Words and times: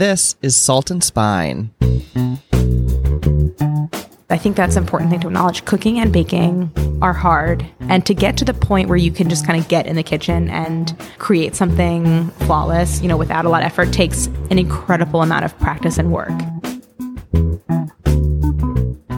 This 0.00 0.34
is 0.40 0.56
Salt 0.56 0.90
and 0.90 1.04
Spine. 1.04 1.74
I 4.30 4.38
think 4.38 4.56
that's 4.56 4.76
an 4.76 4.82
important 4.82 5.10
thing 5.10 5.20
to 5.20 5.26
acknowledge. 5.26 5.66
Cooking 5.66 6.00
and 6.00 6.10
baking 6.10 6.72
are 7.02 7.12
hard. 7.12 7.66
And 7.80 8.06
to 8.06 8.14
get 8.14 8.38
to 8.38 8.46
the 8.46 8.54
point 8.54 8.88
where 8.88 8.96
you 8.96 9.12
can 9.12 9.28
just 9.28 9.46
kind 9.46 9.60
of 9.60 9.68
get 9.68 9.86
in 9.86 9.96
the 9.96 10.02
kitchen 10.02 10.48
and 10.48 10.98
create 11.18 11.54
something 11.54 12.30
flawless, 12.46 13.02
you 13.02 13.08
know, 13.08 13.18
without 13.18 13.44
a 13.44 13.50
lot 13.50 13.60
of 13.60 13.66
effort 13.66 13.92
takes 13.92 14.24
an 14.50 14.58
incredible 14.58 15.20
amount 15.20 15.44
of 15.44 15.54
practice 15.58 15.98
and 15.98 16.10
work. 16.10 16.32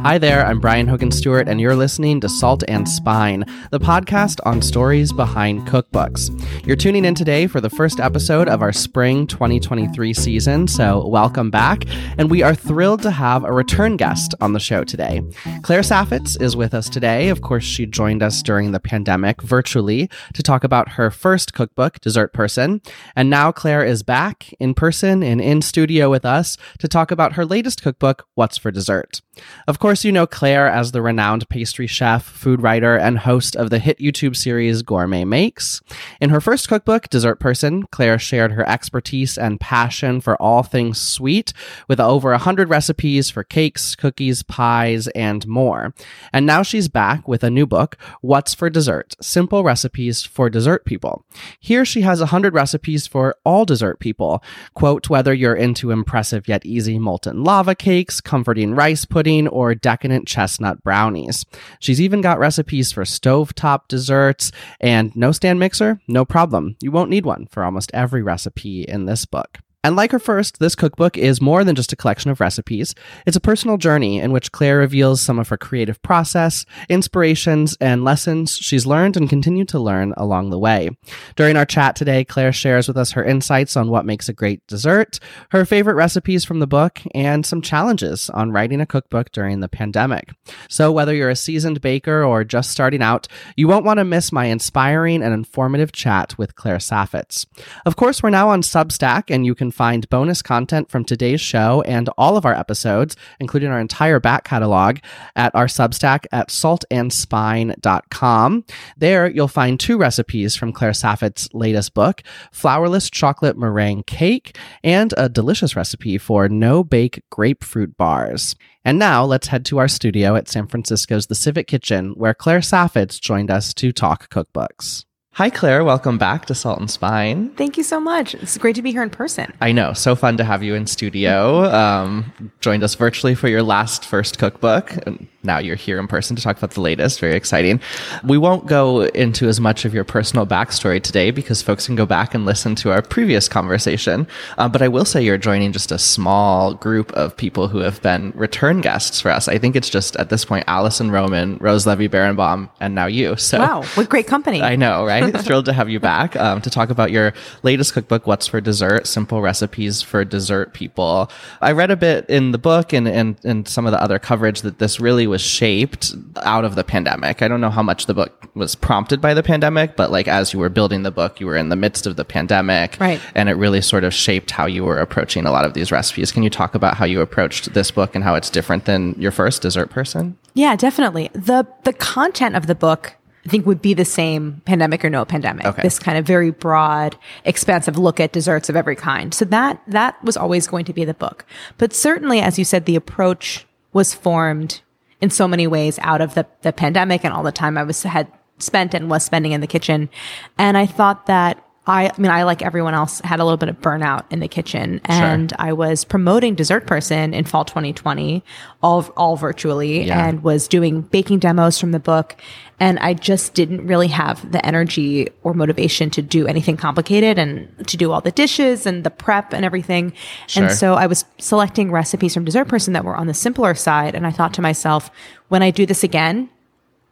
Hi 0.02 0.18
there, 0.18 0.44
I'm 0.44 0.58
Brian 0.58 0.88
Hogan 0.88 1.12
Stewart, 1.12 1.46
and 1.46 1.60
you're 1.60 1.76
listening 1.76 2.20
to 2.22 2.28
Salt 2.28 2.64
and 2.66 2.88
Spine, 2.88 3.44
the 3.70 3.78
podcast 3.78 4.40
on 4.44 4.60
stories 4.60 5.12
behind 5.12 5.68
cookbooks. 5.68 6.28
You're 6.66 6.74
tuning 6.74 7.04
in 7.04 7.14
today 7.14 7.46
for 7.46 7.60
the 7.60 7.70
first 7.70 8.00
episode 8.00 8.48
of 8.48 8.62
our 8.62 8.72
spring 8.72 9.28
2023 9.28 10.12
season, 10.12 10.66
so 10.66 11.06
welcome 11.06 11.52
back. 11.52 11.84
And 12.18 12.32
we 12.32 12.42
are 12.42 12.52
thrilled 12.52 13.02
to 13.02 13.12
have 13.12 13.44
a 13.44 13.52
return 13.52 13.96
guest 13.96 14.34
on 14.40 14.54
the 14.54 14.58
show 14.58 14.82
today. 14.82 15.22
Claire 15.62 15.82
Saffitz 15.82 16.40
is 16.42 16.56
with 16.56 16.74
us 16.74 16.88
today. 16.88 17.28
Of 17.28 17.42
course, 17.42 17.62
she 17.62 17.86
joined 17.86 18.24
us 18.24 18.42
during 18.42 18.72
the 18.72 18.80
pandemic 18.80 19.40
virtually 19.40 20.10
to 20.34 20.42
talk 20.42 20.64
about 20.64 20.90
her 20.90 21.12
first 21.12 21.54
cookbook, 21.54 22.00
Dessert 22.00 22.32
Person. 22.32 22.82
And 23.14 23.30
now 23.30 23.52
Claire 23.52 23.84
is 23.84 24.02
back 24.02 24.52
in 24.58 24.74
person 24.74 25.22
and 25.22 25.40
in 25.40 25.62
studio 25.62 26.10
with 26.10 26.24
us 26.24 26.56
to 26.80 26.88
talk 26.88 27.12
about 27.12 27.34
her 27.34 27.46
latest 27.46 27.84
cookbook, 27.84 28.26
What's 28.34 28.58
for 28.58 28.72
Dessert. 28.72 29.20
Of 29.66 29.78
course, 29.78 30.04
you 30.04 30.12
know 30.12 30.26
Claire 30.26 30.68
as 30.68 30.92
the 30.92 31.00
renowned 31.00 31.48
pastry 31.48 31.86
chef, 31.86 32.22
food 32.22 32.62
writer, 32.62 32.96
and 32.96 33.20
host 33.20 33.56
of 33.56 33.70
the 33.70 33.78
hit 33.78 33.98
YouTube 33.98 34.36
series 34.36 34.82
Gourmet 34.82 35.24
Makes. 35.24 35.80
In 36.20 36.28
her 36.30 36.40
first 36.40 36.68
cookbook, 36.68 37.08
Dessert 37.08 37.40
Person, 37.40 37.84
Claire 37.84 38.18
shared 38.18 38.52
her 38.52 38.68
expertise 38.68 39.38
and 39.38 39.58
passion 39.58 40.20
for 40.20 40.36
all 40.36 40.62
things 40.62 41.00
sweet 41.00 41.54
with 41.88 41.98
over 41.98 42.30
100 42.32 42.68
recipes 42.68 43.30
for 43.30 43.42
cakes, 43.42 43.96
cookies, 43.96 44.42
pies, 44.42 45.08
and 45.08 45.46
more. 45.46 45.94
And 46.32 46.44
now 46.44 46.62
she's 46.62 46.88
back 46.88 47.26
with 47.26 47.42
a 47.42 47.50
new 47.50 47.66
book, 47.66 47.96
What's 48.20 48.52
for 48.52 48.68
Dessert? 48.68 49.16
Simple 49.22 49.64
Recipes 49.64 50.22
for 50.24 50.50
Dessert 50.50 50.84
People. 50.84 51.24
Here 51.58 51.86
she 51.86 52.02
has 52.02 52.20
100 52.20 52.52
recipes 52.52 53.06
for 53.06 53.36
all 53.44 53.64
dessert 53.64 53.98
people. 53.98 54.42
Quote, 54.74 55.08
whether 55.08 55.32
you're 55.32 55.54
into 55.54 55.90
impressive 55.90 56.48
yet 56.48 56.66
easy 56.66 56.98
molten 56.98 57.42
lava 57.44 57.74
cakes, 57.74 58.20
comforting 58.20 58.74
rice 58.74 59.06
pudding, 59.06 59.21
pudding 59.22 59.46
or 59.46 59.72
decadent 59.72 60.26
chestnut 60.26 60.82
brownies. 60.82 61.44
She's 61.78 62.00
even 62.00 62.22
got 62.22 62.40
recipes 62.40 62.90
for 62.90 63.04
stovetop 63.04 63.86
desserts 63.86 64.50
and 64.80 65.14
no 65.14 65.30
stand 65.30 65.60
mixer? 65.60 66.00
No 66.08 66.24
problem. 66.24 66.74
You 66.80 66.90
won't 66.90 67.08
need 67.08 67.24
one 67.24 67.46
for 67.46 67.62
almost 67.62 67.92
every 67.94 68.20
recipe 68.20 68.82
in 68.82 69.06
this 69.06 69.24
book. 69.24 69.58
And 69.84 69.96
like 69.96 70.12
her 70.12 70.20
first, 70.20 70.60
this 70.60 70.76
cookbook 70.76 71.18
is 71.18 71.40
more 71.40 71.64
than 71.64 71.74
just 71.74 71.92
a 71.92 71.96
collection 71.96 72.30
of 72.30 72.38
recipes. 72.38 72.94
It's 73.26 73.36
a 73.36 73.40
personal 73.40 73.78
journey 73.78 74.20
in 74.20 74.30
which 74.30 74.52
Claire 74.52 74.78
reveals 74.78 75.20
some 75.20 75.40
of 75.40 75.48
her 75.48 75.56
creative 75.56 76.00
process, 76.02 76.64
inspirations, 76.88 77.76
and 77.80 78.04
lessons 78.04 78.56
she's 78.56 78.86
learned 78.86 79.16
and 79.16 79.28
continued 79.28 79.68
to 79.70 79.80
learn 79.80 80.14
along 80.16 80.50
the 80.50 80.58
way. 80.58 80.90
During 81.34 81.56
our 81.56 81.66
chat 81.66 81.96
today, 81.96 82.24
Claire 82.24 82.52
shares 82.52 82.86
with 82.86 82.96
us 82.96 83.10
her 83.12 83.24
insights 83.24 83.76
on 83.76 83.90
what 83.90 84.06
makes 84.06 84.28
a 84.28 84.32
great 84.32 84.64
dessert, 84.68 85.18
her 85.50 85.64
favorite 85.64 85.94
recipes 85.96 86.44
from 86.44 86.60
the 86.60 86.68
book, 86.68 87.00
and 87.12 87.44
some 87.44 87.60
challenges 87.60 88.30
on 88.30 88.52
writing 88.52 88.80
a 88.80 88.86
cookbook 88.86 89.32
during 89.32 89.58
the 89.58 89.68
pandemic. 89.68 90.30
So 90.68 90.92
whether 90.92 91.12
you're 91.12 91.28
a 91.28 91.34
seasoned 91.34 91.80
baker 91.80 92.22
or 92.22 92.44
just 92.44 92.70
starting 92.70 93.02
out, 93.02 93.26
you 93.56 93.66
won't 93.66 93.84
want 93.84 93.98
to 93.98 94.04
miss 94.04 94.30
my 94.30 94.44
inspiring 94.44 95.24
and 95.24 95.34
informative 95.34 95.90
chat 95.90 96.38
with 96.38 96.54
Claire 96.54 96.78
Saffitz. 96.78 97.46
Of 97.84 97.96
course, 97.96 98.22
we're 98.22 98.30
now 98.30 98.48
on 98.48 98.62
Substack 98.62 99.24
and 99.28 99.44
you 99.44 99.56
can 99.56 99.71
find 99.72 100.08
bonus 100.08 100.42
content 100.42 100.90
from 100.90 101.04
today's 101.04 101.40
show 101.40 101.82
and 101.82 102.08
all 102.16 102.36
of 102.36 102.44
our 102.44 102.54
episodes, 102.54 103.16
including 103.40 103.70
our 103.70 103.80
entire 103.80 104.20
back 104.20 104.44
catalog, 104.44 104.98
at 105.34 105.52
our 105.54 105.66
Substack 105.66 106.26
at 106.30 106.48
saltandspine.com. 106.48 108.64
There, 108.96 109.30
you'll 109.30 109.48
find 109.48 109.80
two 109.80 109.98
recipes 109.98 110.54
from 110.54 110.72
Claire 110.72 110.92
Saffitz's 110.92 111.48
latest 111.52 111.94
book 111.94 112.22
flourless 112.52 113.10
chocolate 113.10 113.58
meringue 113.58 114.04
cake 114.04 114.56
and 114.84 115.12
a 115.16 115.28
delicious 115.28 115.74
recipe 115.74 116.18
for 116.18 116.48
no 116.48 116.84
bake 116.84 117.24
grapefruit 117.30 117.96
bars. 117.96 118.54
And 118.84 118.98
now 118.98 119.24
let's 119.24 119.48
head 119.48 119.64
to 119.66 119.78
our 119.78 119.88
studio 119.88 120.34
at 120.34 120.48
San 120.48 120.66
Francisco's 120.66 121.28
The 121.28 121.34
Civic 121.34 121.68
Kitchen, 121.68 122.14
where 122.16 122.34
Claire 122.34 122.60
Saffitz 122.60 123.20
joined 123.20 123.50
us 123.50 123.72
to 123.74 123.92
talk 123.92 124.28
cookbooks. 124.28 125.04
Hi, 125.36 125.48
Claire. 125.48 125.82
Welcome 125.82 126.18
back 126.18 126.44
to 126.46 126.54
Salt 126.54 126.78
and 126.78 126.90
Spine. 126.90 127.48
Thank 127.56 127.78
you 127.78 127.82
so 127.82 127.98
much. 127.98 128.34
It's 128.34 128.58
great 128.58 128.76
to 128.76 128.82
be 128.82 128.92
here 128.92 129.02
in 129.02 129.08
person. 129.08 129.50
I 129.62 129.72
know. 129.72 129.94
So 129.94 130.14
fun 130.14 130.36
to 130.36 130.44
have 130.44 130.62
you 130.62 130.74
in 130.74 130.86
studio. 130.86 131.64
Um, 131.72 132.52
joined 132.60 132.82
us 132.82 132.94
virtually 132.96 133.34
for 133.34 133.48
your 133.48 133.62
last 133.62 134.04
first 134.04 134.38
cookbook. 134.38 134.94
And 135.06 135.26
Now 135.42 135.56
you're 135.58 135.74
here 135.74 135.98
in 135.98 136.06
person 136.06 136.36
to 136.36 136.42
talk 136.42 136.58
about 136.58 136.72
the 136.72 136.82
latest. 136.82 137.18
Very 137.18 137.34
exciting. 137.34 137.80
We 138.22 138.36
won't 138.36 138.66
go 138.66 139.04
into 139.06 139.48
as 139.48 139.58
much 139.58 139.86
of 139.86 139.94
your 139.94 140.04
personal 140.04 140.46
backstory 140.46 141.02
today 141.02 141.30
because 141.30 141.62
folks 141.62 141.86
can 141.86 141.96
go 141.96 142.04
back 142.04 142.34
and 142.34 142.44
listen 142.44 142.74
to 142.76 142.90
our 142.92 143.00
previous 143.00 143.48
conversation. 143.48 144.28
Uh, 144.58 144.68
but 144.68 144.82
I 144.82 144.88
will 144.88 145.06
say 145.06 145.22
you're 145.22 145.38
joining 145.38 145.72
just 145.72 145.90
a 145.90 145.98
small 145.98 146.74
group 146.74 147.10
of 147.12 147.34
people 147.34 147.68
who 147.68 147.78
have 147.78 148.02
been 148.02 148.32
return 148.36 148.82
guests 148.82 149.22
for 149.22 149.30
us. 149.30 149.48
I 149.48 149.56
think 149.56 149.76
it's 149.76 149.88
just 149.88 150.14
at 150.16 150.28
this 150.28 150.44
point 150.44 150.64
Alison 150.68 151.10
Roman, 151.10 151.56
Rose 151.56 151.86
Levy 151.86 152.08
Beranbaum, 152.08 152.68
and 152.80 152.94
now 152.94 153.06
you. 153.06 153.34
So 153.36 153.58
wow, 153.58 153.82
what 153.94 154.10
great 154.10 154.26
company! 154.26 154.60
I 154.60 154.76
know, 154.76 155.06
right? 155.06 155.21
Thrilled 155.30 155.66
to 155.66 155.72
have 155.72 155.88
you 155.88 156.00
back 156.00 156.36
um, 156.36 156.60
to 156.62 156.70
talk 156.70 156.90
about 156.90 157.10
your 157.10 157.32
latest 157.62 157.94
cookbook, 157.94 158.26
What's 158.26 158.46
for 158.46 158.60
Dessert? 158.60 159.06
Simple 159.06 159.40
Recipes 159.40 160.02
for 160.02 160.24
Dessert 160.24 160.74
People. 160.74 161.30
I 161.60 161.72
read 161.72 161.90
a 161.90 161.96
bit 161.96 162.28
in 162.28 162.52
the 162.52 162.58
book 162.58 162.92
and, 162.92 163.08
and, 163.08 163.36
and 163.44 163.68
some 163.68 163.86
of 163.86 163.92
the 163.92 164.02
other 164.02 164.18
coverage 164.18 164.62
that 164.62 164.78
this 164.78 165.00
really 165.00 165.26
was 165.26 165.40
shaped 165.40 166.14
out 166.42 166.64
of 166.64 166.74
the 166.74 166.84
pandemic. 166.84 167.42
I 167.42 167.48
don't 167.48 167.60
know 167.60 167.70
how 167.70 167.82
much 167.82 168.06
the 168.06 168.14
book 168.14 168.50
was 168.54 168.74
prompted 168.74 169.20
by 169.20 169.34
the 169.34 169.42
pandemic, 169.42 169.96
but 169.96 170.10
like 170.10 170.28
as 170.28 170.52
you 170.52 170.58
were 170.58 170.68
building 170.68 171.02
the 171.02 171.10
book, 171.10 171.40
you 171.40 171.46
were 171.46 171.56
in 171.56 171.68
the 171.68 171.76
midst 171.76 172.06
of 172.06 172.16
the 172.16 172.24
pandemic. 172.24 172.96
Right. 173.00 173.20
And 173.34 173.48
it 173.48 173.54
really 173.54 173.80
sort 173.80 174.04
of 174.04 174.14
shaped 174.14 174.50
how 174.50 174.66
you 174.66 174.84
were 174.84 174.98
approaching 174.98 175.46
a 175.46 175.50
lot 175.50 175.64
of 175.64 175.74
these 175.74 175.92
recipes. 175.92 176.32
Can 176.32 176.42
you 176.42 176.50
talk 176.50 176.74
about 176.74 176.96
how 176.96 177.04
you 177.04 177.20
approached 177.20 177.74
this 177.74 177.90
book 177.90 178.14
and 178.14 178.24
how 178.24 178.34
it's 178.34 178.50
different 178.50 178.84
than 178.84 179.14
your 179.20 179.30
first 179.30 179.62
dessert 179.62 179.90
person? 179.90 180.36
Yeah, 180.54 180.76
definitely. 180.76 181.30
The 181.32 181.66
the 181.84 181.92
content 181.92 182.56
of 182.56 182.66
the 182.66 182.74
book 182.74 183.14
I 183.44 183.48
think 183.48 183.66
would 183.66 183.82
be 183.82 183.92
the 183.94 184.04
same 184.04 184.62
pandemic 184.64 185.04
or 185.04 185.10
no 185.10 185.24
pandemic. 185.24 185.66
Okay. 185.66 185.82
This 185.82 185.98
kind 185.98 186.16
of 186.16 186.24
very 186.24 186.50
broad, 186.50 187.16
expansive 187.44 187.98
look 187.98 188.20
at 188.20 188.32
desserts 188.32 188.68
of 188.68 188.76
every 188.76 188.94
kind. 188.94 189.34
So 189.34 189.44
that, 189.46 189.82
that 189.88 190.22
was 190.22 190.36
always 190.36 190.68
going 190.68 190.84
to 190.84 190.92
be 190.92 191.04
the 191.04 191.14
book. 191.14 191.44
But 191.76 191.92
certainly, 191.92 192.40
as 192.40 192.58
you 192.58 192.64
said, 192.64 192.84
the 192.86 192.94
approach 192.94 193.66
was 193.92 194.14
formed 194.14 194.80
in 195.20 195.30
so 195.30 195.48
many 195.48 195.66
ways 195.66 195.98
out 196.02 196.20
of 196.20 196.34
the, 196.34 196.46
the 196.62 196.72
pandemic 196.72 197.24
and 197.24 197.34
all 197.34 197.42
the 197.42 197.52
time 197.52 197.76
I 197.76 197.82
was, 197.82 198.04
had 198.04 198.28
spent 198.58 198.94
and 198.94 199.10
was 199.10 199.24
spending 199.24 199.52
in 199.52 199.60
the 199.60 199.66
kitchen. 199.66 200.08
And 200.56 200.78
I 200.78 200.86
thought 200.86 201.26
that 201.26 201.64
I, 201.84 202.06
I 202.06 202.12
mean, 202.20 202.30
I, 202.30 202.44
like 202.44 202.62
everyone 202.62 202.94
else, 202.94 203.20
had 203.24 203.40
a 203.40 203.44
little 203.44 203.56
bit 203.56 203.68
of 203.68 203.80
burnout 203.80 204.22
in 204.30 204.38
the 204.38 204.46
kitchen 204.46 205.00
and 205.04 205.50
Sure. 205.50 205.56
I 205.58 205.72
was 205.72 206.04
promoting 206.04 206.54
Dessert 206.54 206.86
Person 206.86 207.34
in 207.34 207.44
fall 207.44 207.64
2020, 207.64 208.44
all, 208.84 209.02
all 209.16 209.36
virtually 209.36 210.04
Yeah. 210.04 210.28
and 210.28 210.44
was 210.44 210.68
doing 210.68 211.00
baking 211.00 211.40
demos 211.40 211.80
from 211.80 211.90
the 211.90 211.98
book. 211.98 212.36
And 212.82 212.98
I 212.98 213.14
just 213.14 213.54
didn't 213.54 213.86
really 213.86 214.08
have 214.08 214.50
the 214.50 214.66
energy 214.66 215.28
or 215.44 215.54
motivation 215.54 216.10
to 216.10 216.20
do 216.20 216.48
anything 216.48 216.76
complicated 216.76 217.38
and 217.38 217.68
to 217.86 217.96
do 217.96 218.10
all 218.10 218.20
the 218.20 218.32
dishes 218.32 218.86
and 218.86 219.04
the 219.04 219.10
prep 219.10 219.52
and 219.52 219.64
everything. 219.64 220.12
Sure. 220.48 220.64
And 220.64 220.72
so 220.72 220.94
I 220.94 221.06
was 221.06 221.24
selecting 221.38 221.92
recipes 221.92 222.34
from 222.34 222.44
Dessert 222.44 222.66
Person 222.66 222.92
that 222.94 223.04
were 223.04 223.14
on 223.14 223.28
the 223.28 223.34
simpler 223.34 223.76
side. 223.76 224.16
And 224.16 224.26
I 224.26 224.32
thought 224.32 224.52
to 224.54 224.62
myself, 224.62 225.12
when 225.46 225.62
I 225.62 225.70
do 225.70 225.86
this 225.86 226.02
again, 226.02 226.50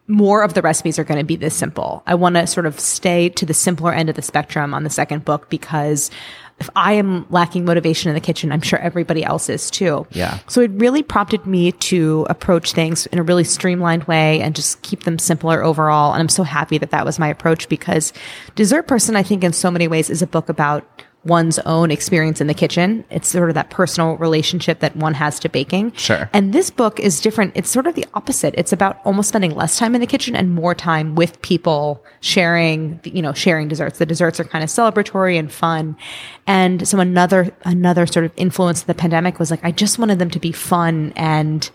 more 0.08 0.42
of 0.42 0.54
the 0.54 0.62
recipes 0.62 0.98
are 0.98 1.04
going 1.04 1.20
to 1.20 1.24
be 1.24 1.36
this 1.36 1.54
simple. 1.54 2.02
I 2.04 2.16
want 2.16 2.34
to 2.34 2.48
sort 2.48 2.66
of 2.66 2.80
stay 2.80 3.28
to 3.28 3.46
the 3.46 3.54
simpler 3.54 3.92
end 3.92 4.08
of 4.08 4.16
the 4.16 4.22
spectrum 4.22 4.74
on 4.74 4.82
the 4.82 4.90
second 4.90 5.24
book 5.24 5.50
because 5.50 6.10
if 6.60 6.68
I 6.76 6.92
am 6.92 7.26
lacking 7.30 7.64
motivation 7.64 8.10
in 8.10 8.14
the 8.14 8.20
kitchen, 8.20 8.52
I'm 8.52 8.60
sure 8.60 8.78
everybody 8.78 9.24
else 9.24 9.48
is 9.48 9.70
too. 9.70 10.06
Yeah. 10.10 10.38
So 10.46 10.60
it 10.60 10.70
really 10.72 11.02
prompted 11.02 11.46
me 11.46 11.72
to 11.72 12.26
approach 12.28 12.72
things 12.72 13.06
in 13.06 13.18
a 13.18 13.22
really 13.22 13.44
streamlined 13.44 14.04
way 14.04 14.40
and 14.42 14.54
just 14.54 14.82
keep 14.82 15.04
them 15.04 15.18
simpler 15.18 15.64
overall. 15.64 16.12
And 16.12 16.20
I'm 16.20 16.28
so 16.28 16.42
happy 16.42 16.76
that 16.78 16.90
that 16.90 17.06
was 17.06 17.18
my 17.18 17.28
approach 17.28 17.68
because 17.68 18.12
Dessert 18.54 18.86
Person, 18.86 19.16
I 19.16 19.22
think 19.22 19.42
in 19.42 19.54
so 19.54 19.70
many 19.70 19.88
ways 19.88 20.10
is 20.10 20.20
a 20.20 20.26
book 20.26 20.50
about 20.50 20.84
one's 21.24 21.58
own 21.60 21.90
experience 21.90 22.40
in 22.40 22.46
the 22.46 22.54
kitchen. 22.54 23.04
It's 23.10 23.28
sort 23.28 23.50
of 23.50 23.54
that 23.54 23.68
personal 23.68 24.16
relationship 24.16 24.80
that 24.80 24.96
one 24.96 25.14
has 25.14 25.38
to 25.40 25.48
baking. 25.48 25.92
Sure. 25.92 26.30
And 26.32 26.52
this 26.54 26.70
book 26.70 26.98
is 26.98 27.20
different. 27.20 27.52
It's 27.54 27.68
sort 27.68 27.86
of 27.86 27.94
the 27.94 28.06
opposite. 28.14 28.54
It's 28.56 28.72
about 28.72 29.00
almost 29.04 29.28
spending 29.28 29.54
less 29.54 29.78
time 29.78 29.94
in 29.94 30.00
the 30.00 30.06
kitchen 30.06 30.34
and 30.34 30.54
more 30.54 30.74
time 30.74 31.14
with 31.14 31.40
people 31.42 32.02
sharing, 32.20 33.00
you 33.04 33.20
know, 33.20 33.34
sharing 33.34 33.68
desserts. 33.68 33.98
The 33.98 34.06
desserts 34.06 34.40
are 34.40 34.44
kind 34.44 34.64
of 34.64 34.70
celebratory 34.70 35.38
and 35.38 35.52
fun. 35.52 35.96
And 36.46 36.88
so 36.88 36.98
another, 37.00 37.54
another 37.64 38.06
sort 38.06 38.24
of 38.24 38.32
influence 38.36 38.80
of 38.80 38.86
the 38.86 38.94
pandemic 38.94 39.38
was 39.38 39.50
like, 39.50 39.62
I 39.62 39.72
just 39.72 39.98
wanted 39.98 40.18
them 40.18 40.30
to 40.30 40.40
be 40.40 40.52
fun 40.52 41.12
and, 41.16 41.70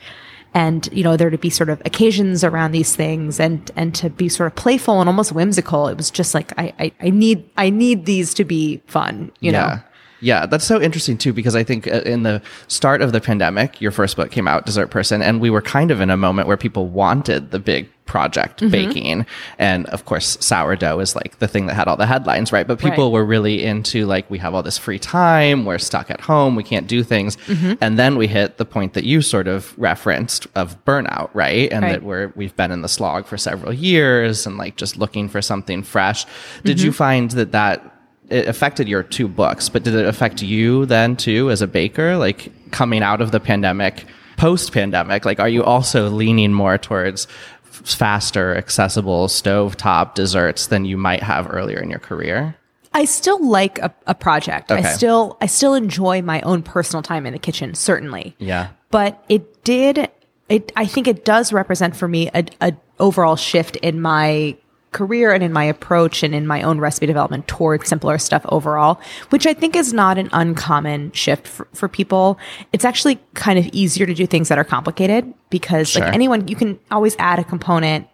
and 0.56 0.88
you 0.92 1.04
know 1.04 1.18
there 1.18 1.30
to 1.30 1.38
be 1.38 1.52
sort 1.52 1.70
of 1.70 1.82
occasions 1.86 2.44
around 2.44 2.72
these 2.72 2.96
things 2.96 3.40
and 3.40 3.70
and 3.76 3.94
to 3.94 4.10
be 4.10 4.30
sort 4.30 4.48
of 4.48 4.56
playful 4.56 5.02
and 5.02 5.08
almost 5.08 5.34
whimsical. 5.34 5.88
It 5.88 5.98
was 5.98 6.10
just 6.10 6.34
like 6.34 6.58
i 6.58 6.74
i, 6.80 6.92
I 7.02 7.10
need 7.12 7.48
i 7.58 7.70
need 7.70 8.06
these 8.06 8.34
to 8.36 8.46
be 8.46 8.82
fun 8.88 9.32
you 9.42 9.52
know 9.52 9.80
Yeah, 10.22 10.46
that's 10.46 10.66
so 10.66 10.82
interesting 10.82 11.18
too 11.18 11.34
because 11.34 11.56
I 11.56 11.64
think 11.64 11.88
uh, 11.88 12.02
in 12.06 12.24
the 12.24 12.42
start 12.68 13.02
of 13.02 13.12
the 13.12 13.22
pandemic, 13.22 13.82
your 13.82 13.92
first 13.92 14.16
book 14.16 14.32
came 14.32 14.48
out, 14.48 14.66
Dessert 14.66 14.90
Person, 14.90 15.22
and 15.22 15.42
we 15.42 15.50
were 15.50 15.62
kind 15.62 15.92
of 15.92 16.02
in 16.02 16.10
a 16.10 16.18
moment 16.18 16.48
where 16.48 16.58
people 16.58 16.88
wanted 16.88 17.52
the 17.52 17.60
big 17.60 17.90
project 18.06 18.62
Mm-hmm. 18.62 18.70
baking. 18.72 19.26
And 19.58 19.88
of 19.88 20.06
course, 20.06 20.38
sourdough 20.40 21.00
is 21.00 21.16
like 21.16 21.40
the 21.40 21.48
thing 21.48 21.66
that 21.66 21.74
had 21.74 21.88
all 21.88 21.98
the 21.98 22.06
headlines, 22.06 22.52
right? 22.52 22.68
But 22.68 22.78
people 22.80 23.06
Right. 23.06 23.14
were 23.14 23.26
really 23.26 23.64
into 23.64 24.06
like, 24.06 24.30
we 24.30 24.38
have 24.38 24.54
all 24.54 24.62
this 24.62 24.78
free 24.78 25.00
time, 25.00 25.66
we're 25.66 25.80
stuck 25.80 26.12
at 26.12 26.22
home, 26.22 26.56
we 26.56 26.62
can't 26.64 26.88
do 26.88 27.02
things. 27.04 27.36
Mm-hmm. 27.48 27.74
And 27.82 27.98
then 27.98 28.16
we 28.16 28.28
hit 28.28 28.58
the 28.58 28.66
point 28.66 28.94
that 28.94 29.06
you 29.06 29.22
sort 29.24 29.48
of 29.48 29.74
referenced 29.78 30.46
of 30.54 30.84
burnout, 30.86 31.30
right? 31.34 31.72
And 31.74 31.82
Right. 31.84 31.92
that 31.94 32.04
we're, 32.04 32.32
we've 32.36 32.56
been 32.56 32.72
in 32.72 32.84
the 32.84 32.88
slog 32.88 33.26
for 33.26 33.38
several 33.38 33.74
years 33.74 34.46
and 34.46 34.56
like 34.58 34.76
just 34.78 34.98
looking 34.98 35.28
for 35.28 35.42
something 35.42 35.82
fresh. 35.82 36.26
Did 36.64 36.80
you 36.82 36.92
find 36.92 37.32
that 37.32 37.54
that 37.54 37.92
it 38.30 38.48
affected 38.48 38.88
your 38.88 39.04
two 39.04 39.28
books, 39.28 39.70
but 39.70 39.84
did 39.84 39.96
it 39.96 40.06
affect 40.06 40.42
you 40.42 40.86
then 40.86 41.16
too 41.16 41.50
as 41.52 41.62
a 41.62 41.68
baker? 41.68 42.18
Like 42.18 42.52
coming 42.72 43.04
out 43.04 43.22
of 43.22 43.32
the 43.32 43.40
pandemic, 43.40 44.06
post 44.38 44.72
pandemic, 44.72 45.26
like 45.26 45.40
are 45.40 45.50
you 45.50 45.64
also 45.64 46.10
leaning 46.10 46.54
more 46.54 46.78
towards 46.78 47.28
f- 47.66 47.88
faster, 47.88 48.56
accessible 48.56 49.28
stovetop 49.28 50.16
desserts 50.16 50.68
than 50.68 50.86
you 50.86 50.98
might 50.98 51.24
have 51.24 51.48
earlier 51.52 51.80
in 51.80 51.90
your 51.90 52.00
career? 52.00 52.56
I 52.94 53.06
still 53.06 53.46
like 53.46 53.78
a, 53.80 53.94
a 54.08 54.16
project. 54.16 54.72
Okay. 54.72 54.82
I 54.82 54.94
still 54.94 55.38
I 55.42 55.48
still 55.48 55.74
enjoy 55.74 56.22
my 56.22 56.42
own 56.42 56.64
personal 56.64 57.04
time 57.04 57.26
in 57.26 57.34
the 57.34 57.40
kitchen, 57.40 57.76
certainly. 57.76 58.36
Yeah. 58.40 58.70
But 58.90 59.24
it 59.28 59.64
did 59.64 60.10
it 60.48 60.72
I 60.76 60.86
think 60.86 61.08
it 61.08 61.26
does 61.26 61.52
represent 61.52 61.96
for 61.96 62.08
me 62.08 62.30
a, 62.34 62.46
a 62.62 62.74
overall 63.00 63.36
shift 63.36 63.76
in 63.78 64.00
my 64.00 64.56
career 64.96 65.34
and 65.34 65.44
in 65.44 65.52
my 65.52 65.66
approach 65.66 66.24
and 66.24 66.34
in 66.34 66.48
my 66.48 66.62
own 66.62 66.80
recipe 66.80 67.06
development 67.06 67.48
towards 67.50 67.90
simpler 67.90 68.18
stuff 68.18 68.46
overall, 68.50 69.00
which 69.30 69.46
I 69.46 69.54
think 69.54 69.76
is 69.76 69.92
not 69.92 70.18
an 70.18 70.30
uncommon 70.32 71.12
shift 71.12 71.46
for, 71.46 71.68
for 71.74 71.90
people. 71.90 72.40
It's 72.72 72.86
actually 72.86 73.20
kind 73.34 73.60
of 73.60 73.68
easier 73.74 74.06
to 74.06 74.14
do 74.14 74.26
things 74.26 74.48
that 74.48 74.58
are 74.58 74.64
complicated 74.64 75.34
because 75.50 75.90
Sure. 75.90 76.04
like 76.06 76.14
anyone 76.14 76.48
you 76.48 76.56
can 76.56 76.80
always 76.92 77.16
add 77.20 77.40
a 77.40 77.44
component 77.44 78.08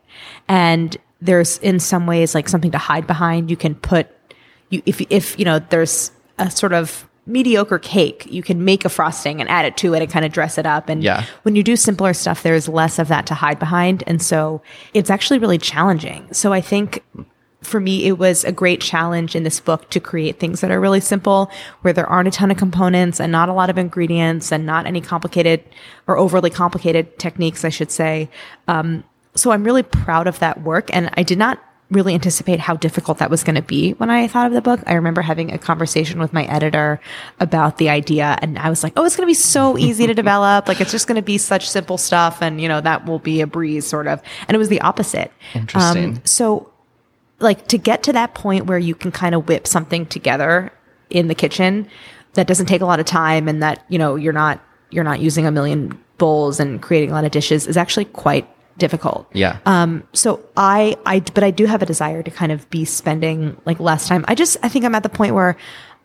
and 0.47 0.97
there's 1.21 1.59
in 1.59 1.79
some 1.79 2.07
ways 2.07 2.33
like 2.33 2.49
something 2.49 2.71
to 2.71 2.79
hide 2.79 3.05
behind. 3.05 3.51
You 3.51 3.57
can 3.57 3.75
put 3.75 4.07
you 4.71 4.81
if 4.87 5.01
if 5.11 5.37
you 5.37 5.45
know 5.45 5.59
there's 5.59 6.11
a 6.39 6.49
sort 6.49 6.73
of 6.73 7.07
mediocre 7.25 7.79
cake, 7.79 8.27
you 8.29 8.41
can 8.41 8.65
make 8.65 8.83
a 8.83 8.89
frosting 8.89 9.39
and 9.39 9.49
add 9.49 9.65
it 9.65 9.77
to 9.77 9.93
it 9.93 10.01
and 10.01 10.11
kind 10.11 10.25
of 10.25 10.31
dress 10.31 10.57
it 10.57 10.65
up. 10.65 10.89
And 10.89 11.03
Yeah. 11.03 11.23
when 11.43 11.55
you 11.55 11.63
do 11.63 11.75
simpler 11.75 12.13
stuff, 12.13 12.41
there's 12.43 12.67
less 12.67 12.97
of 12.99 13.07
that 13.09 13.25
to 13.27 13.35
hide 13.35 13.59
behind, 13.59 14.03
and 14.07 14.21
so 14.21 14.61
it's 14.93 15.09
actually 15.09 15.39
really 15.39 15.57
challenging. 15.57 16.27
So 16.31 16.53
I 16.53 16.61
think. 16.61 17.03
For 17.63 17.79
me, 17.79 18.05
it 18.07 18.17
was 18.17 18.43
a 18.43 18.51
great 18.51 18.81
challenge 18.81 19.35
in 19.35 19.43
this 19.43 19.59
book 19.59 19.87
to 19.91 19.99
create 19.99 20.39
things 20.39 20.61
that 20.61 20.71
are 20.71 20.79
really 20.79 20.99
simple, 20.99 21.51
where 21.83 21.93
there 21.93 22.07
aren't 22.07 22.27
a 22.27 22.31
ton 22.31 22.49
of 22.49 22.57
components 22.57 23.19
and 23.19 23.31
not 23.31 23.49
a 23.49 23.53
lot 23.53 23.69
of 23.69 23.77
ingredients 23.77 24.51
and 24.51 24.65
not 24.65 24.87
any 24.87 24.99
complicated 24.99 25.63
or 26.07 26.17
overly 26.17 26.49
complicated 26.49 27.19
techniques, 27.19 27.63
I 27.63 27.69
should 27.69 27.91
say. 27.91 28.31
Um, 28.67 29.03
so 29.35 29.51
I'm 29.51 29.63
really 29.63 29.83
proud 29.83 30.25
of 30.25 30.39
that 30.39 30.63
work. 30.63 30.89
And 30.91 31.11
I 31.13 31.21
did 31.21 31.37
not 31.37 31.59
really 31.91 32.13
anticipate 32.13 32.59
how 32.59 32.75
difficult 32.77 33.17
that 33.19 33.29
was 33.29 33.43
going 33.43 33.55
to 33.55 33.61
be 33.61 33.91
when 33.93 34.09
I 34.09 34.27
thought 34.27 34.47
of 34.47 34.53
the 34.53 34.61
book. 34.61 34.79
I 34.87 34.93
remember 34.93 35.21
having 35.21 35.51
a 35.51 35.57
conversation 35.57 36.19
with 36.19 36.31
my 36.31 36.45
editor 36.45 36.99
about 37.39 37.77
the 37.77 37.89
idea 37.89 38.37
and 38.41 38.57
I 38.57 38.69
was 38.69 38.81
like, 38.81 38.93
"Oh, 38.95 39.03
it's 39.03 39.15
going 39.15 39.25
to 39.25 39.29
be 39.29 39.33
so 39.33 39.77
easy 39.77 40.07
to 40.07 40.13
develop. 40.13 40.67
Like 40.67 40.81
it's 40.81 40.91
just 40.91 41.07
going 41.07 41.17
to 41.17 41.21
be 41.21 41.37
such 41.37 41.69
simple 41.69 41.97
stuff 41.97 42.41
and, 42.41 42.59
you 42.61 42.67
know, 42.67 42.81
that 42.81 43.05
will 43.05 43.19
be 43.19 43.41
a 43.41 43.47
breeze 43.47 43.85
sort 43.85 44.07
of." 44.07 44.21
And 44.47 44.55
it 44.55 44.57
was 44.57 44.69
the 44.69 44.81
opposite. 44.81 45.31
Interesting. 45.53 46.17
Um, 46.17 46.21
so 46.23 46.71
like 47.39 47.67
to 47.67 47.77
get 47.77 48.03
to 48.03 48.13
that 48.13 48.33
point 48.33 48.65
where 48.65 48.79
you 48.79 48.95
can 48.95 49.11
kind 49.11 49.35
of 49.35 49.47
whip 49.47 49.67
something 49.67 50.05
together 50.05 50.71
in 51.09 51.27
the 51.27 51.35
kitchen 51.35 51.87
that 52.33 52.47
doesn't 52.47 52.67
take 52.67 52.81
a 52.81 52.85
lot 52.85 52.99
of 52.99 53.05
time 53.05 53.47
and 53.47 53.61
that, 53.61 53.83
you 53.89 53.99
know, 53.99 54.15
you're 54.15 54.33
not 54.33 54.61
you're 54.91 55.03
not 55.03 55.19
using 55.19 55.45
a 55.45 55.51
million 55.51 55.97
bowls 56.17 56.59
and 56.59 56.81
creating 56.81 57.11
a 57.11 57.13
lot 57.13 57.25
of 57.25 57.31
dishes 57.31 57.67
is 57.67 57.77
actually 57.77 58.05
quite 58.05 58.47
difficult. 58.81 59.29
Yeah. 59.31 59.59
Um, 59.65 60.03
so 60.11 60.43
I, 60.57 60.97
I, 61.05 61.19
but 61.19 61.45
I 61.45 61.51
do 61.51 61.65
have 61.65 61.81
a 61.81 61.85
desire 61.85 62.21
to 62.23 62.31
kind 62.31 62.51
of 62.51 62.69
be 62.69 62.83
spending 62.83 63.55
like 63.65 63.79
less 63.79 64.07
time. 64.09 64.25
I 64.27 64.35
just, 64.35 64.57
I 64.63 64.67
think 64.67 64.83
I'm 64.83 64.95
at 64.95 65.03
the 65.03 65.09
point 65.09 65.35
where 65.35 65.55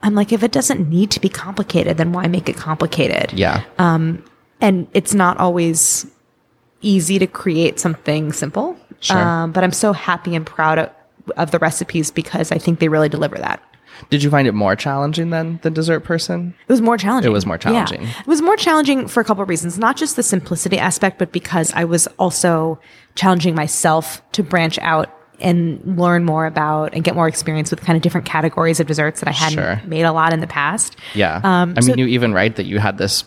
I'm 0.03 0.15
like, 0.15 0.33
if 0.33 0.45
it 0.45 0.53
doesn't 0.53 0.89
need 0.89 1.11
to 1.13 1.21
be 1.21 1.29
complicated, 1.29 1.97
then 1.97 2.13
why 2.13 2.29
make 2.29 2.49
it 2.49 2.57
complicated? 2.57 3.33
yeah. 3.33 3.65
Um, 3.79 4.23
and 4.61 4.87
it's 4.95 5.13
not 5.13 5.39
always 5.39 6.07
easy 6.81 7.19
to 7.19 7.27
create 7.27 7.81
something 7.81 8.33
simple. 8.33 8.77
Sure. 9.01 9.19
Um, 9.19 9.53
but 9.53 9.65
I'm 9.65 9.73
so 9.73 9.93
happy 9.93 10.35
and 10.35 10.47
proud 10.47 10.79
of, 10.79 10.91
of 11.37 11.51
the 11.51 11.59
recipes 11.59 12.11
because 12.11 12.53
I 12.53 12.59
think 12.59 12.79
they 12.79 12.89
really 12.89 13.09
deliver 13.09 13.37
that. 13.37 13.63
Did 14.11 14.23
you 14.23 14.31
find 14.31 14.47
it 14.49 14.53
more 14.53 14.77
challenging 14.77 15.31
than 15.31 15.59
the 15.63 15.71
dessert 15.71 16.01
person? 16.01 16.55
It 16.69 16.73
was 16.73 16.81
more 16.81 16.97
challenging. 16.99 17.31
It 17.31 17.33
was 17.33 17.47
more 17.47 17.59
challenging. 17.59 18.03
Yeah. 18.03 18.21
It 18.21 18.27
was 18.27 18.43
more 18.43 18.57
challenging 18.57 19.09
for 19.09 19.21
a 19.21 19.25
couple 19.25 19.43
of 19.43 19.49
reasons, 19.49 19.79
not 19.79 19.97
just 19.97 20.17
the 20.17 20.23
simplicity 20.23 20.79
aspect, 20.79 21.19
but 21.19 21.33
because 21.33 21.73
I 21.75 21.85
was 21.85 22.07
also 22.19 22.79
challenging 23.15 23.55
myself 23.55 24.21
to 24.33 24.43
branch 24.43 24.79
out 24.81 25.11
and 25.41 25.99
learn 25.99 26.25
more 26.25 26.47
about 26.47 26.95
and 26.95 27.05
get 27.05 27.15
more 27.15 27.29
experience 27.29 27.71
with 27.71 27.83
kind 27.83 27.95
of 27.97 28.03
different 28.03 28.27
categories 28.27 28.81
of 28.81 28.87
desserts 28.87 29.21
that 29.21 29.29
I 29.29 29.33
hadn't 29.33 29.59
Sure. 29.59 29.81
made 29.87 30.03
a 30.05 30.13
lot 30.13 30.33
in 30.33 30.41
the 30.41 30.47
past. 30.47 30.97
Yeah. 31.15 31.41
Um, 31.45 31.75
I 31.77 31.81
so- 31.81 31.89
mean, 31.89 31.99
you 31.99 32.07
even 32.07 32.33
write 32.33 32.57
that 32.57 32.65
you 32.65 32.79
had 32.79 32.97
this 32.99 33.25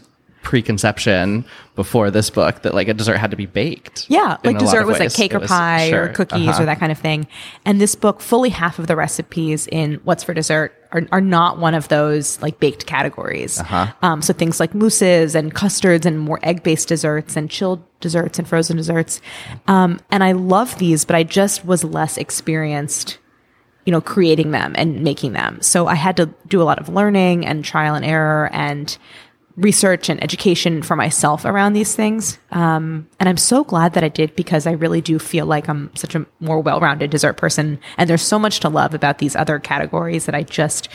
preconception 0.49 1.45
before 1.75 2.09
this 2.09 2.31
book 2.31 2.63
that 2.63 2.73
like 2.73 2.87
a 2.87 2.93
dessert 2.95 3.17
had 3.17 3.29
to 3.29 3.37
be 3.37 3.45
baked. 3.45 4.09
Yeah, 4.09 4.37
like 4.43 4.57
dessert 4.57 4.87
was 4.87 4.97
like 4.97 5.13
cake 5.13 5.35
or 5.35 5.39
was- 5.39 5.47
pie 5.47 5.91
sure, 5.91 6.05
or 6.05 6.07
cookies 6.07 6.49
uh-huh. 6.49 6.63
or 6.63 6.65
that 6.65 6.79
kind 6.79 6.91
of 6.91 6.97
thing. 6.97 7.27
And 7.65 7.79
this 7.79 7.93
book, 7.93 8.19
fully 8.19 8.49
half 8.49 8.79
of 8.79 8.87
the 8.87 8.95
recipes 8.95 9.67
in 9.67 10.01
What's 10.03 10.23
for 10.23 10.33
Dessert 10.33 10.73
are, 10.91 11.03
are 11.11 11.21
not 11.21 11.59
one 11.59 11.75
of 11.75 11.87
those 11.89 12.41
like 12.41 12.59
baked 12.59 12.87
categories. 12.87 13.59
Uh-huh. 13.59 13.93
Um, 14.01 14.23
so 14.23 14.33
things 14.33 14.59
like 14.59 14.73
mousses 14.73 15.35
and 15.35 15.53
custards 15.53 16.07
and 16.07 16.19
more 16.19 16.39
egg 16.41 16.63
based 16.63 16.87
desserts 16.87 17.35
and 17.35 17.47
chilled 17.47 17.83
desserts 17.99 18.39
and 18.39 18.47
frozen 18.47 18.75
desserts. 18.75 19.21
Um, 19.67 19.99
and 20.09 20.23
I 20.23 20.31
love 20.31 20.79
these, 20.79 21.05
but 21.05 21.15
I 21.15 21.21
just 21.21 21.63
was 21.63 21.83
less 21.83 22.17
experienced 22.17 23.19
you 23.85 23.91
know, 23.91 24.01
creating 24.01 24.51
them 24.51 24.73
and 24.77 25.03
making 25.03 25.33
them. 25.33 25.59
So 25.61 25.87
I 25.87 25.95
had 25.95 26.17
to 26.17 26.29
do 26.47 26.61
a 26.61 26.63
lot 26.63 26.79
of 26.79 26.89
learning 26.89 27.45
and 27.45 27.65
trial 27.65 27.95
and 27.95 28.05
error 28.05 28.49
and 28.53 28.95
research 29.59 30.09
and 30.09 30.23
education 30.23 30.81
for 30.81 30.95
myself 30.95 31.45
around 31.45 31.73
these 31.73 31.95
things. 31.95 32.39
Um, 32.51 33.07
and 33.19 33.27
I'm 33.27 33.37
so 33.37 33.63
glad 33.63 33.93
that 33.93 34.03
I 34.03 34.09
did 34.09 34.35
because 34.35 34.65
I 34.65 34.71
really 34.71 35.01
do 35.01 35.19
feel 35.19 35.45
like 35.45 35.67
I'm 35.67 35.93
such 35.95 36.15
a 36.15 36.25
more 36.39 36.59
well-rounded 36.59 37.09
dessert 37.09 37.37
person. 37.37 37.79
And 37.97 38.09
there's 38.09 38.21
so 38.21 38.39
much 38.39 38.59
to 38.61 38.69
love 38.69 38.93
about 38.93 39.17
these 39.17 39.35
other 39.35 39.59
categories 39.59 40.25
that 40.25 40.35
I 40.35 40.43
just 40.43 40.89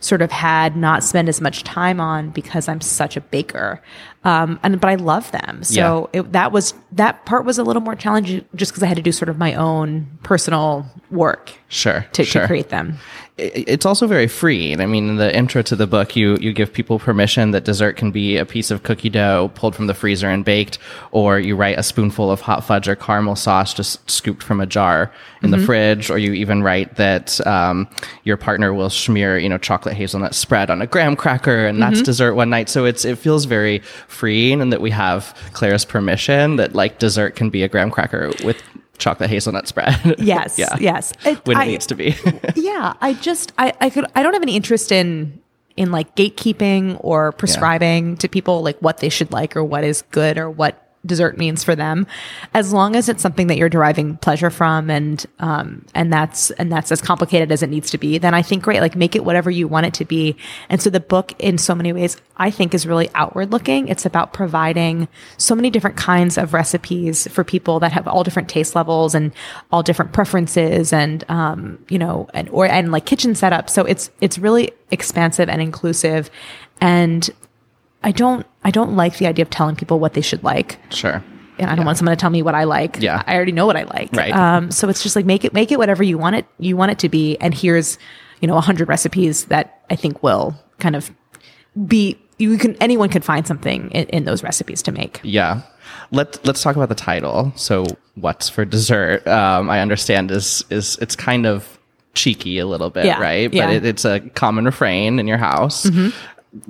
sort 0.00 0.22
of 0.22 0.30
had 0.30 0.76
not 0.76 1.04
spent 1.04 1.28
as 1.28 1.40
much 1.40 1.62
time 1.62 2.00
on 2.00 2.30
because 2.30 2.68
I'm 2.68 2.80
such 2.80 3.16
a 3.16 3.20
baker. 3.20 3.82
Um, 4.22 4.60
and, 4.62 4.78
but 4.80 4.88
I 4.90 4.96
love 4.96 5.30
them. 5.32 5.62
So 5.64 6.10
it, 6.12 6.32
that 6.32 6.52
was, 6.52 6.74
that 6.92 7.24
part 7.24 7.44
was 7.46 7.58
a 7.58 7.62
little 7.64 7.80
more 7.82 7.94
challenging 7.94 8.44
just 8.54 8.70
because 8.72 8.82
I 8.82 8.86
had 8.86 8.96
to 8.98 9.02
do 9.02 9.12
sort 9.12 9.30
of 9.30 9.38
my 9.38 9.54
own 9.54 10.06
personal 10.22 10.84
work 11.10 11.52
Sure. 11.68 12.04
to, 12.12 12.24
sure. 12.24 12.42
to 12.42 12.46
create 12.48 12.68
them. 12.68 12.98
it- 13.38 13.64
it's 13.66 13.86
also 13.86 14.06
very 14.06 14.26
freeing. 14.26 14.80
I 14.82 14.86
mean, 14.86 15.08
in 15.08 15.16
the 15.16 15.34
intro 15.34 15.62
to 15.62 15.74
the 15.74 15.86
book, 15.86 16.14
you 16.16 16.36
you 16.40 16.52
give 16.52 16.70
people 16.70 16.98
permission 16.98 17.52
that 17.52 17.64
dessert 17.64 17.96
can 17.96 18.10
be 18.10 18.36
a 18.36 18.44
piece 18.44 18.70
of 18.70 18.82
cookie 18.82 19.08
dough 19.08 19.50
pulled 19.54 19.74
from 19.74 19.86
the 19.86 19.94
freezer 19.94 20.28
and 20.28 20.44
baked, 20.44 20.76
or 21.12 21.38
you 21.40 21.56
write 21.56 21.78
a 21.78 21.82
spoonful 21.82 22.30
of 22.30 22.42
hot 22.42 22.62
fudge 22.64 22.86
or 22.86 22.94
caramel 22.96 23.36
sauce 23.36 23.72
just 23.72 24.08
scooped 24.10 24.42
from 24.42 24.60
a 24.60 24.66
jar 24.66 25.10
in 25.42 25.52
the 25.52 25.58
fridge, 25.58 26.10
or 26.10 26.18
you 26.18 26.34
even 26.34 26.62
write 26.62 26.96
that 26.96 27.40
um, 27.46 27.88
your 28.24 28.36
partner 28.36 28.74
will 28.74 28.90
smear 28.90 29.38
you 29.38 29.48
know 29.48 29.56
chocolate 29.58 29.94
hazelnut 29.96 30.34
spread 30.34 30.68
on 30.68 30.82
a 30.82 30.86
graham 30.86 31.16
cracker, 31.16 31.64
and 31.66 31.80
that's 31.80 32.02
dessert 32.02 32.34
one 32.34 32.50
night. 32.50 32.68
So 32.68 32.84
it's 32.84 33.06
it 33.06 33.16
feels 33.16 33.46
very 33.46 33.80
freeing, 34.10 34.60
and 34.60 34.72
that 34.72 34.80
we 34.80 34.90
have 34.90 35.34
Claire's 35.52 35.84
permission 35.84 36.56
that 36.56 36.74
like 36.74 36.98
dessert 36.98 37.36
can 37.36 37.50
be 37.50 37.62
a 37.62 37.68
graham 37.68 37.90
cracker 37.90 38.30
with 38.44 38.60
chocolate 38.98 39.30
hazelnut 39.30 39.66
spread. 39.68 39.96
Yes, 40.18 40.58
yeah. 40.58 40.76
yes. 40.78 41.12
It- 41.24 41.44
When 41.46 41.56
it 41.56 41.60
I- 41.60 41.66
needs 41.66 41.86
to 41.86 41.94
be. 41.94 42.14
yeah, 42.56 42.94
I 43.00 43.14
just 43.14 43.52
I 43.58 43.72
I 43.80 43.88
could 43.90 44.04
I 44.14 44.22
don't 44.22 44.34
have 44.34 44.42
any 44.42 44.56
interest 44.56 44.92
in 44.92 45.40
in 45.76 45.90
like 45.92 46.14
gatekeeping 46.16 46.98
or 47.00 47.32
prescribing 47.32 48.16
to 48.18 48.28
people 48.28 48.62
like 48.62 48.78
what 48.80 48.98
they 48.98 49.08
should 49.08 49.32
like 49.32 49.56
or 49.56 49.64
what 49.64 49.84
is 49.84 50.02
good 50.10 50.36
or 50.36 50.50
what 50.50 50.89
dessert 51.06 51.38
means 51.38 51.64
for 51.64 51.74
them 51.74 52.06
as 52.54 52.72
long 52.72 52.94
as 52.94 53.08
it's 53.08 53.22
something 53.22 53.46
that 53.46 53.56
you're 53.56 53.68
deriving 53.68 54.16
pleasure 54.18 54.50
from 54.50 54.90
and 54.90 55.26
um 55.38 55.84
and 55.94 56.12
that's 56.12 56.50
and 56.52 56.70
that's 56.70 56.92
as 56.92 57.00
complicated 57.00 57.50
as 57.50 57.62
it 57.62 57.70
needs 57.70 57.90
to 57.90 57.98
be 57.98 58.18
then 58.18 58.34
i 58.34 58.42
think 58.42 58.62
great 58.62 58.80
like 58.80 58.94
make 58.94 59.16
it 59.16 59.24
whatever 59.24 59.50
you 59.50 59.66
want 59.66 59.86
it 59.86 59.94
to 59.94 60.04
be. 60.04 60.36
And 60.68 60.80
so 60.80 60.90
the 60.90 61.00
book 61.00 61.34
in 61.38 61.58
so 61.58 61.74
many 61.74 61.92
ways 61.92 62.16
i 62.36 62.50
think 62.50 62.74
is 62.74 62.86
really 62.86 63.10
outward 63.14 63.52
looking. 63.52 63.88
It's 63.88 64.06
about 64.06 64.32
providing 64.32 65.08
so 65.36 65.54
many 65.54 65.70
different 65.70 65.96
kinds 65.96 66.36
of 66.38 66.52
recipes 66.52 67.26
for 67.28 67.44
people 67.44 67.80
that 67.80 67.92
have 67.92 68.06
all 68.06 68.24
different 68.24 68.48
taste 68.48 68.74
levels 68.74 69.14
and 69.14 69.32
all 69.72 69.82
different 69.82 70.12
preferences 70.12 70.92
and 70.92 71.24
um 71.28 71.78
you 71.88 71.98
know 71.98 72.28
and 72.34 72.48
or 72.50 72.66
and 72.66 72.92
like 72.92 73.06
kitchen 73.06 73.34
setup. 73.34 73.70
So 73.70 73.84
it's 73.84 74.10
it's 74.20 74.38
really 74.38 74.72
expansive 74.90 75.48
and 75.48 75.62
inclusive. 75.62 76.30
And 76.80 77.28
I 78.02 78.12
don't 78.12 78.46
I 78.64 78.70
don't 78.70 78.96
like 78.96 79.18
the 79.18 79.26
idea 79.26 79.42
of 79.42 79.50
telling 79.50 79.76
people 79.76 79.98
what 79.98 80.14
they 80.14 80.20
should 80.20 80.42
like. 80.44 80.78
sure. 80.92 81.22
And 81.58 81.68
I 81.68 81.74
don't 81.74 81.84
want 81.84 81.98
someone 81.98 82.16
to 82.16 82.20
tell 82.20 82.30
me 82.30 82.40
what 82.42 82.54
I 82.54 82.64
like. 82.64 83.02
Yeah. 83.02 83.22
I 83.26 83.34
already 83.34 83.52
know 83.52 83.66
what 83.66 83.76
I 83.76 83.82
like. 83.82 84.10
Right. 84.14 84.34
Um, 84.34 84.70
so 84.70 84.88
it's 84.88 85.02
just 85.02 85.14
like 85.14 85.26
make 85.26 85.44
it 85.44 85.52
make 85.52 85.70
it 85.70 85.78
whatever 85.78 86.02
you 86.02 86.16
want 86.16 86.36
it 86.36 86.46
you 86.58 86.74
want 86.76 86.90
it 86.92 86.98
to 87.00 87.10
be. 87.10 87.36
And 87.36 87.52
here's, 87.54 87.98
you 88.40 88.48
know, 88.48 88.56
a 88.56 88.62
hundred 88.62 88.88
recipes 88.88 89.44
that 89.46 89.82
I 89.90 89.96
think 89.96 90.22
will 90.22 90.54
kind 90.78 90.96
of 90.96 91.10
be 91.86 92.18
you 92.38 92.56
can 92.56 92.76
anyone 92.76 93.10
can 93.10 93.20
find 93.20 93.46
something 93.46 93.90
in, 93.90 94.06
in 94.06 94.24
those 94.24 94.42
recipes 94.42 94.82
to 94.84 94.92
make. 94.92 95.20
Yeah. 95.22 95.60
Let 96.12 96.44
let's 96.46 96.62
talk 96.62 96.76
about 96.76 96.88
the 96.88 96.94
title. 96.94 97.52
So, 97.56 97.84
what's 98.14 98.48
for 98.48 98.64
dessert? 98.64 99.26
Um, 99.26 99.68
I 99.68 99.80
understand 99.80 100.30
is 100.30 100.64
is 100.70 100.96
it's 101.02 101.14
kind 101.14 101.44
of 101.46 101.78
cheeky 102.14 102.58
a 102.58 102.66
little 102.66 102.90
bit, 102.90 103.04
Yeah, 103.04 103.20
right? 103.20 103.50
But 103.50 103.56
yeah. 103.56 103.70
it, 103.70 103.84
it's 103.84 104.04
a 104.04 104.20
common 104.20 104.64
refrain 104.64 105.18
in 105.18 105.26
your 105.28 105.36
house. 105.38 105.88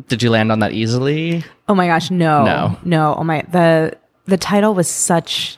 Did 0.08 0.22
you 0.22 0.30
land 0.30 0.52
on 0.52 0.58
that 0.60 0.72
easily? 0.72 1.44
Oh 1.68 1.74
my 1.74 1.86
gosh, 1.86 2.10
no, 2.10 2.44
No. 2.44 2.78
no. 2.84 3.14
Oh 3.18 3.24
my, 3.24 3.42
the 3.50 3.96
the 4.26 4.36
title 4.36 4.74
was 4.74 4.88
such 4.88 5.56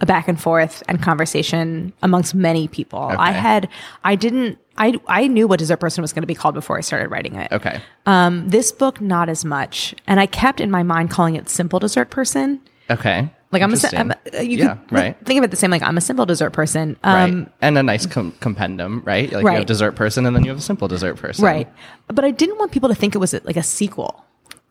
a 0.00 0.06
back 0.06 0.26
and 0.26 0.40
forth 0.40 0.82
and 0.88 1.00
conversation 1.02 1.92
amongst 2.02 2.34
many 2.34 2.66
people. 2.66 3.12
I 3.16 3.30
had, 3.30 3.68
I 4.02 4.16
didn't, 4.16 4.58
I 4.76 4.98
I 5.06 5.28
knew 5.28 5.46
what 5.46 5.58
dessert 5.60 5.76
person 5.76 6.02
was 6.02 6.12
going 6.12 6.22
to 6.22 6.26
be 6.26 6.34
called 6.34 6.54
before 6.54 6.76
I 6.76 6.80
started 6.80 7.10
writing 7.10 7.36
it. 7.36 7.52
Okay. 7.52 7.80
Um, 8.06 8.48
this 8.48 8.72
book, 8.72 9.00
not 9.00 9.28
as 9.28 9.44
much, 9.44 9.94
and 10.06 10.18
I 10.18 10.26
kept 10.26 10.60
in 10.60 10.70
my 10.70 10.82
mind 10.82 11.10
calling 11.10 11.36
it 11.36 11.48
simple 11.48 11.78
dessert 11.78 12.10
person. 12.10 12.60
Okay. 12.90 13.30
Like 13.52 13.62
I'm 13.62 13.74
a. 13.74 13.76
I'm 13.92 14.10
a 14.10 14.16
uh, 14.38 14.40
you 14.40 14.58
yeah, 14.58 14.76
could 14.76 14.92
right. 14.92 15.26
think 15.26 15.38
of 15.38 15.44
it 15.44 15.50
the 15.50 15.56
same. 15.56 15.70
Like 15.70 15.82
I'm 15.82 15.98
a 15.98 16.00
simple 16.00 16.24
dessert 16.24 16.50
person. 16.50 16.96
Um, 17.04 17.14
right. 17.14 17.52
And 17.60 17.78
a 17.78 17.82
nice 17.82 18.06
com- 18.06 18.32
compendum, 18.40 19.02
right? 19.04 19.30
Like 19.30 19.42
you 19.42 19.46
Right. 19.46 19.58
have 19.58 19.66
dessert 19.66 19.92
person 19.92 20.24
and 20.24 20.34
then 20.34 20.42
you 20.42 20.50
have 20.50 20.58
a 20.58 20.62
simple 20.62 20.88
dessert 20.88 21.16
person. 21.16 21.44
Right. 21.44 21.68
But 22.08 22.24
I 22.24 22.30
didn't 22.30 22.58
want 22.58 22.72
people 22.72 22.88
to 22.88 22.94
think 22.94 23.14
it 23.14 23.18
was 23.18 23.34
like 23.44 23.58
a 23.58 23.62
sequel. 23.62 24.24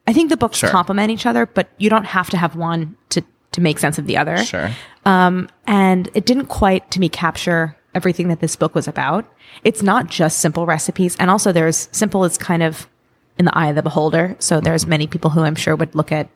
I 0.07 0.13
think 0.13 0.29
the 0.29 0.38
books 0.38 0.57
Sure. 0.57 0.69
complement 0.69 1.11
each 1.11 1.27
other, 1.27 1.45
but 1.45 1.69
you 1.77 1.89
don't 1.89 2.05
have 2.05 2.29
to 2.31 2.38
have 2.38 2.55
one 2.55 2.97
to 3.09 3.21
to 3.51 3.61
make 3.61 3.77
sense 3.79 4.00
of 4.00 4.07
the 4.07 4.17
other. 4.17 4.38
Sure. 4.43 4.71
Um, 5.05 5.50
and 5.67 6.09
it 6.13 6.25
didn't 6.25 6.47
quite 6.47 6.89
to 6.91 7.00
me 7.00 7.09
capture 7.09 7.75
everything 7.93 8.29
that 8.29 8.39
this 8.39 8.55
book 8.55 8.73
was 8.73 8.88
about. 8.88 9.25
It's 9.63 9.83
not 9.83 10.07
just 10.07 10.39
simple 10.39 10.65
recipes, 10.65 11.15
and 11.19 11.29
also 11.29 11.51
there's 11.51 11.88
simple 11.91 12.23
is 12.23 12.38
kind 12.38 12.63
of 12.63 12.88
in 13.38 13.45
the 13.45 13.55
eye 13.55 13.67
of 13.67 13.75
the 13.75 13.83
beholder. 13.83 14.35
So 14.39 14.59
there's 14.59 14.83
mm-hmm. 14.83 14.89
many 14.89 15.07
people 15.07 15.29
who 15.31 15.41
I'm 15.41 15.55
sure 15.55 15.75
would 15.75 15.93
look 15.93 16.11
at 16.11 16.29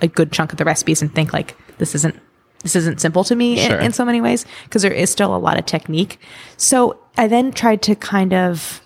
a 0.00 0.08
good 0.08 0.32
chunk 0.32 0.52
of 0.52 0.58
the 0.58 0.64
recipes 0.64 1.02
and 1.02 1.14
think 1.14 1.32
like 1.32 1.56
this 1.80 1.94
isn't 1.96 2.14
this 2.62 2.76
isn't 2.76 3.00
simple 3.00 3.24
to 3.24 3.34
me 3.34 3.58
in, 3.58 3.68
Sure. 3.70 3.78
in 3.80 3.92
so 3.92 4.04
many 4.04 4.20
ways 4.20 4.44
because 4.64 4.82
there 4.82 4.92
is 4.92 5.10
still 5.10 5.34
a 5.34 5.38
lot 5.38 5.58
of 5.58 5.64
technique. 5.66 6.20
So 6.58 6.98
I 7.16 7.26
then 7.26 7.52
tried 7.52 7.80
to 7.82 7.94
kind 7.96 8.32
of 8.34 8.82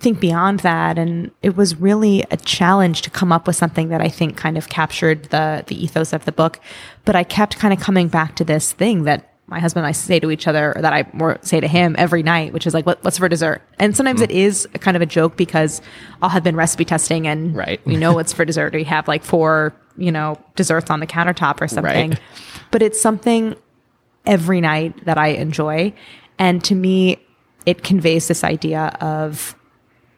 think 0.00 0.20
beyond 0.20 0.60
that 0.60 0.98
and 0.98 1.30
it 1.42 1.56
was 1.56 1.74
really 1.80 2.22
a 2.30 2.36
challenge 2.36 3.00
to 3.02 3.08
come 3.10 3.32
up 3.32 3.46
with 3.46 3.56
something 3.56 3.88
that 3.88 4.02
I 4.02 4.10
think 4.10 4.36
kind 4.36 4.58
of 4.58 4.68
captured 4.68 5.24
the 5.30 5.64
the 5.66 5.82
ethos 5.82 6.12
of 6.12 6.26
the 6.26 6.32
book 6.32 6.60
but 7.06 7.16
I 7.16 7.24
kept 7.24 7.58
kind 7.58 7.72
of 7.72 7.80
coming 7.80 8.08
back 8.08 8.36
to 8.36 8.44
this 8.44 8.72
thing 8.72 9.04
that 9.04 9.32
my 9.46 9.58
husband 9.58 9.84
and 9.84 9.88
I 9.88 9.92
say 9.92 10.20
to 10.20 10.30
each 10.30 10.46
other 10.46 10.74
or 10.76 10.82
that 10.82 10.92
I 10.92 11.06
more 11.14 11.38
say 11.40 11.60
to 11.60 11.66
him 11.66 11.94
every 11.96 12.22
night 12.22 12.52
which 12.52 12.66
is 12.66 12.74
like 12.74 12.84
what, 12.84 13.02
what's 13.02 13.16
for 13.16 13.28
dessert 13.30 13.62
and 13.78 13.96
sometimes 13.96 14.20
it 14.20 14.30
is 14.30 14.68
kind 14.80 14.96
of 14.98 15.02
a 15.02 15.06
joke 15.06 15.34
because 15.38 15.80
I'll 16.20 16.28
have 16.28 16.44
been 16.44 16.56
recipe 16.56 16.84
testing 16.84 17.26
and 17.26 17.56
Right. 17.56 17.80
we 17.86 17.96
know 17.96 18.12
what's 18.12 18.34
for 18.34 18.44
dessert 18.44 18.74
we 18.74 18.84
have 18.84 19.08
like 19.08 19.24
four 19.24 19.72
you 19.96 20.12
know 20.12 20.38
desserts 20.56 20.90
on 20.90 21.00
the 21.00 21.06
countertop 21.06 21.60
or 21.60 21.68
something 21.68 22.10
Right. 22.10 22.20
but 22.70 22.82
it's 22.82 23.00
something 23.00 23.54
every 24.26 24.60
night 24.60 25.04
that 25.04 25.18
I 25.18 25.28
enjoy. 25.28 25.92
And 26.38 26.62
to 26.64 26.74
me, 26.74 27.18
it 27.64 27.82
conveys 27.84 28.28
this 28.28 28.42
idea 28.44 28.96
of 29.00 29.54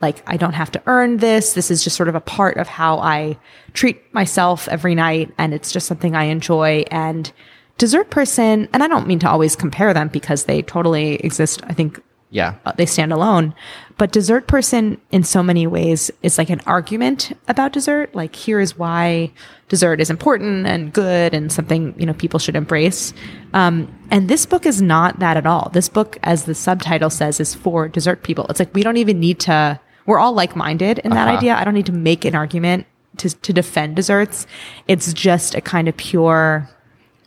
like, 0.01 0.23
I 0.27 0.37
don't 0.37 0.55
have 0.55 0.71
to 0.73 0.83
earn 0.87 1.19
this. 1.19 1.53
This 1.53 1.71
is 1.71 1.83
just 1.85 1.97
sort 1.97 2.09
of 2.09 2.15
a 2.15 2.21
part 2.21 2.57
of 2.57 2.69
how 2.69 2.99
I 3.01 3.37
treat 3.75 4.03
myself 4.15 4.67
every 4.69 4.95
night. 4.95 5.33
And 5.39 5.53
it's 5.53 5.71
just 5.73 5.87
something 5.87 6.15
I 6.17 6.25
enjoy. 6.25 6.85
And 6.91 7.31
dessert 7.79 8.11
person, 8.11 8.69
and 8.73 8.83
I 8.83 8.89
don't 8.89 9.07
mean 9.07 9.19
to 9.21 9.29
always 9.29 9.55
compare 9.57 9.93
them 9.93 10.09
because 10.09 10.45
they 10.45 10.63
totally 10.63 11.17
exist. 11.17 11.61
I 11.65 11.73
think 11.75 12.01
Yeah. 12.31 12.55
uh, 12.67 12.73
they 12.77 12.87
stand 12.87 13.13
alone. 13.13 13.55
But 13.97 14.13
dessert 14.13 14.47
person, 14.47 15.01
in 15.11 15.25
so 15.25 15.43
many 15.43 15.67
ways, 15.67 16.11
is 16.23 16.37
like 16.39 16.51
an 16.51 16.61
argument 16.67 17.33
about 17.49 17.73
dessert. 17.73 18.15
Like, 18.15 18.37
here 18.37 18.61
is 18.61 18.77
why 18.79 19.33
dessert 19.69 20.01
is 20.01 20.09
important 20.11 20.67
and 20.67 20.93
good 20.93 21.35
and 21.35 21.51
something 21.51 21.95
you 21.99 22.07
know 22.07 22.13
people 22.15 22.39
should 22.39 22.55
embrace. 22.57 23.13
Um, 23.55 23.93
and 24.11 24.29
this 24.29 24.47
book 24.47 24.67
is 24.67 24.81
not 24.83 25.19
that 25.21 25.37
at 25.37 25.47
all. 25.47 25.71
This 25.73 25.89
book, 25.89 26.19
as 26.23 26.45
the 26.45 26.55
subtitle 26.55 27.11
says, 27.11 27.41
is 27.41 27.55
for 27.55 27.89
dessert 27.89 28.23
people. 28.23 28.47
It's 28.51 28.59
like 28.61 28.75
we 28.75 28.83
don't 28.83 28.99
even 28.99 29.19
need 29.21 29.41
to. 29.41 29.81
We're 30.07 30.19
all 30.19 30.33
like 30.33 30.55
minded 30.57 30.99
in 31.01 31.11
that 31.11 31.29
Uh-huh. 31.29 31.37
idea. 31.37 31.55
I 31.57 31.65
don't 31.65 31.75
need 31.75 31.87
to 31.87 31.93
make 31.93 32.25
an 32.25 32.35
argument 32.35 32.87
to 33.19 33.31
to 33.31 33.53
defend 33.53 33.97
desserts. 33.97 34.47
It's 34.87 35.13
just 35.13 35.55
a 35.55 35.61
kind 35.61 35.89
of 35.89 35.97
pure 35.97 36.69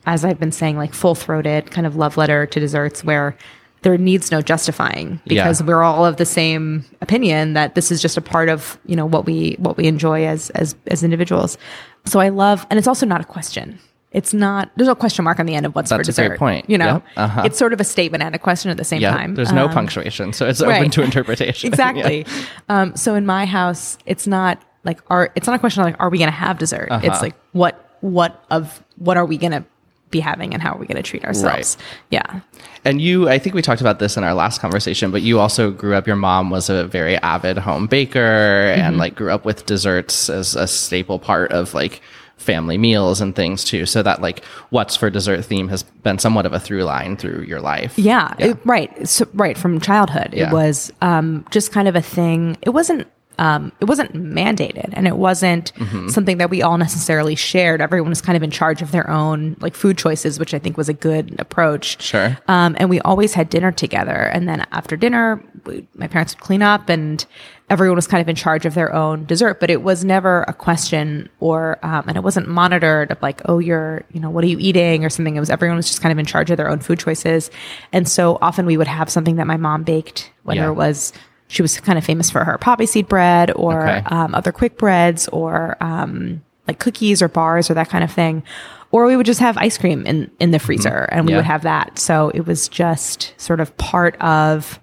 as 0.06 0.24
I've 0.24 0.40
been 0.40 0.52
saying, 0.52 0.76
like 0.78 0.94
full 0.94 1.14
throated 1.14 1.70
kind 1.70 1.86
of 1.86 1.94
love 1.96 2.16
letter 2.16 2.46
to 2.46 2.58
desserts 2.60 3.04
where 3.04 3.36
there 3.82 3.98
needs 3.98 4.30
no 4.30 4.40
justifying 4.40 5.20
because 5.26 5.60
Yeah. 5.60 5.66
we're 5.66 5.82
all 5.82 6.04
of 6.06 6.16
the 6.16 6.24
same 6.24 6.84
opinion 7.00 7.54
that 7.54 7.74
this 7.74 7.90
is 7.90 8.00
just 8.00 8.16
a 8.16 8.20
part 8.20 8.48
of, 8.48 8.78
you 8.86 8.94
know, 8.96 9.06
what 9.06 9.26
we 9.26 9.56
what 9.58 9.76
we 9.76 9.86
enjoy 9.86 10.24
as 10.26 10.50
as 10.50 10.74
as 10.86 11.02
individuals. 11.02 11.58
So 12.06 12.20
I 12.20 12.28
love 12.28 12.66
and 12.70 12.78
it's 12.78 12.88
also 12.88 13.06
not 13.06 13.20
a 13.20 13.24
question. 13.24 13.78
It's 14.12 14.32
not 14.34 14.70
there's 14.76 14.88
no 14.88 14.94
question 14.94 15.24
mark 15.24 15.40
on 15.40 15.46
the 15.46 15.54
end 15.54 15.66
of 15.66 15.74
what's 15.74 15.90
for 15.90 15.96
That's 15.98 16.08
a 16.08 16.12
dessert. 16.12 16.28
great 16.28 16.38
point. 16.38 16.70
You 16.70 16.78
know? 16.78 16.86
Yep. 16.86 17.02
Uh-huh. 17.16 17.42
It's 17.44 17.58
sort 17.58 17.72
of 17.72 17.80
a 17.80 17.84
statement 17.84 18.22
and 18.22 18.34
a 18.34 18.38
question 18.38 18.70
at 18.70 18.76
the 18.76 18.84
same 18.84 19.00
Yeah. 19.00 19.10
time. 19.16 19.34
There's 19.34 19.52
no 19.52 19.66
Um, 19.66 19.72
punctuation, 19.72 20.32
so 20.32 20.46
it's 20.46 20.60
open 20.60 20.90
to 20.90 21.02
interpretation. 21.02 21.68
exactly. 21.72 22.24
Yeah. 22.28 22.42
Um, 22.68 22.94
so 22.96 23.14
in 23.14 23.26
my 23.26 23.46
house, 23.46 23.98
it's 24.06 24.26
not 24.26 24.60
like 24.84 25.00
are 25.08 25.30
it's 25.34 25.46
not 25.46 25.56
a 25.56 25.58
question 25.58 25.80
of 25.82 25.86
like 25.86 25.96
are 25.98 26.08
we 26.10 26.18
going 26.18 26.30
to 26.30 26.36
have 26.36 26.58
dessert? 26.58 26.88
Uh-huh. 26.90 27.00
It's 27.10 27.22
like 27.22 27.34
what 27.52 27.88
what 28.00 28.44
of 28.50 28.82
what 28.96 29.16
are 29.16 29.24
we 29.24 29.38
going 29.38 29.52
to 29.52 29.64
be 30.12 30.20
having 30.20 30.54
and 30.54 30.62
how 30.62 30.72
are 30.74 30.78
we 30.78 30.86
going 30.86 30.96
to 30.96 31.02
treat 31.02 31.24
ourselves? 31.24 31.76
Yeah. 32.10 32.40
And 32.84 33.00
you, 33.00 33.28
I 33.28 33.38
think 33.40 33.54
we 33.56 33.62
talked 33.62 33.80
about 33.80 33.98
this 33.98 34.16
in 34.16 34.22
our 34.22 34.34
last 34.34 34.60
conversation, 34.60 35.10
but 35.10 35.22
you 35.22 35.40
also 35.40 35.70
grew 35.72 35.94
up, 35.96 36.06
your 36.06 36.14
mom 36.16 36.50
was 36.50 36.70
a 36.70 36.86
very 36.86 37.16
avid 37.16 37.58
home 37.58 37.86
baker 37.88 38.20
Mm-hmm. 38.20 38.80
and 38.80 38.98
like 38.98 39.14
grew 39.16 39.30
up 39.32 39.44
with 39.44 39.66
desserts 39.66 40.28
as 40.30 40.54
a 40.54 40.66
staple 40.68 41.18
part 41.18 41.50
of 41.52 41.74
like 41.74 42.00
family 42.36 42.76
meals 42.76 43.20
and 43.20 43.36
things 43.36 43.62
too. 43.64 43.86
So 43.86 44.02
that 44.02 44.20
like 44.20 44.44
what's 44.70 44.96
for 44.96 45.10
dessert 45.10 45.42
theme 45.44 45.68
has 45.68 45.84
been 45.84 46.18
somewhat 46.18 46.44
of 46.46 46.52
a 46.52 46.58
through 46.60 46.82
line 46.84 47.16
through 47.16 47.42
your 47.42 47.60
life. 47.60 47.96
Yeah, 47.98 48.34
it- 48.38 48.58
right. 48.64 49.06
So, 49.08 49.26
right 49.34 49.56
from 49.56 49.80
childhood, 49.80 50.30
Yeah. 50.32 50.48
it 50.48 50.52
was 50.52 50.92
um, 51.00 51.44
just 51.50 51.70
kind 51.72 51.86
of 51.88 51.94
a 51.96 52.02
thing. 52.02 52.56
It 52.62 52.70
wasn't. 52.70 53.06
Um, 53.38 53.72
it 53.80 53.86
wasn't 53.86 54.12
mandated, 54.14 54.90
and 54.92 55.06
it 55.06 55.16
wasn't 55.16 55.72
Mm-hmm. 55.76 56.08
something 56.08 56.38
that 56.38 56.50
we 56.50 56.62
all 56.62 56.78
necessarily 56.78 57.34
shared. 57.34 57.80
Everyone 57.80 58.10
was 58.10 58.20
kind 58.20 58.36
of 58.36 58.42
in 58.42 58.50
charge 58.50 58.82
of 58.82 58.90
their 58.92 59.08
own 59.10 59.56
like 59.60 59.74
food 59.74 59.98
choices, 59.98 60.38
which 60.38 60.54
I 60.54 60.58
think 60.58 60.76
was 60.76 60.88
a 60.88 60.92
good 60.94 61.34
approach. 61.40 62.00
Sure. 62.00 62.36
Um, 62.48 62.76
and 62.78 62.88
we 62.90 63.00
always 63.00 63.34
had 63.34 63.48
dinner 63.48 63.72
together, 63.72 64.12
and 64.32 64.48
then 64.48 64.66
after 64.72 64.96
dinner, 64.96 65.42
we, 65.66 65.86
my 65.94 66.06
parents 66.08 66.34
would 66.34 66.40
clean 66.40 66.62
up, 66.62 66.88
and 66.88 67.24
everyone 67.70 67.96
was 67.96 68.06
kind 68.06 68.20
of 68.20 68.28
in 68.28 68.36
charge 68.36 68.66
of 68.66 68.74
their 68.74 68.92
own 68.94 69.24
dessert. 69.24 69.60
But 69.60 69.70
it 69.70 69.82
was 69.82 70.04
never 70.04 70.42
a 70.48 70.52
question, 70.52 71.28
or 71.40 71.78
um, 71.82 72.04
and 72.08 72.16
it 72.16 72.22
wasn't 72.22 72.48
monitored 72.48 73.10
of 73.10 73.20
like, 73.22 73.40
oh, 73.46 73.58
you're, 73.58 74.04
you 74.12 74.20
know, 74.20 74.30
what 74.30 74.44
are 74.44 74.48
you 74.48 74.58
eating 74.60 75.04
or 75.04 75.10
something. 75.10 75.36
It 75.36 75.40
was 75.40 75.50
everyone 75.50 75.76
was 75.76 75.86
just 75.88 76.00
kind 76.02 76.12
of 76.12 76.18
in 76.18 76.26
charge 76.26 76.50
of 76.50 76.56
their 76.58 76.68
own 76.70 76.80
food 76.80 76.98
choices, 76.98 77.50
and 77.92 78.08
so 78.08 78.38
often 78.42 78.66
we 78.66 78.76
would 78.76 78.88
have 78.88 79.08
something 79.10 79.36
that 79.36 79.46
my 79.46 79.56
mom 79.56 79.82
baked, 79.84 80.30
whether 80.44 80.60
Yeah. 80.60 80.68
it 80.70 80.74
was 80.74 81.12
she 81.52 81.60
was 81.62 81.78
kind 81.80 81.98
of 81.98 82.04
famous 82.04 82.30
for 82.30 82.44
her 82.44 82.56
poppy 82.58 82.86
seed 82.86 83.06
bread 83.08 83.50
or 83.54 83.82
Okay. 83.88 84.02
um, 84.06 84.34
other 84.34 84.52
quick 84.52 84.78
breads 84.78 85.28
or 85.28 85.76
um, 85.82 86.42
like 86.66 86.78
cookies 86.78 87.20
or 87.20 87.28
bars 87.28 87.68
or 87.70 87.74
that 87.74 87.90
kind 87.90 88.02
of 88.02 88.10
thing. 88.10 88.42
Or 88.90 89.04
we 89.06 89.16
would 89.16 89.26
just 89.26 89.40
have 89.40 89.56
ice 89.58 89.76
cream 89.76 90.06
in, 90.06 90.30
in 90.40 90.50
the 90.50 90.58
freezer 90.58 91.08
and 91.12 91.26
we 91.26 91.32
Yeah. 91.32 91.38
would 91.38 91.44
have 91.46 91.62
that. 91.62 91.98
So 91.98 92.30
it 92.34 92.46
was 92.46 92.68
just 92.68 93.34
sort 93.36 93.60
of 93.60 93.76
part 93.76 94.16
of 94.20 94.80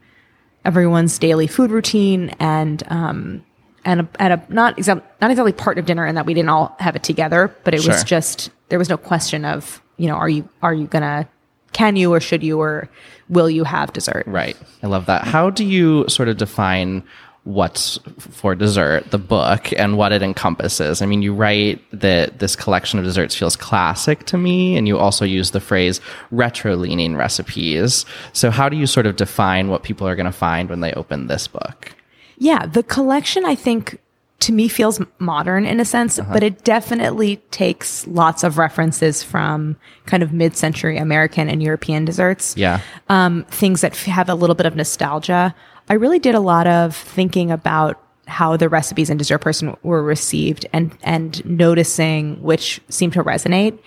everyone's 0.65 1.17
daily 1.17 1.47
food 1.47 1.71
routine 1.71 2.29
and 2.39 2.83
um, 2.87 3.43
and 3.85 4.01
a, 4.01 4.09
and 4.19 4.33
a 4.33 4.43
not 4.49 4.77
exactly 4.77 5.07
not 5.21 5.31
exactly 5.31 5.53
part 5.53 5.77
of 5.79 5.85
dinner 5.85 6.05
in 6.05 6.15
that 6.15 6.25
we 6.25 6.33
didn't 6.33 6.49
all 6.49 6.75
have 6.79 6.95
it 6.95 7.01
together, 7.03 7.55
but 7.63 7.73
it 7.73 7.81
Sure. 7.81 7.93
was 7.93 8.03
just 8.03 8.51
there 8.69 8.77
was 8.77 8.89
no 8.89 8.97
question 8.97 9.45
of 9.45 9.81
you 9.97 10.07
know 10.07 10.15
are 10.15 10.29
you 10.29 10.47
are 10.61 10.73
you 10.73 10.85
gonna 10.87 11.27
can 11.73 11.95
you 11.95 12.13
or 12.13 12.19
should 12.19 12.43
you 12.43 12.59
or 12.59 12.89
will 13.29 13.49
you 13.49 13.63
have 13.63 13.93
dessert? 13.93 14.23
Right. 14.27 14.57
I 14.83 14.87
love 14.87 15.05
that. 15.05 15.25
How 15.25 15.49
do 15.49 15.63
you 15.63 16.07
sort 16.07 16.29
of 16.29 16.37
define 16.37 17.03
what's 17.43 17.99
for 18.19 18.53
dessert, 18.53 19.09
the 19.11 19.17
book, 19.17 19.71
and 19.77 19.97
what 19.97 20.11
it 20.11 20.21
encompasses? 20.21 21.01
I 21.01 21.05
mean, 21.05 21.21
you 21.21 21.33
write 21.33 21.81
that 21.91 22.39
this 22.39 22.55
collection 22.55 22.99
of 22.99 23.05
desserts 23.05 23.35
feels 23.35 23.55
classic 23.55 24.25
to 24.27 24.37
me, 24.37 24.77
and 24.77 24.87
you 24.87 24.97
also 24.97 25.25
use 25.25 25.51
the 25.51 25.59
phrase 25.59 26.01
retro 26.31 26.75
leaning 26.75 27.15
recipes. 27.15 28.05
So, 28.33 28.51
how 28.51 28.69
do 28.69 28.77
you 28.77 28.87
sort 28.87 29.05
of 29.05 29.15
define 29.15 29.69
what 29.69 29.83
people 29.83 30.07
are 30.07 30.15
going 30.15 30.25
to 30.25 30.31
find 30.31 30.69
when 30.69 30.81
they 30.81 30.93
open 30.93 31.27
this 31.27 31.47
book? 31.47 31.93
Yeah, 32.37 32.65
the 32.65 32.83
collection 32.83 33.45
I 33.45 33.55
think 33.55 33.99
to 34.39 34.53
me 34.53 34.67
feels 34.69 35.01
modern 35.19 35.65
in 35.65 35.79
a 35.79 35.85
sense, 35.85 36.17
Uh-huh. 36.17 36.31
but 36.33 36.43
it 36.43 36.63
definitely 36.63 37.37
takes 37.51 38.07
lots 38.07 38.43
of 38.43 38.57
references 38.57 39.21
from 39.23 39.75
kind 40.05 40.23
of 40.23 40.31
mid-century 40.31 40.97
American 40.97 41.49
and 41.49 41.61
European 41.61 42.05
desserts. 42.05 42.55
Yeah. 42.55 42.79
Um, 43.09 43.45
things 43.49 43.81
that 43.81 43.91
f- 43.91 44.05
have 44.05 44.29
a 44.29 44.35
little 44.35 44.55
bit 44.55 44.65
of 44.65 44.75
nostalgia. 44.75 45.53
I 45.89 45.93
really 45.95 46.19
did 46.19 46.35
a 46.35 46.39
lot 46.39 46.67
of 46.67 46.95
thinking 46.95 47.51
about 47.51 47.99
how 48.27 48.55
the 48.55 48.69
recipes 48.69 49.09
in 49.09 49.17
Dessert 49.17 49.39
Person 49.39 49.75
were 49.81 50.03
received 50.03 50.65
and 50.71 50.91
and 51.03 51.43
noticing 51.45 52.41
which 52.43 52.79
seemed 52.87 53.13
to 53.13 53.23
resonate. 53.23 53.77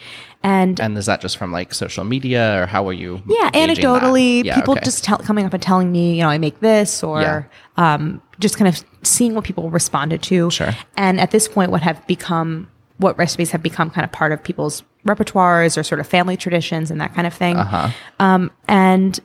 And 0.43 0.81
And 0.81 0.99
is 0.99 1.07
that 1.07 1.21
just 1.21 1.37
from 1.37 1.53
like 1.53 1.73
social 1.73 2.03
media, 2.03 2.61
or 2.61 2.67
how 2.67 2.83
were 2.83 2.93
you? 2.93 3.23
yeah, 3.29 3.51
anecdotally, 3.53 4.43
Yeah, 4.45 4.57
people 4.57 4.73
okay. 4.75 4.85
just 4.85 5.05
tell, 5.05 5.19
coming 5.19 5.47
up 5.47 5.55
and 5.55 5.63
telling 5.63 5.93
me, 5.93 6.17
you 6.17 6.23
know, 6.25 6.29
I 6.29 6.39
make 6.39 6.59
this 6.59 7.05
or 7.05 7.21
Yeah. 7.21 7.43
um, 7.77 8.21
just 8.43 8.59
kind 8.59 8.69
of 8.69 8.85
seeing 9.03 9.35
what 9.35 9.45
people 9.45 9.71
responded 9.71 10.23
to. 10.25 10.51
Sure. 10.51 10.75
And 10.97 11.21
at 11.21 11.31
this 11.31 11.49
point, 11.49 11.71
what 11.71 11.83
have 11.83 12.07
become 12.07 12.69
what 12.99 13.17
recipes 13.19 13.51
have 13.51 13.63
become 13.63 13.91
kind 13.91 14.05
of 14.05 14.13
part 14.13 14.33
of 14.33 14.43
people's 14.43 14.83
repertoires 15.07 15.77
or 15.77 15.83
sort 15.83 16.01
of 16.01 16.07
family 16.07 16.37
traditions 16.37 16.91
and 16.91 17.01
that 17.01 17.15
kind 17.15 17.27
of 17.27 17.35
thing. 17.35 17.57
Uh-huh. 17.57 17.91
Um, 18.21 18.51
and 18.69 19.19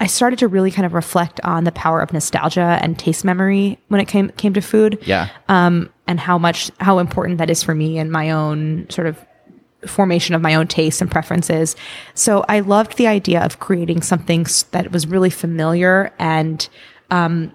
I 0.00 0.06
started 0.06 0.40
to 0.40 0.48
really 0.48 0.70
kind 0.70 0.86
of 0.86 0.94
reflect 0.94 1.40
on 1.44 1.64
the 1.64 1.72
power 1.72 2.00
of 2.00 2.12
nostalgia 2.12 2.78
and 2.82 2.98
taste 2.98 3.24
memory 3.24 3.78
when 3.88 4.00
it 4.00 4.06
came 4.06 4.30
came 4.30 4.54
to 4.54 4.60
food. 4.60 4.98
Yeah. 5.02 5.28
Um, 5.48 5.90
and 6.06 6.18
how 6.18 6.38
much 6.38 6.70
how 6.80 6.98
important 6.98 7.38
that 7.38 7.50
is 7.50 7.62
for 7.62 7.74
me 7.74 7.98
and 7.98 8.10
my 8.10 8.30
own 8.30 8.88
sort 8.90 9.06
of 9.06 9.24
formation 9.86 10.34
of 10.34 10.40
my 10.40 10.54
own 10.54 10.66
tastes 10.66 11.00
and 11.00 11.10
preferences. 11.10 11.76
So 12.14 12.44
I 12.48 12.60
loved 12.60 12.96
the 12.96 13.06
idea 13.06 13.42
of 13.44 13.60
creating 13.60 14.02
something 14.02 14.46
that 14.72 14.90
was 14.90 15.06
really 15.06 15.30
familiar 15.30 16.12
and 16.18 16.66
um, 17.10 17.52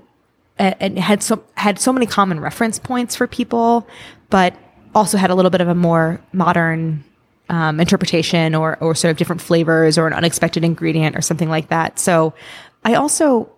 and 0.60 1.00
had 1.00 1.24
so 1.24 1.44
had 1.56 1.80
so 1.80 1.92
many 1.94 2.06
common 2.06 2.40
reference 2.40 2.78
points 2.80 3.16
for 3.16 3.26
people, 3.28 3.88
but 4.30 4.54
also 4.94 5.18
had 5.18 5.30
a 5.30 5.36
little 5.36 5.52
bit 5.52 5.62
of 5.62 5.68
a 5.68 5.76
more 5.76 6.20
modern 6.34 7.04
um, 7.50 7.80
interpretation 7.80 8.54
or 8.54 8.78
or 8.82 8.94
sort 8.94 9.12
of 9.12 9.18
different 9.18 9.42
flavors 9.42 9.98
or 9.98 10.06
an 10.08 10.14
unexpected 10.14 10.64
ingredient 10.64 11.16
or 11.16 11.22
something 11.22 11.50
like 11.50 11.70
that. 11.70 11.98
So 11.98 12.34
I 12.84 12.94
also, 12.96 13.50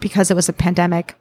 because 0.00 0.30
it 0.30 0.34
was 0.34 0.48
a 0.48 0.52
pandemic, 0.52 1.14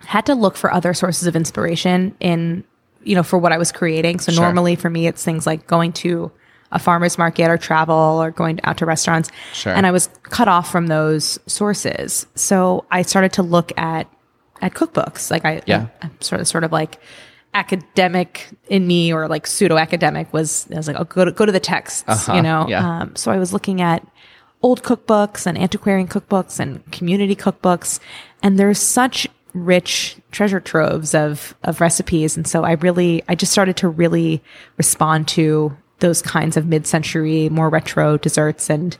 had 0.00 0.26
to 0.26 0.34
look 0.34 0.56
for 0.56 0.72
other 0.72 0.92
sources 0.92 1.26
of 1.26 1.36
inspiration 1.36 2.14
in 2.20 2.64
you 3.04 3.14
know 3.14 3.22
for 3.22 3.38
what 3.38 3.52
I 3.52 3.58
was 3.58 3.72
creating. 3.72 4.18
So 4.18 4.32
Sure. 4.32 4.42
normally 4.42 4.74
for 4.76 4.90
me, 4.90 5.06
it's 5.06 5.24
things 5.24 5.46
like 5.46 5.66
going 5.66 5.92
to 5.94 6.30
a 6.70 6.78
farmer's 6.78 7.16
market 7.16 7.48
or 7.48 7.56
travel 7.56 7.94
or 7.94 8.30
going 8.30 8.60
out 8.64 8.76
to 8.78 8.84
restaurants. 8.86 9.30
Sure. 9.54 9.72
And 9.72 9.86
I 9.86 9.90
was 9.90 10.10
cut 10.24 10.48
off 10.48 10.70
from 10.70 10.88
those 10.88 11.38
sources. 11.46 12.26
So 12.34 12.84
I 12.90 13.00
started 13.02 13.32
to 13.34 13.42
look 13.42 13.72
at 13.78 14.06
at 14.60 14.74
cookbooks. 14.74 15.30
Like 15.30 15.44
I, 15.44 15.62
Yeah. 15.66 15.88
I'm 16.02 16.20
sort 16.20 16.40
of 16.40 16.48
sort 16.48 16.64
of 16.64 16.72
like 16.72 16.98
academic 17.54 18.48
in 18.68 18.86
me 18.86 19.12
or 19.12 19.26
like 19.28 19.46
pseudo 19.46 19.76
academic 19.78 20.32
was 20.32 20.68
I 20.72 20.76
was 20.76 20.86
like, 20.86 20.96
oh, 20.98 21.04
go 21.04 21.24
to 21.24 21.32
go 21.32 21.46
to 21.46 21.52
the 21.52 21.60
texts, 21.60 22.04
Uh-huh, 22.06 22.34
you 22.34 22.42
know. 22.42 22.66
yeah. 22.68 23.00
Um, 23.02 23.16
so 23.16 23.30
I 23.32 23.38
was 23.38 23.52
looking 23.52 23.80
at 23.80 24.06
old 24.62 24.82
cookbooks 24.82 25.46
and 25.46 25.56
antiquarian 25.58 26.08
cookbooks 26.08 26.60
and 26.60 26.88
community 26.92 27.34
cookbooks, 27.36 28.00
and 28.42 28.58
there's 28.58 28.78
such 28.78 29.26
rich 29.54 30.16
treasure 30.30 30.60
troves 30.60 31.14
of 31.14 31.54
of 31.64 31.80
recipes. 31.80 32.36
And 32.36 32.46
so 32.46 32.64
I 32.64 32.72
really, 32.72 33.22
I 33.28 33.34
just 33.34 33.52
started 33.52 33.76
to 33.78 33.88
really 33.88 34.42
respond 34.76 35.26
to 35.28 35.76
those 36.00 36.22
kinds 36.22 36.56
of 36.56 36.64
mid-century, 36.66 37.48
more 37.48 37.68
retro 37.68 38.16
desserts 38.18 38.70
and 38.70 38.96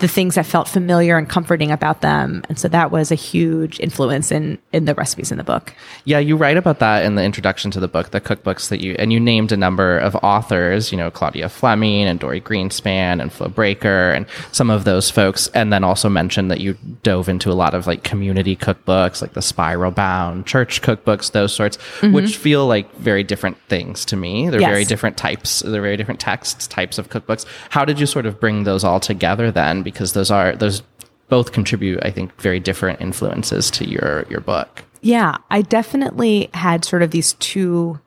the 0.00 0.08
things 0.08 0.34
that 0.34 0.46
felt 0.46 0.66
familiar 0.66 1.16
and 1.16 1.28
comforting 1.28 1.70
about 1.70 2.00
them. 2.00 2.42
And 2.48 2.58
so 2.58 2.68
that 2.68 2.90
was 2.90 3.12
a 3.12 3.14
huge 3.14 3.78
influence 3.80 4.32
in 4.32 4.58
in 4.72 4.86
the 4.86 4.94
recipes 4.94 5.30
in 5.30 5.38
the 5.38 5.44
book. 5.44 5.74
Yeah, 6.04 6.18
you 6.18 6.36
write 6.36 6.56
about 6.56 6.78
that 6.80 7.04
in 7.04 7.14
the 7.14 7.22
introduction 7.22 7.70
to 7.72 7.80
the 7.80 7.88
book, 7.88 8.10
the 8.10 8.20
cookbooks 8.20 8.70
that 8.70 8.80
you 8.80 8.96
and 8.98 9.12
you 9.12 9.20
named 9.20 9.52
a 9.52 9.56
number 9.56 9.98
of 9.98 10.16
authors, 10.16 10.90
you 10.90 10.98
know, 10.98 11.10
Claudia 11.10 11.48
Fleming 11.48 12.04
and 12.06 12.18
Dorie 12.18 12.40
Greenspan 12.40 13.20
and 13.20 13.30
Flo 13.32 13.48
Braker 13.48 14.14
and 14.16 14.26
some 14.52 14.70
of 14.70 14.84
those 14.84 15.10
folks, 15.10 15.48
and 15.48 15.72
then 15.72 15.84
also 15.84 16.08
mentioned 16.08 16.50
that 16.50 16.60
you 16.60 16.76
dove 17.02 17.28
into 17.28 17.50
a 17.50 17.54
lot 17.54 17.74
of 17.74 17.86
like 17.86 18.02
community 18.02 18.56
cookbooks, 18.56 19.20
like 19.20 19.34
the 19.34 19.42
Spiral 19.42 19.90
Bound, 19.90 20.46
church 20.46 20.80
cookbooks, 20.80 21.32
those 21.32 21.52
sorts, 21.54 21.76
mm-hmm. 21.76 22.12
which 22.12 22.36
feel 22.36 22.66
like 22.66 22.92
very 22.96 23.22
different 23.22 23.58
things 23.68 24.04
to 24.06 24.16
me. 24.16 24.48
They're 24.48 24.60
Yes. 24.60 24.70
very 24.70 24.84
different 24.84 25.16
types, 25.16 25.60
they're 25.60 25.82
very 25.82 25.96
different 25.96 26.20
texts, 26.20 26.66
types 26.66 26.98
of 26.98 27.10
cookbooks. 27.10 27.44
How 27.70 27.84
did 27.84 28.00
you 28.00 28.06
sort 28.06 28.26
of 28.26 28.40
bring 28.40 28.64
those 28.64 28.82
all 28.84 29.00
together 29.00 29.50
then? 29.50 29.82
Because 29.90 30.12
those 30.12 30.30
are 30.30 30.54
those 30.56 30.82
both 31.28 31.52
contribute, 31.52 32.00
I 32.02 32.10
think, 32.10 32.38
very 32.40 32.60
different 32.60 33.00
influences 33.00 33.70
to 33.72 33.88
your 33.88 34.26
your 34.28 34.40
book. 34.40 34.84
Yeah, 35.00 35.38
I 35.50 35.62
definitely 35.62 36.50
had 36.52 36.84
sort 36.84 37.02
of 37.02 37.10
these 37.10 37.32
two 37.34 38.00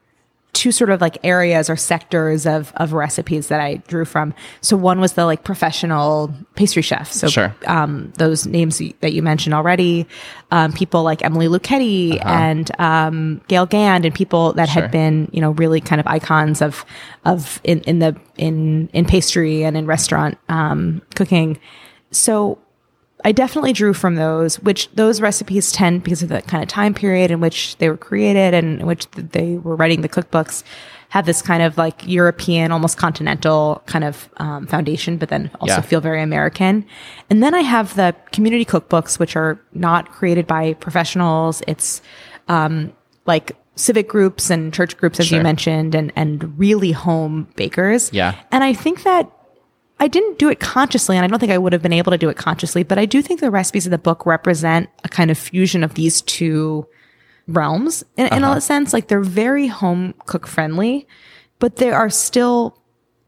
two 0.53 0.71
sort 0.71 0.91
of 0.91 1.01
like 1.01 1.17
areas 1.23 1.67
or 1.69 1.75
sectors 1.75 2.45
of 2.45 2.71
of 2.77 2.93
recipes 2.93 3.47
that 3.47 3.59
I 3.59 3.77
drew 3.87 4.05
from. 4.05 4.33
So 4.61 4.77
one 4.77 5.01
was 5.01 5.13
the 5.13 5.25
like 5.25 5.43
professional 5.43 6.31
pastry 6.55 6.83
chef. 6.83 7.11
So 7.11 7.27
Sure. 7.27 7.55
um, 7.65 8.13
those 8.17 8.45
names 8.45 8.79
that 9.01 9.13
you 9.13 9.23
mentioned 9.23 9.55
already, 9.55 10.07
um, 10.51 10.71
people 10.71 11.01
like 11.03 11.23
Emily 11.25 11.47
Luchetti 11.47 12.23
and 12.23 12.69
um, 12.79 13.41
Gale 13.47 13.65
Gand, 13.65 14.05
and 14.05 14.13
people 14.13 14.53
that 14.53 14.69
Uh-huh. 14.69 14.73
Sure. 14.73 14.81
had 14.83 14.91
been 14.91 15.27
you 15.33 15.41
know 15.41 15.51
really 15.51 15.81
kind 15.81 15.99
of 15.99 16.05
icons 16.07 16.61
of 16.61 16.85
of 17.25 17.59
in 17.63 17.81
in 17.81 17.99
the 17.99 18.15
in 18.37 18.89
in 18.93 19.05
pastry 19.05 19.63
and 19.63 19.75
in 19.75 19.85
restaurant 19.87 20.37
um, 20.49 21.01
cooking. 21.15 21.59
So 22.11 22.59
I 23.25 23.31
definitely 23.31 23.73
drew 23.73 23.93
from 23.93 24.15
those, 24.15 24.59
which 24.59 24.89
those 24.93 25.21
recipes 25.21 25.71
tend, 25.71 26.03
because 26.03 26.23
of 26.23 26.29
the 26.29 26.41
kind 26.41 26.61
of 26.61 26.69
time 26.69 26.93
period 26.93 27.31
in 27.31 27.39
which 27.39 27.77
they 27.77 27.89
were 27.89 27.97
created 27.97 28.53
and 28.53 28.81
in 28.81 28.85
which 28.87 29.09
they 29.11 29.55
were 29.57 29.75
writing 29.75 30.01
the 30.01 30.09
cookbooks, 30.09 30.63
have 31.09 31.25
this 31.25 31.41
kind 31.41 31.61
of 31.63 31.77
like 31.77 32.05
European, 32.07 32.71
almost 32.71 32.97
continental 32.97 33.81
kind 33.85 34.03
of 34.03 34.27
um, 34.37 34.65
foundation, 34.67 35.17
but 35.17 35.29
then 35.29 35.49
also 35.61 35.75
Yeah. 35.75 35.81
feel 35.81 36.01
very 36.01 36.21
American. 36.23 36.85
And 37.29 37.43
then 37.43 37.53
I 37.53 37.61
have 37.61 37.95
the 37.95 38.15
community 38.31 38.65
cookbooks, 38.65 39.19
which 39.19 39.35
are 39.35 39.59
not 39.73 40.11
created 40.11 40.47
by 40.47 40.73
professionals. 40.73 41.61
It's 41.67 42.01
um, 42.47 42.91
like 43.25 43.55
civic 43.75 44.07
groups 44.09 44.49
and 44.49 44.73
church 44.73 44.97
groups, 44.97 45.19
as 45.19 45.27
Sure. 45.27 45.37
you 45.37 45.43
mentioned, 45.43 45.95
and 45.95 46.11
and 46.15 46.57
really 46.59 46.91
home 46.91 47.47
bakers. 47.55 48.09
Yeah. 48.11 48.33
And 48.51 48.63
I 48.63 48.73
think 48.73 49.03
that 49.03 49.29
I 50.03 50.09
didn't 50.09 50.37
do 50.37 50.49
it 50.49 50.59
consciously, 50.59 51.15
and 51.15 51.23
I 51.23 51.29
don't 51.29 51.39
think 51.39 51.53
I 51.53 51.57
would 51.57 51.71
have 51.71 51.81
been 51.81 51.93
able 51.93 52.11
to 52.11 52.17
do 52.17 52.27
it 52.27 52.35
consciously, 52.35 52.83
but 52.83 52.99
I 52.99 53.05
do 53.05 53.21
think 53.21 53.39
the 53.39 53.49
recipes 53.49 53.85
in 53.87 53.91
the 53.91 53.97
book 53.97 54.25
represent 54.25 54.89
a 55.05 55.07
kind 55.07 55.31
of 55.31 55.37
fusion 55.37 55.81
of 55.81 55.93
these 55.93 56.21
two 56.23 56.85
realms 57.47 58.03
in, 58.17 58.25
in 58.27 58.43
a 58.43 58.59
sense. 58.59 58.91
Like 58.91 59.07
they're 59.07 59.21
very 59.21 59.67
home 59.67 60.13
cook 60.25 60.45
friendly, 60.45 61.07
but 61.59 61.77
they 61.77 61.89
are 61.89 62.09
still 62.09 62.77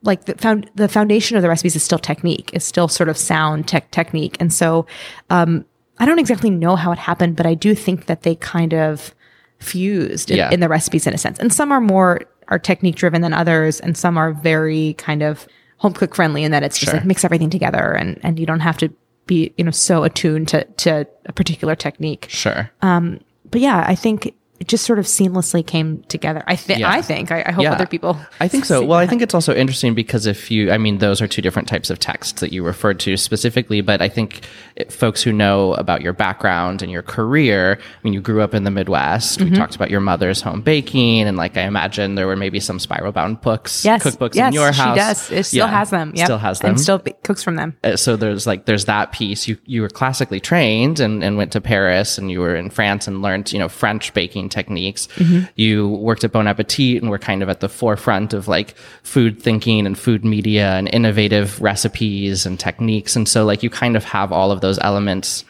like 0.01 0.25
the 0.25 0.35
found 0.35 0.69
the 0.75 0.89
foundation 0.89 1.37
of 1.37 1.43
the 1.43 1.47
recipes 1.47 1.77
is 1.77 1.83
still 1.83 1.97
technique, 1.97 2.49
is 2.51 2.65
still 2.65 2.89
sort 2.89 3.07
of 3.07 3.17
sound 3.17 3.69
tech 3.69 3.89
technique. 3.91 4.35
And 4.41 4.51
so 4.53 4.85
um 5.29 5.63
I 5.97 6.05
don't 6.05 6.19
exactly 6.19 6.49
know 6.49 6.75
how 6.75 6.91
it 6.91 6.97
happened, 6.97 7.37
but 7.37 7.45
I 7.45 7.53
do 7.53 7.73
think 7.73 8.07
that 8.07 8.23
they 8.23 8.35
kind 8.35 8.73
of 8.73 9.15
fused 9.59 10.29
in, 10.29 10.35
Yeah. 10.37 10.51
in 10.51 10.59
the 10.59 10.67
recipes 10.67 11.07
in 11.07 11.13
a 11.13 11.17
sense. 11.17 11.39
And 11.39 11.53
some 11.53 11.71
are 11.71 11.79
more 11.79 12.19
are 12.49 12.59
technique 12.59 12.95
driven 12.95 13.21
than 13.21 13.31
others, 13.33 13.79
and 13.79 13.95
some 13.97 14.17
are 14.17 14.33
very 14.33 14.93
kind 14.95 15.23
of 15.23 15.47
home 15.85 15.93
cook 15.93 16.15
friendly 16.15 16.43
in 16.43 16.51
that 16.51 16.63
it's 16.63 16.77
just 16.79 16.89
Sure. 16.91 16.99
like 16.99 17.05
mix 17.05 17.23
everything 17.23 17.49
together 17.51 17.93
and 17.93 18.19
and 18.23 18.39
you 18.39 18.45
don't 18.45 18.61
have 18.61 18.77
to 18.77 18.89
be 19.27 19.53
you 19.57 19.63
know 19.63 19.71
so 19.71 20.03
attuned 20.03 20.47
to 20.47 20.63
to 20.77 21.07
a 21.27 21.33
particular 21.33 21.75
technique. 21.75 22.25
Sure. 22.29 22.69
Um, 22.81 23.19
But 23.51 23.61
yeah, 23.61 23.85
I 23.87 23.95
think 23.95 24.33
it 24.65 24.69
just 24.69 24.85
sort 24.85 24.97
of 24.97 25.05
seamlessly 25.05 25.65
came 25.65 26.01
together. 26.03 26.43
I 26.47 26.55
think 26.55 26.79
Yeah. 26.79 26.89
I 26.89 27.03
think 27.03 27.31
I, 27.31 27.43
I 27.45 27.51
hope 27.51 27.67
other 27.67 27.85
people. 27.85 28.17
I 28.39 28.47
think 28.47 28.65
so. 28.65 28.83
Well, 28.83 28.97
I 28.97 29.05
think 29.05 29.21
it's 29.21 29.35
also 29.35 29.53
interesting 29.53 29.93
because 29.93 30.25
if 30.25 30.49
you, 30.49 30.71
I 30.71 30.79
mean, 30.79 30.97
those 30.97 31.21
are 31.21 31.27
two 31.27 31.41
different 31.41 31.67
types 31.67 31.91
of 31.91 31.99
texts 31.99 32.41
that 32.41 32.51
you 32.51 32.63
referred 32.63 32.99
to 33.01 33.15
specifically, 33.15 33.81
but 33.81 34.01
I 34.01 34.09
think 34.09 34.41
it, 34.75 34.91
folks 34.91 35.21
who 35.21 35.31
know 35.31 35.75
about 35.75 36.01
your 36.01 36.13
background 36.13 36.81
and 36.81 36.91
your 36.91 37.03
career, 37.03 37.77
I 37.79 37.97
mean, 38.03 38.13
you 38.13 38.21
grew 38.21 38.41
up 38.41 38.55
in 38.55 38.63
the 38.63 38.71
Midwest. 38.71 39.39
Mm-hmm. 39.39 39.51
We 39.51 39.55
talked 39.55 39.75
about 39.75 39.91
your 39.91 40.01
mother's 40.01 40.41
home 40.41 40.61
baking, 40.61 41.21
and 41.21 41.37
like 41.37 41.57
I 41.57 41.61
imagine 41.61 42.15
there 42.15 42.27
were 42.27 42.35
maybe 42.35 42.59
some 42.59 42.79
spiral 42.79 43.11
bound 43.11 43.41
books, 43.41 43.85
yes, 43.85 44.03
cookbooks 44.03 44.35
yes, 44.35 44.47
in 44.47 44.53
your 44.53 44.71
house. 44.71 44.95
She 44.95 44.99
does. 44.99 45.31
It 45.31 45.43
still 45.45 45.67
Yeah, 45.67 45.71
has 45.71 45.89
them. 45.91 46.11
Yep. 46.15 46.25
Still 46.25 46.37
has 46.39 46.59
them. 46.59 46.69
And 46.71 46.81
still 46.81 46.99
cooks 46.99 47.43
from 47.43 47.55
them. 47.55 47.77
Uh, 47.83 47.95
so 47.95 48.15
there's 48.15 48.47
like 48.47 48.65
there's 48.65 48.85
that 48.85 49.11
piece 49.11 49.47
you 49.47 49.57
you 49.65 49.81
were 49.81 49.89
classically 49.89 50.39
trained 50.39 50.99
and, 50.99 51.23
and 51.23 51.37
went 51.37 51.51
to 51.51 51.61
paris 51.61 52.17
and 52.17 52.31
you 52.31 52.39
were 52.39 52.55
in 52.55 52.69
france 52.69 53.07
and 53.07 53.21
learned 53.21 53.51
you 53.51 53.59
know 53.59 53.69
french 53.69 54.13
baking 54.13 54.49
techniques. 54.55 55.07
Mm-hmm. 55.17 55.45
You 55.55 55.89
worked 55.89 56.23
at 56.23 56.31
bon 56.31 56.47
appetit 56.47 57.01
and 57.01 57.11
were 57.11 57.19
kind 57.19 57.43
of 57.43 57.49
at 57.49 57.59
the 57.59 57.69
forefront 57.69 58.33
of 58.33 58.47
like 58.47 58.75
food 59.03 59.41
thinking 59.41 59.85
and 59.85 59.97
food 59.97 60.23
media 60.25 60.71
and 60.77 60.87
innovative 60.93 61.61
recipes 61.61 62.45
and 62.45 62.59
techniques. 62.59 63.15
And 63.15 63.27
so 63.27 63.45
like 63.45 63.61
you 63.63 63.69
kind 63.69 63.95
of 63.95 64.03
have 64.05 64.31
all 64.31 64.51
of 64.51 64.61
those 64.61 64.79
elements 64.79 65.45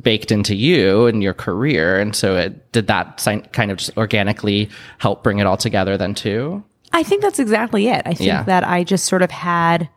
baked 0.00 0.30
into 0.30 0.54
you 0.54 1.06
and 1.06 1.22
your 1.22 1.34
career. 1.34 1.98
And 1.98 2.14
so 2.14 2.36
it 2.36 2.70
did 2.72 2.86
that 2.86 3.26
kind 3.52 3.70
of 3.70 3.78
just 3.78 3.96
organically 3.96 4.68
help 4.98 5.24
bring 5.24 5.38
it 5.40 5.46
all 5.46 5.56
together 5.56 5.96
then 5.96 6.14
too? 6.14 6.62
I 6.92 7.02
think 7.02 7.22
that's 7.22 7.38
exactly 7.38 7.88
it. 7.88 8.02
I 8.06 8.14
think 8.14 8.28
Yeah. 8.28 8.42
that 8.44 8.66
I 8.66 8.84
just 8.84 9.06
sort 9.06 9.22
of 9.22 9.30
had 9.30 9.88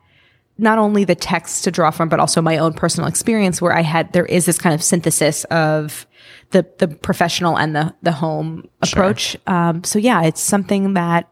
not 0.57 0.77
only 0.77 1.03
the 1.03 1.15
text 1.15 1.63
to 1.63 1.71
draw 1.71 1.89
from, 1.91 2.09
but 2.09 2.19
also 2.19 2.41
my 2.41 2.57
own 2.57 2.73
personal 2.73 3.07
experience 3.07 3.61
where 3.61 3.73
I 3.75 3.81
had, 3.81 4.13
there 4.13 4.25
is 4.25 4.45
this 4.45 4.59
kind 4.59 4.73
of 4.75 4.83
synthesis 4.83 5.43
of 5.45 6.05
the, 6.53 6.65
the 6.77 6.87
professional 6.87 7.57
and 7.57 7.75
the, 7.75 7.93
the 8.03 8.11
home 8.11 8.69
approach. 8.81 9.35
Um, 9.47 9.83
so 9.83 9.99
yeah, 9.99 10.23
it's 10.23 10.39
something 10.39 10.93
that 10.93 11.27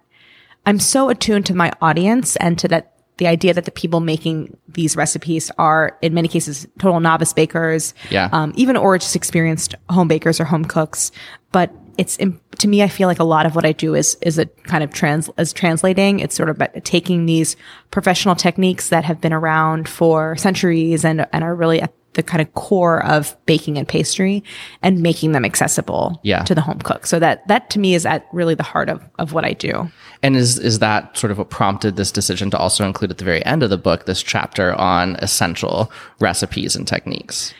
I'm 0.66 0.80
so 0.80 1.10
attuned 1.10 1.46
to 1.46 1.56
my 1.56 1.72
audience 1.82 2.36
and 2.38 2.60
to 2.60 2.68
that, 2.68 2.94
the 3.18 3.28
idea 3.28 3.54
that 3.54 3.66
the 3.66 3.72
people 3.72 4.00
making 4.00 4.58
these 4.68 4.96
recipes 4.96 5.52
are 5.60 5.98
in 6.02 6.14
many 6.14 6.28
cases 6.28 6.68
total 6.80 7.00
novice 7.00 7.34
bakers. 7.34 7.94
Yeah. 8.10 8.30
Um, 8.32 8.52
even 8.56 8.76
or 8.76 8.98
just 8.98 9.16
experienced 9.16 9.76
home 9.90 10.08
bakers 10.08 10.40
or 10.40 10.46
home 10.46 10.66
cooks. 10.66 11.12
But 11.52 11.72
it's 11.98 12.18
to 12.18 12.68
me, 12.68 12.82
I 12.82 12.88
feel 12.88 13.08
like 13.08 13.20
a 13.20 13.24
lot 13.24 13.46
of 13.46 13.54
what 13.54 13.66
I 13.66 13.74
do 13.74 13.94
is 13.94 14.18
is 14.22 14.40
a 14.40 14.46
kind 14.46 14.84
of 14.84 14.92
trans 14.92 15.30
as 15.38 15.54
translating. 15.54 16.20
It's 16.20 16.34
sort 16.34 16.50
of 16.50 16.56
about 16.56 16.84
taking 16.84 17.28
these 17.28 17.56
professional 17.92 18.36
techniques 18.36 18.90
that 18.90 19.04
have 19.04 19.22
been 19.22 19.34
around 19.34 19.88
for 19.88 20.36
centuries 20.38 21.06
and 21.06 21.28
and 21.32 21.44
are 21.44 21.54
really 21.54 21.82
the 22.14 22.24
kind 22.24 22.42
of 22.42 22.54
core 22.56 23.06
of 23.06 23.36
baking 23.46 23.78
and 23.78 23.88
pastry 23.88 24.44
and 24.82 25.02
making 25.02 25.32
them 25.32 25.46
accessible 25.46 26.20
Yeah. 26.24 26.44
to 26.44 26.54
the 26.54 26.62
home 26.62 26.80
cook. 26.80 27.06
So 27.08 27.20
that 27.20 27.48
that 27.48 27.70
to 27.72 27.80
me 27.80 27.94
is 27.96 28.06
at 28.06 28.26
really 28.34 28.54
the 28.56 28.64
heart 28.64 28.90
of 28.90 29.02
of 29.18 29.32
what 29.34 29.46
I 29.46 29.54
do. 29.54 29.90
And 30.22 30.36
is 30.36 30.60
is 30.60 30.80
that 30.80 31.18
sort 31.18 31.32
of 31.32 31.38
what 31.38 31.50
prompted 31.50 31.96
this 31.96 32.12
decision 32.12 32.50
to 32.52 32.58
also 32.58 32.86
include 32.86 33.12
at 33.12 33.18
the 33.18 33.24
very 33.26 33.46
end 33.46 33.64
of 33.64 33.70
the 33.70 33.78
book 33.78 34.06
this 34.06 34.22
chapter 34.22 34.74
on 34.76 35.16
essential 35.18 35.92
recipes 36.20 36.76
and 36.76 36.88
techniques? 36.88 37.54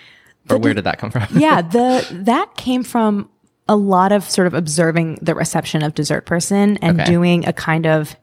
Or 0.50 0.58
where 0.58 0.74
did 0.74 0.84
that 0.84 0.98
come 0.98 1.12
from? 1.12 1.28
yeah, 1.36 1.62
the 1.78 2.06
that 2.24 2.56
came 2.58 2.84
from 2.84 3.30
a 3.70 3.76
lot 3.78 4.12
of 4.12 4.30
sort 4.30 4.48
of 4.48 4.54
observing 4.54 5.18
the 5.22 5.34
reception 5.34 5.82
of 5.82 5.94
dessert 5.94 6.26
person 6.26 6.78
and 6.82 7.00
Okay. 7.00 7.10
doing 7.10 7.48
a 7.48 7.54
kind 7.54 7.86
of 7.88 8.18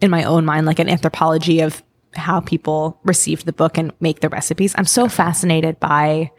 in 0.00 0.10
my 0.10 0.22
own 0.22 0.44
mind 0.44 0.66
like 0.66 0.78
an 0.78 0.88
anthropology 0.88 1.60
of 1.60 1.82
how 2.16 2.40
people 2.40 2.98
received 3.04 3.46
the 3.46 3.52
book 3.52 3.78
and 3.78 3.92
make 4.00 4.20
the 4.20 4.28
recipes. 4.28 4.74
I'm 4.76 4.86
so 4.86 5.08
fascinated 5.08 5.80
by 5.80 6.30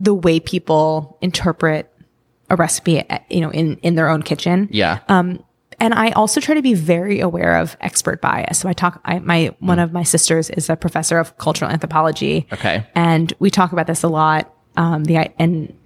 the 0.00 0.14
way 0.14 0.40
people 0.40 1.18
interpret 1.20 1.90
a 2.50 2.56
recipe, 2.56 3.02
you 3.30 3.40
know, 3.40 3.50
in 3.50 3.76
in 3.78 3.94
their 3.94 4.08
own 4.08 4.22
kitchen. 4.22 4.68
yeah. 4.70 4.98
And 5.80 5.92
I 5.92 6.10
also 6.12 6.40
try 6.40 6.54
to 6.54 6.62
be 6.62 6.74
very 6.74 7.20
aware 7.20 7.56
of 7.56 7.76
expert 7.80 8.20
bias. 8.20 8.58
So 8.58 8.68
I 8.68 8.72
talk, 8.72 9.00
I, 9.04 9.18
my, 9.18 9.54
one 9.58 9.78
of 9.78 9.92
my 9.92 10.02
sisters 10.02 10.48
is 10.50 10.70
a 10.70 10.76
professor 10.76 11.18
of 11.18 11.36
cultural 11.38 11.70
anthropology. 11.70 12.46
Okay. 12.52 12.86
And 12.94 13.32
we 13.38 13.50
talk 13.50 13.72
about 13.72 13.86
this 13.86 14.02
a 14.02 14.08
lot. 14.08 14.54
Um, 14.76 15.04
the, 15.04 15.30
and 15.38 15.76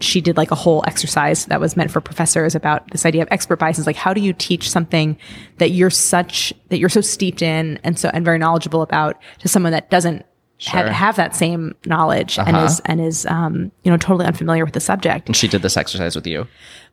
she 0.00 0.20
did 0.20 0.36
like 0.36 0.50
a 0.50 0.54
whole 0.56 0.82
exercise 0.86 1.46
that 1.46 1.60
was 1.60 1.76
meant 1.76 1.90
for 1.90 2.00
professors 2.00 2.54
about 2.54 2.90
this 2.90 3.06
idea 3.06 3.22
of 3.22 3.28
expert 3.30 3.58
biases. 3.58 3.86
Like, 3.86 3.96
how 3.96 4.12
do 4.12 4.20
you 4.20 4.32
teach 4.32 4.68
something 4.70 5.16
that 5.58 5.70
you're 5.70 5.90
such, 5.90 6.52
that 6.68 6.78
you're 6.78 6.88
so 6.88 7.00
steeped 7.00 7.42
in 7.42 7.78
and 7.84 7.98
so, 7.98 8.10
and 8.12 8.24
very 8.24 8.38
knowledgeable 8.38 8.82
about 8.82 9.20
to 9.38 9.48
someone 9.48 9.72
that 9.72 9.90
doesn't 9.90 10.24
have, 10.66 10.86
Sure. 10.86 10.92
have 10.92 11.16
that 11.16 11.34
same 11.34 11.74
knowledge 11.86 12.38
and 12.38 12.56
Uh-huh. 12.56 12.66
is, 12.66 12.80
and 12.86 13.00
is, 13.00 13.26
um, 13.26 13.70
you 13.82 13.90
know, 13.90 13.96
totally 13.96 14.24
unfamiliar 14.26 14.64
with 14.64 14.74
the 14.74 14.80
subject. 14.80 15.28
and 15.28 15.36
she 15.36 15.48
did 15.48 15.62
this 15.62 15.76
exercise 15.76 16.14
with 16.16 16.26
you. 16.26 16.46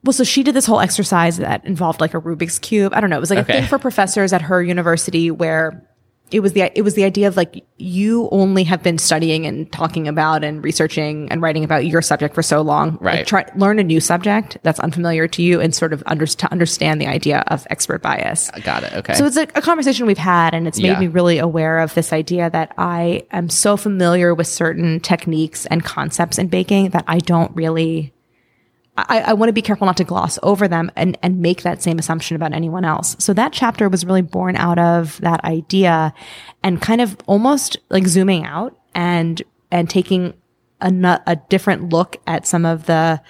Well, 0.03 0.13
so 0.13 0.23
she 0.23 0.41
did 0.43 0.55
this 0.55 0.65
whole 0.65 0.79
exercise 0.79 1.37
that 1.37 1.63
involved 1.65 2.01
like 2.01 2.13
a 2.13 2.19
Rubik's 2.21 2.59
cube. 2.59 2.91
I 2.95 2.99
don't 3.01 3.09
know. 3.09 3.17
It 3.17 3.19
was 3.21 3.29
like 3.29 3.39
Okay. 3.39 3.57
a 3.57 3.61
thing 3.61 3.69
for 3.69 3.77
professors 3.77 4.33
at 4.33 4.41
her 4.43 4.61
university 4.63 5.29
where 5.31 5.83
it 6.31 6.39
was 6.39 6.53
the 6.53 6.71
it 6.77 6.81
was 6.83 6.93
the 6.95 7.03
idea 7.03 7.27
of 7.27 7.35
like 7.37 7.63
you 7.77 8.29
only 8.31 8.63
have 8.63 8.81
been 8.83 8.97
studying 8.97 9.45
and 9.45 9.71
talking 9.71 10.07
about 10.07 10.43
and 10.43 10.63
researching 10.63 11.29
and 11.31 11.41
writing 11.41 11.63
about 11.63 11.85
your 11.85 12.01
subject 12.01 12.33
for 12.35 12.41
so 12.43 12.61
long. 12.61 12.91
Like, 12.93 13.01
Right. 13.01 13.27
try 13.27 13.45
learn 13.55 13.79
a 13.79 13.83
new 13.83 13.99
subject 13.99 14.57
that's 14.63 14.79
unfamiliar 14.79 15.27
to 15.27 15.41
you 15.41 15.59
and 15.59 15.73
sort 15.75 15.93
of 15.93 16.01
under, 16.05 16.25
to 16.25 16.51
understand 16.51 17.01
the 17.01 17.07
idea 17.07 17.43
of 17.47 17.65
expert 17.69 18.01
bias. 18.01 18.49
Uh, 18.53 18.59
got 18.59 18.83
it. 18.83 18.93
Okay. 18.93 19.13
So 19.15 19.25
it's 19.25 19.37
a, 19.37 19.43
a 19.55 19.61
conversation 19.61 20.05
we've 20.05 20.17
had, 20.17 20.53
and 20.53 20.67
it's 20.67 20.79
made 20.79 20.89
Yeah. 20.89 20.99
me 20.99 21.07
really 21.07 21.37
aware 21.39 21.79
of 21.79 21.93
this 21.95 22.13
idea 22.13 22.49
that 22.49 22.73
I 22.77 23.23
am 23.31 23.49
so 23.49 23.75
familiar 23.77 24.33
with 24.33 24.47
certain 24.47 24.99
techniques 24.99 25.65
and 25.67 25.83
concepts 25.83 26.37
in 26.37 26.47
baking 26.47 26.89
that 26.91 27.03
I 27.07 27.19
don't 27.19 27.53
really. 27.55 28.13
I, 28.97 29.21
I 29.21 29.33
want 29.33 29.49
to 29.49 29.53
be 29.53 29.61
careful 29.61 29.85
not 29.85 29.97
to 29.97 30.03
gloss 30.03 30.37
over 30.43 30.67
them 30.67 30.91
and, 30.95 31.17
and 31.23 31.39
make 31.39 31.63
that 31.63 31.81
same 31.81 31.97
assumption 31.97 32.35
about 32.35 32.53
anyone 32.53 32.83
else. 32.83 33.15
So 33.19 33.33
that 33.33 33.53
chapter 33.53 33.87
was 33.87 34.05
really 34.05 34.21
born 34.21 34.55
out 34.57 34.77
of 34.79 35.19
that 35.21 35.43
idea 35.45 36.13
and 36.61 36.81
kind 36.81 36.99
of 36.99 37.15
almost 37.25 37.77
like 37.89 38.05
zooming 38.05 38.45
out 38.45 38.77
and, 38.93 39.41
and 39.71 39.89
taking 39.89 40.33
a, 40.81 41.21
a 41.25 41.37
different 41.49 41.89
look 41.89 42.17
at 42.27 42.45
some 42.45 42.65
of 42.65 42.85
the 42.85 43.21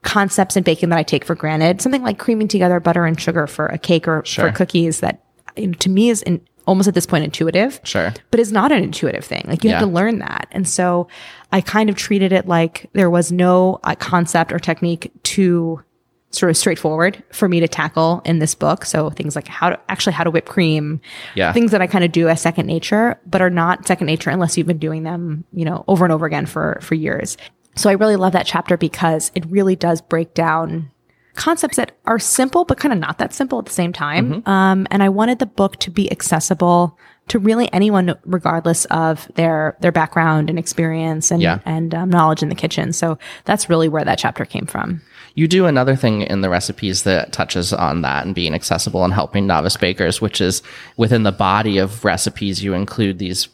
concepts 0.00 0.56
in 0.56 0.62
baking 0.62 0.88
that 0.88 0.98
I 0.98 1.02
take 1.02 1.24
for 1.24 1.34
granted. 1.34 1.80
Something 1.82 2.02
like 2.02 2.18
creaming 2.18 2.48
together 2.48 2.80
butter 2.80 3.04
and 3.04 3.20
sugar 3.20 3.46
for 3.46 3.66
a 3.66 3.78
cake 3.78 4.08
or 4.08 4.24
Sure. 4.24 4.48
for 4.48 4.56
cookies 4.56 5.00
that 5.00 5.22
you 5.56 5.68
know, 5.68 5.74
to 5.74 5.90
me 5.90 6.08
is 6.08 6.22
in, 6.22 6.40
almost 6.66 6.88
at 6.88 6.94
this 6.94 7.06
point 7.06 7.24
intuitive 7.24 7.80
Sure. 7.84 8.12
but 8.30 8.38
it's 8.40 8.50
not 8.52 8.72
an 8.72 8.82
intuitive 8.82 9.24
thing. 9.24 9.44
Like 9.46 9.64
you 9.64 9.70
have 9.70 9.80
to 9.80 9.86
learn 9.86 10.18
that. 10.20 10.48
And 10.52 10.68
so 10.68 11.08
I 11.52 11.60
kind 11.60 11.90
of 11.90 11.96
treated 11.96 12.32
it 12.32 12.46
like 12.46 12.88
there 12.92 13.10
was 13.10 13.32
no 13.32 13.80
uh, 13.84 13.94
concept 13.96 14.52
or 14.52 14.58
technique 14.58 15.10
too 15.22 15.82
sort 16.30 16.48
of 16.48 16.56
straightforward 16.56 17.22
for 17.30 17.46
me 17.46 17.60
to 17.60 17.68
tackle 17.68 18.22
in 18.24 18.38
this 18.38 18.54
book. 18.54 18.86
So 18.86 19.10
things 19.10 19.36
like 19.36 19.46
how 19.48 19.68
to 19.70 19.80
actually 19.90 20.14
how 20.14 20.24
to 20.24 20.30
whip 20.30 20.46
cream, 20.46 20.98
Yeah. 21.34 21.52
things 21.52 21.72
that 21.72 21.82
I 21.82 21.86
kind 21.86 22.04
of 22.04 22.12
do 22.12 22.26
as 22.28 22.40
second 22.40 22.66
nature, 22.66 23.20
but 23.26 23.42
are 23.42 23.50
not 23.50 23.86
second 23.86 24.06
nature 24.06 24.30
unless 24.30 24.56
you've 24.56 24.66
been 24.66 24.78
doing 24.78 25.02
them, 25.02 25.44
you 25.52 25.64
know, 25.66 25.84
over 25.88 26.04
and 26.06 26.12
over 26.12 26.24
again 26.24 26.46
for, 26.46 26.78
for 26.80 26.94
years. 26.94 27.36
So 27.76 27.90
I 27.90 27.94
really 27.94 28.16
love 28.16 28.32
that 28.32 28.46
chapter 28.46 28.76
because 28.78 29.30
it 29.34 29.44
really 29.50 29.76
does 29.76 30.00
break 30.00 30.32
down 30.32 30.90
concepts 31.34 31.76
that 31.76 31.92
are 32.04 32.18
simple, 32.18 32.64
but 32.64 32.78
kind 32.78 32.92
of 32.92 32.98
not 32.98 33.18
that 33.18 33.32
simple 33.32 33.58
at 33.58 33.66
the 33.66 33.72
same 33.72 33.92
time. 33.92 34.42
Mm-hmm. 34.42 34.48
Um, 34.48 34.86
and 34.90 35.02
I 35.02 35.08
wanted 35.08 35.38
the 35.38 35.46
book 35.46 35.76
to 35.78 35.90
be 35.90 36.10
accessible 36.10 36.98
to 37.28 37.38
really 37.38 37.72
anyone, 37.72 38.14
regardless 38.24 38.84
of 38.86 39.30
their 39.36 39.76
their 39.80 39.92
background 39.92 40.50
and 40.50 40.58
experience 40.58 41.30
and 41.30 41.40
Yeah. 41.40 41.60
and 41.64 41.94
um, 41.94 42.10
knowledge 42.10 42.42
in 42.42 42.48
the 42.48 42.54
kitchen. 42.54 42.92
So 42.92 43.16
that's 43.44 43.70
really 43.70 43.88
where 43.88 44.04
that 44.04 44.18
chapter 44.18 44.44
came 44.44 44.66
from. 44.66 45.00
You 45.34 45.48
do 45.48 45.64
another 45.66 45.96
thing 45.96 46.22
in 46.22 46.42
the 46.42 46.50
recipes 46.50 47.04
that 47.04 47.32
touches 47.32 47.72
on 47.72 48.02
that 48.02 48.26
and 48.26 48.34
being 48.34 48.54
accessible 48.54 49.04
and 49.04 49.14
helping 49.14 49.46
novice 49.46 49.76
bakers, 49.78 50.20
which 50.20 50.40
is 50.40 50.62
within 50.96 51.22
the 51.22 51.32
body 51.32 51.78
of 51.78 52.04
recipes, 52.04 52.62
you 52.62 52.74
include 52.74 53.18
these 53.18 53.48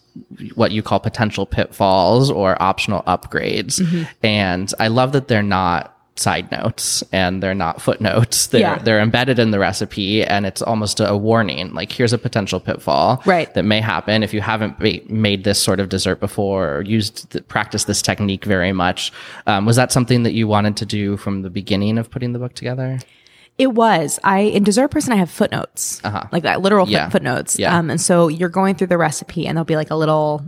what 0.57 0.73
you 0.73 0.83
call 0.83 0.99
potential 0.99 1.47
pitfalls 1.47 2.31
or 2.31 2.61
optional 2.61 3.03
upgrades. 3.03 3.81
And 4.23 4.73
I 4.81 4.89
love 4.89 5.13
that 5.13 5.29
they're 5.29 5.43
not 5.43 5.95
side 6.19 6.51
notes 6.51 7.03
and 7.13 7.43
they're 7.43 7.55
not 7.55 7.81
footnotes. 7.81 8.49
They're 8.49 8.61
Yeah. 8.61 8.79
they're 8.79 9.01
embedded 9.01 9.39
in 9.39 9.51
the 9.51 9.59
recipe 9.59 10.25
and 10.25 10.45
it's 10.47 10.61
almost 10.63 11.01
a 11.01 11.17
warning. 11.17 11.73
Like 11.75 11.93
here's 11.93 12.13
a 12.13 12.19
potential 12.19 12.61
pitfall 12.61 13.23
Right. 13.27 13.53
that 13.55 13.65
may 13.65 13.81
happen 13.81 14.23
if 14.23 14.35
you 14.35 14.41
haven't 14.41 14.79
ba- 14.79 15.01
made 15.09 15.45
this 15.45 15.63
sort 15.63 15.81
of 15.81 15.89
dessert 15.89 16.21
before 16.21 16.69
or 16.77 16.83
used 16.83 17.31
th- 17.31 17.47
practiced 17.49 17.87
this 17.87 18.03
technique 18.03 18.45
very 18.45 18.73
much. 18.73 19.13
Um, 19.47 19.67
was 19.67 19.77
that 19.77 19.93
something 19.93 20.23
that 20.25 20.33
you 20.33 20.49
wanted 20.49 20.77
to 20.79 20.87
do 20.87 21.17
from 21.17 21.43
the 21.43 21.51
beginning 21.51 21.99
of 21.99 22.11
putting 22.11 22.33
the 22.33 22.39
book 22.39 22.55
together? 22.55 22.99
It 23.59 23.75
was. 23.75 24.21
I 24.23 24.41
in 24.41 24.63
dessert 24.63 24.89
person 24.89 25.13
I 25.13 25.17
have 25.17 25.31
footnotes, 25.31 26.01
like 26.33 26.45
that 26.45 26.61
literal 26.63 26.85
Uh-huh. 26.85 26.93
Yeah. 26.93 27.09
footnotes. 27.09 27.59
Yeah. 27.59 27.77
Um, 27.77 27.91
and 27.91 28.01
so 28.01 28.29
you're 28.29 28.49
going 28.49 28.77
through 28.77 28.87
the 28.87 28.99
recipe, 28.99 29.47
and 29.47 29.57
there'll 29.57 29.65
be 29.65 29.75
like 29.77 29.91
a 29.91 29.97
little, 29.97 30.43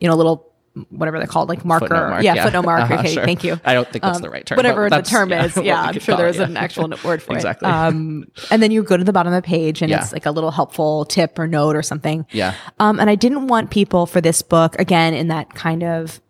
you 0.00 0.08
know, 0.08 0.14
a 0.14 0.16
little 0.18 0.44
whatever 0.90 1.18
they're 1.18 1.26
called, 1.26 1.48
like 1.48 1.64
marker. 1.64 1.88
Mark, 1.88 2.22
yeah, 2.22 2.34
yeah. 2.34 2.44
footnote 2.44 2.64
mark. 2.64 2.82
Uh-huh, 2.82 2.94
okay, 3.00 3.14
sure. 3.14 3.24
thank 3.24 3.44
you. 3.44 3.60
I 3.64 3.74
don't 3.74 3.88
think 3.88 4.02
that's 4.02 4.16
Um, 4.16 4.22
the 4.22 4.30
right 4.30 4.44
term, 4.44 4.56
Whatever 4.56 4.90
the 4.90 5.02
term 5.02 5.30
yeah, 5.30 5.44
is, 5.46 5.56
yeah, 5.56 5.80
I'm 5.82 5.92
sure 5.98 6.14
call 6.14 6.16
there's 6.18 6.36
yeah. 6.36 6.44
an 6.44 6.56
actual 6.56 6.88
word 7.04 7.22
for 7.22 7.34
Exactly. 7.34 7.68
it. 7.68 7.72
Um, 7.72 8.26
and 8.50 8.62
then 8.62 8.70
you 8.70 8.82
go 8.82 8.96
to 8.96 9.04
the 9.04 9.12
bottom 9.12 9.32
of 9.32 9.42
the 9.42 9.46
page, 9.46 9.82
and 9.82 9.92
it's 9.92 10.12
like 10.12 10.26
a 10.26 10.30
little 10.30 10.50
helpful 10.50 11.04
tip 11.06 11.38
or 11.38 11.46
note 11.46 11.76
or 11.76 11.82
something. 11.82 12.26
Yeah. 12.30 12.54
Um, 12.78 13.00
and 13.00 13.08
I 13.08 13.14
didn't 13.14 13.46
want 13.46 13.70
people 13.70 14.06
for 14.06 14.20
this 14.20 14.42
book 14.42 14.76
again 14.78 15.14
in 15.14 15.28
that 15.28 15.54
kind 15.54 15.82
of 15.82 16.20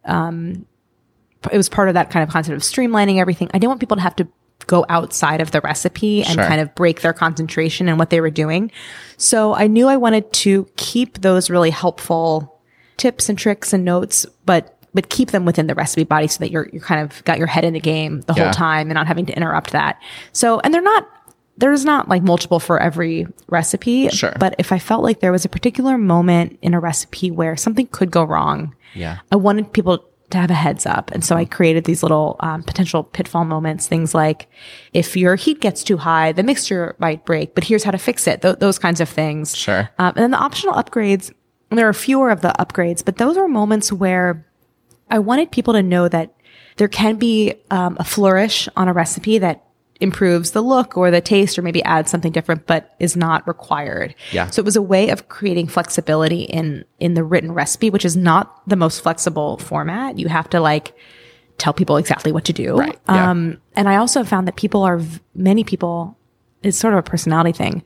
it 1.52 1.56
was 1.56 1.68
part 1.68 1.88
of 1.88 1.94
that 1.94 2.11
kind 2.11 2.22
of 2.24 2.28
concept 2.30 2.56
of 2.56 2.62
streamlining 2.62 3.18
everything. 3.20 3.48
I 3.54 3.59
didn't 3.59 3.68
want 3.68 3.80
people 3.80 3.96
to 3.96 4.02
have 4.02 4.16
to 4.16 4.26
go 4.66 4.85
outside 4.88 5.40
of 5.40 5.50
the 5.52 5.61
recipe 5.61 6.24
and 6.24 6.35
Sure. 6.35 6.44
kind 6.46 6.61
of 6.61 6.74
break 6.74 7.02
their 7.02 7.12
concentration 7.12 7.88
and 7.88 7.98
what 7.98 8.11
they 8.11 8.20
were 8.20 8.30
doing. 8.30 8.72
So 9.16 9.54
I 9.54 9.66
knew 9.68 9.87
I 9.87 9.96
wanted 9.96 10.32
to 10.32 10.66
keep 10.76 11.20
those 11.20 11.50
really 11.50 11.70
helpful 11.70 12.56
tips 12.96 13.28
and 13.28 13.38
tricks 13.38 13.72
and 13.72 13.85
notes, 13.85 14.26
but 14.44 14.72
but 14.94 15.11
keep 15.11 15.30
them 15.30 15.44
within 15.44 15.66
the 15.66 15.74
recipe 15.74 16.04
body 16.04 16.26
so 16.26 16.38
that 16.38 16.50
you're 16.50 16.68
you're 16.72 16.82
kind 16.82 17.00
of 17.02 17.22
got 17.24 17.38
your 17.38 17.46
head 17.46 17.64
in 17.64 17.74
the 17.74 17.80
game 17.80 18.22
the 18.22 18.35
Yeah. 18.35 18.44
whole 18.44 18.52
time 18.52 18.88
and 18.88 18.94
not 18.94 19.06
having 19.06 19.26
to 19.26 19.37
interrupt 19.37 19.72
that. 19.72 20.00
So 20.32 20.61
and 20.61 20.72
they're 20.72 20.80
not 20.82 21.06
there's 21.59 21.85
not 21.87 22.09
like 22.09 22.22
multiple 22.22 22.61
for 22.61 22.78
every 22.80 23.26
recipe. 23.48 24.09
Sure. 24.11 24.35
But 24.38 24.54
if 24.59 24.72
I 24.72 24.78
felt 24.78 25.02
like 25.02 25.20
there 25.20 25.32
was 25.32 25.44
a 25.44 25.48
particular 25.48 25.96
moment 25.96 26.59
in 26.62 26.74
a 26.74 26.80
recipe 26.80 27.30
where 27.30 27.56
something 27.56 27.87
could 27.88 28.11
go 28.11 28.24
wrong, 28.24 28.74
Yeah. 28.94 29.18
I 29.32 29.37
wanted 29.37 29.72
people 29.72 30.04
to 30.30 30.38
have 30.38 30.50
a 30.50 30.54
heads 30.54 30.85
up. 30.87 31.11
And 31.12 31.24
so 31.24 31.37
I 31.37 31.44
created 31.44 31.85
these 31.85 32.02
little 32.02 32.37
um, 32.40 32.62
potential 32.64 33.04
pitfall 33.04 33.44
moments, 33.44 33.87
things 33.87 34.12
like 34.14 34.48
if 34.92 35.16
your 35.16 35.37
heat 35.37 35.61
gets 35.61 35.85
too 35.85 35.96
high, 35.98 36.32
the 36.32 36.42
mixture 36.42 36.94
might 36.98 37.24
break, 37.24 37.54
but 37.54 37.64
here's 37.64 37.85
how 37.85 37.92
to 37.92 37.98
fix 37.98 38.26
it. 38.26 38.42
Th- 38.42 38.56
those 38.59 38.78
kinds 38.78 39.00
of 39.00 39.09
things. 39.09 39.56
Sure. 39.56 39.88
Um, 39.98 40.09
and 40.16 40.16
then 40.24 40.30
the 40.32 40.38
optional 40.38 40.74
upgrades, 40.74 41.32
there 41.70 41.88
are 41.88 41.92
fewer 41.92 42.31
of 42.31 42.40
the 42.40 42.55
upgrades, 42.59 43.05
but 43.05 43.16
those 43.16 43.37
are 43.37 43.48
moments 43.48 43.92
where 43.92 44.46
I 45.11 45.18
wanted 45.18 45.50
people 45.50 45.74
to 45.74 45.83
know 45.83 46.09
that 46.09 46.35
there 46.76 46.88
can 46.88 47.16
be 47.16 47.55
um, 47.70 47.96
a 47.98 48.05
flourish 48.05 48.68
on 48.76 48.88
a 48.88 48.92
recipe 48.92 49.38
that 49.38 49.66
improves 50.00 50.50
the 50.50 50.61
look 50.61 50.96
or 50.96 51.11
the 51.11 51.20
taste 51.20 51.59
or 51.59 51.62
maybe 51.62 51.83
adds 51.85 52.11
something 52.11 52.33
different 52.33 52.66
but 52.66 52.94
is 53.00 53.16
not 53.16 53.46
required. 53.48 54.14
Yeah. 54.31 54.50
So 54.50 54.61
it 54.61 54.64
was 54.66 54.76
a 54.76 54.83
way 54.83 55.09
of 55.09 55.29
creating 55.29 55.68
flexibility 55.68 56.42
in 56.42 56.85
in 56.98 57.14
the 57.14 57.24
written 57.24 57.52
recipe 57.52 57.90
which 57.90 58.05
is 58.05 58.16
not 58.16 58.68
the 58.68 58.76
most 58.76 59.02
flexible 59.02 59.57
format. 59.59 60.18
You 60.18 60.29
have 60.29 60.50
to 60.50 60.61
like 60.61 60.94
tell 61.57 61.72
people 61.72 61.96
exactly 61.96 62.31
what 62.31 62.44
to 62.44 62.52
do. 62.52 62.76
Right. 62.76 62.98
Yeah. 63.09 63.31
Um 63.31 63.59
and 63.74 63.88
I 63.88 63.96
also 63.96 64.22
found 64.22 64.46
that 64.48 64.57
people 64.57 64.83
are 64.83 65.00
many 65.35 65.64
people 65.64 66.18
it's 66.62 66.76
sort 66.76 66.92
of 66.92 66.98
a 66.98 67.02
personality 67.02 67.52
thing 67.52 67.83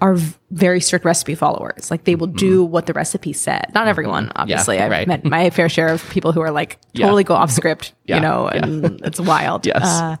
are 0.00 0.16
very 0.50 0.80
strict 0.80 1.04
recipe 1.06 1.34
followers. 1.34 1.90
Like 1.90 2.04
they 2.04 2.14
will 2.14 2.26
do 2.26 2.62
what 2.64 2.84
the 2.86 2.92
recipe 2.92 3.32
said. 3.32 3.70
Not 3.74 3.88
everyone, 3.88 4.30
obviously. 4.36 4.76
I've 4.78 4.84
Mm-hmm. 4.84 4.92
right. 4.92 5.08
met 5.08 5.24
my 5.24 5.48
fair 5.56 5.68
share 5.70 5.88
of 5.88 6.08
people 6.10 6.32
who 6.32 6.40
are 6.42 6.50
like 6.50 6.78
Yeah. 6.92 7.06
totally 7.06 7.24
go 7.24 7.34
off 7.34 7.50
script, 7.50 7.94
Yeah, 8.04 8.16
you 8.16 8.22
know, 8.22 8.50
yeah. 8.52 8.62
and 8.64 9.00
it's 9.02 9.18
wild. 9.20 9.64
Yes. 9.72 9.82
Uh, 9.82 10.16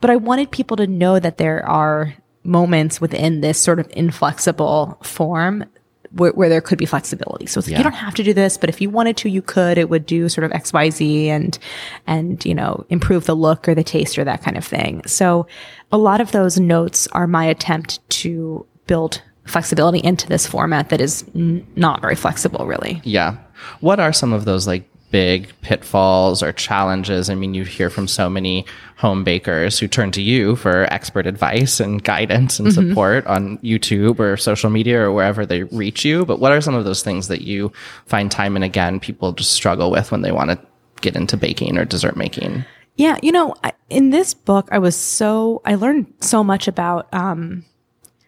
but 0.00 0.10
I 0.10 0.16
wanted 0.16 0.50
people 0.50 0.76
to 0.76 0.86
know 0.86 1.18
that 1.18 1.38
there 1.38 1.66
are 1.66 2.14
moments 2.42 3.00
within 3.00 3.40
this 3.40 3.58
sort 3.58 3.80
of 3.80 3.88
inflexible 3.96 4.98
form 5.02 5.64
where, 6.10 6.32
where 6.32 6.48
there 6.50 6.60
could 6.60 6.76
be 6.78 6.84
flexibility. 6.86 7.46
So 7.46 7.58
it's 7.58 7.66
like, 7.66 7.72
Yeah. 7.72 7.78
you 7.78 7.84
don't 7.84 7.92
have 7.94 8.14
to 8.16 8.22
do 8.22 8.34
this, 8.34 8.58
but 8.58 8.68
if 8.68 8.80
you 8.80 8.90
wanted 8.90 9.16
to, 9.18 9.30
you 9.30 9.40
could. 9.40 9.78
It 9.78 9.88
would 9.88 10.04
do 10.04 10.28
sort 10.28 10.44
of 10.44 10.52
X, 10.52 10.72
Y, 10.72 10.90
Z, 10.90 11.30
and 11.30 11.58
and 12.06 12.44
you 12.44 12.54
know 12.54 12.84
improve 12.90 13.24
the 13.24 13.34
look 13.34 13.66
or 13.68 13.74
the 13.74 13.82
taste 13.82 14.18
or 14.18 14.24
that 14.24 14.42
kind 14.42 14.56
of 14.58 14.64
thing. 14.64 15.02
So 15.06 15.46
a 15.90 15.96
lot 15.98 16.20
of 16.20 16.30
those 16.32 16.60
notes 16.60 17.06
are 17.12 17.26
my 17.26 17.46
attempt 17.46 18.06
to 18.20 18.66
build 18.86 19.22
flexibility 19.46 19.98
into 19.98 20.26
this 20.28 20.46
format 20.46 20.88
that 20.88 21.00
is 21.00 21.24
n- 21.34 21.66
not 21.76 22.00
very 22.00 22.14
flexible, 22.16 22.66
really. 22.66 23.00
Yeah. 23.04 23.36
What 23.80 24.00
are 24.00 24.12
some 24.12 24.32
of 24.32 24.44
those 24.46 24.66
like 24.66 24.88
big 25.10 25.48
pitfalls 25.60 26.42
or 26.42 26.52
challenges? 26.52 27.28
I 27.30 27.34
mean, 27.34 27.54
you 27.54 27.64
hear 27.64 27.90
from 27.90 28.08
so 28.08 28.28
many 28.30 28.64
home 28.96 29.22
bakers 29.22 29.78
who 29.78 29.86
turn 29.86 30.10
to 30.12 30.22
you 30.22 30.56
for 30.56 30.84
expert 30.92 31.26
advice 31.26 31.78
and 31.78 32.02
guidance 32.02 32.58
and 32.58 32.72
support 32.72 33.26
on 33.26 33.58
YouTube 33.58 34.18
or 34.18 34.36
social 34.36 34.70
media 34.70 35.00
or 35.00 35.12
wherever 35.12 35.44
they 35.44 35.64
reach 35.64 36.04
you. 36.04 36.24
But 36.24 36.40
what 36.40 36.52
are 36.52 36.60
some 36.60 36.74
of 36.74 36.84
those 36.84 37.02
things 37.02 37.28
that 37.28 37.42
you 37.42 37.70
find 38.06 38.30
time 38.30 38.56
and 38.56 38.64
again 38.64 38.98
people 38.98 39.32
just 39.32 39.52
struggle 39.52 39.90
with 39.90 40.10
when 40.10 40.22
they 40.22 40.32
want 40.32 40.50
to 40.50 40.58
get 41.02 41.16
into 41.16 41.36
baking 41.36 41.76
or 41.76 41.84
dessert 41.84 42.16
making? 42.16 42.64
Yeah, 42.96 43.18
you 43.22 43.30
know, 43.30 43.54
I- 43.62 43.72
in 43.90 44.10
this 44.10 44.32
book, 44.34 44.68
I 44.72 44.78
was 44.78 44.96
so 44.96 45.60
I 45.64 45.74
learned 45.74 46.12
so 46.20 46.42
much 46.42 46.66
about 46.66 47.12
um, 47.12 47.64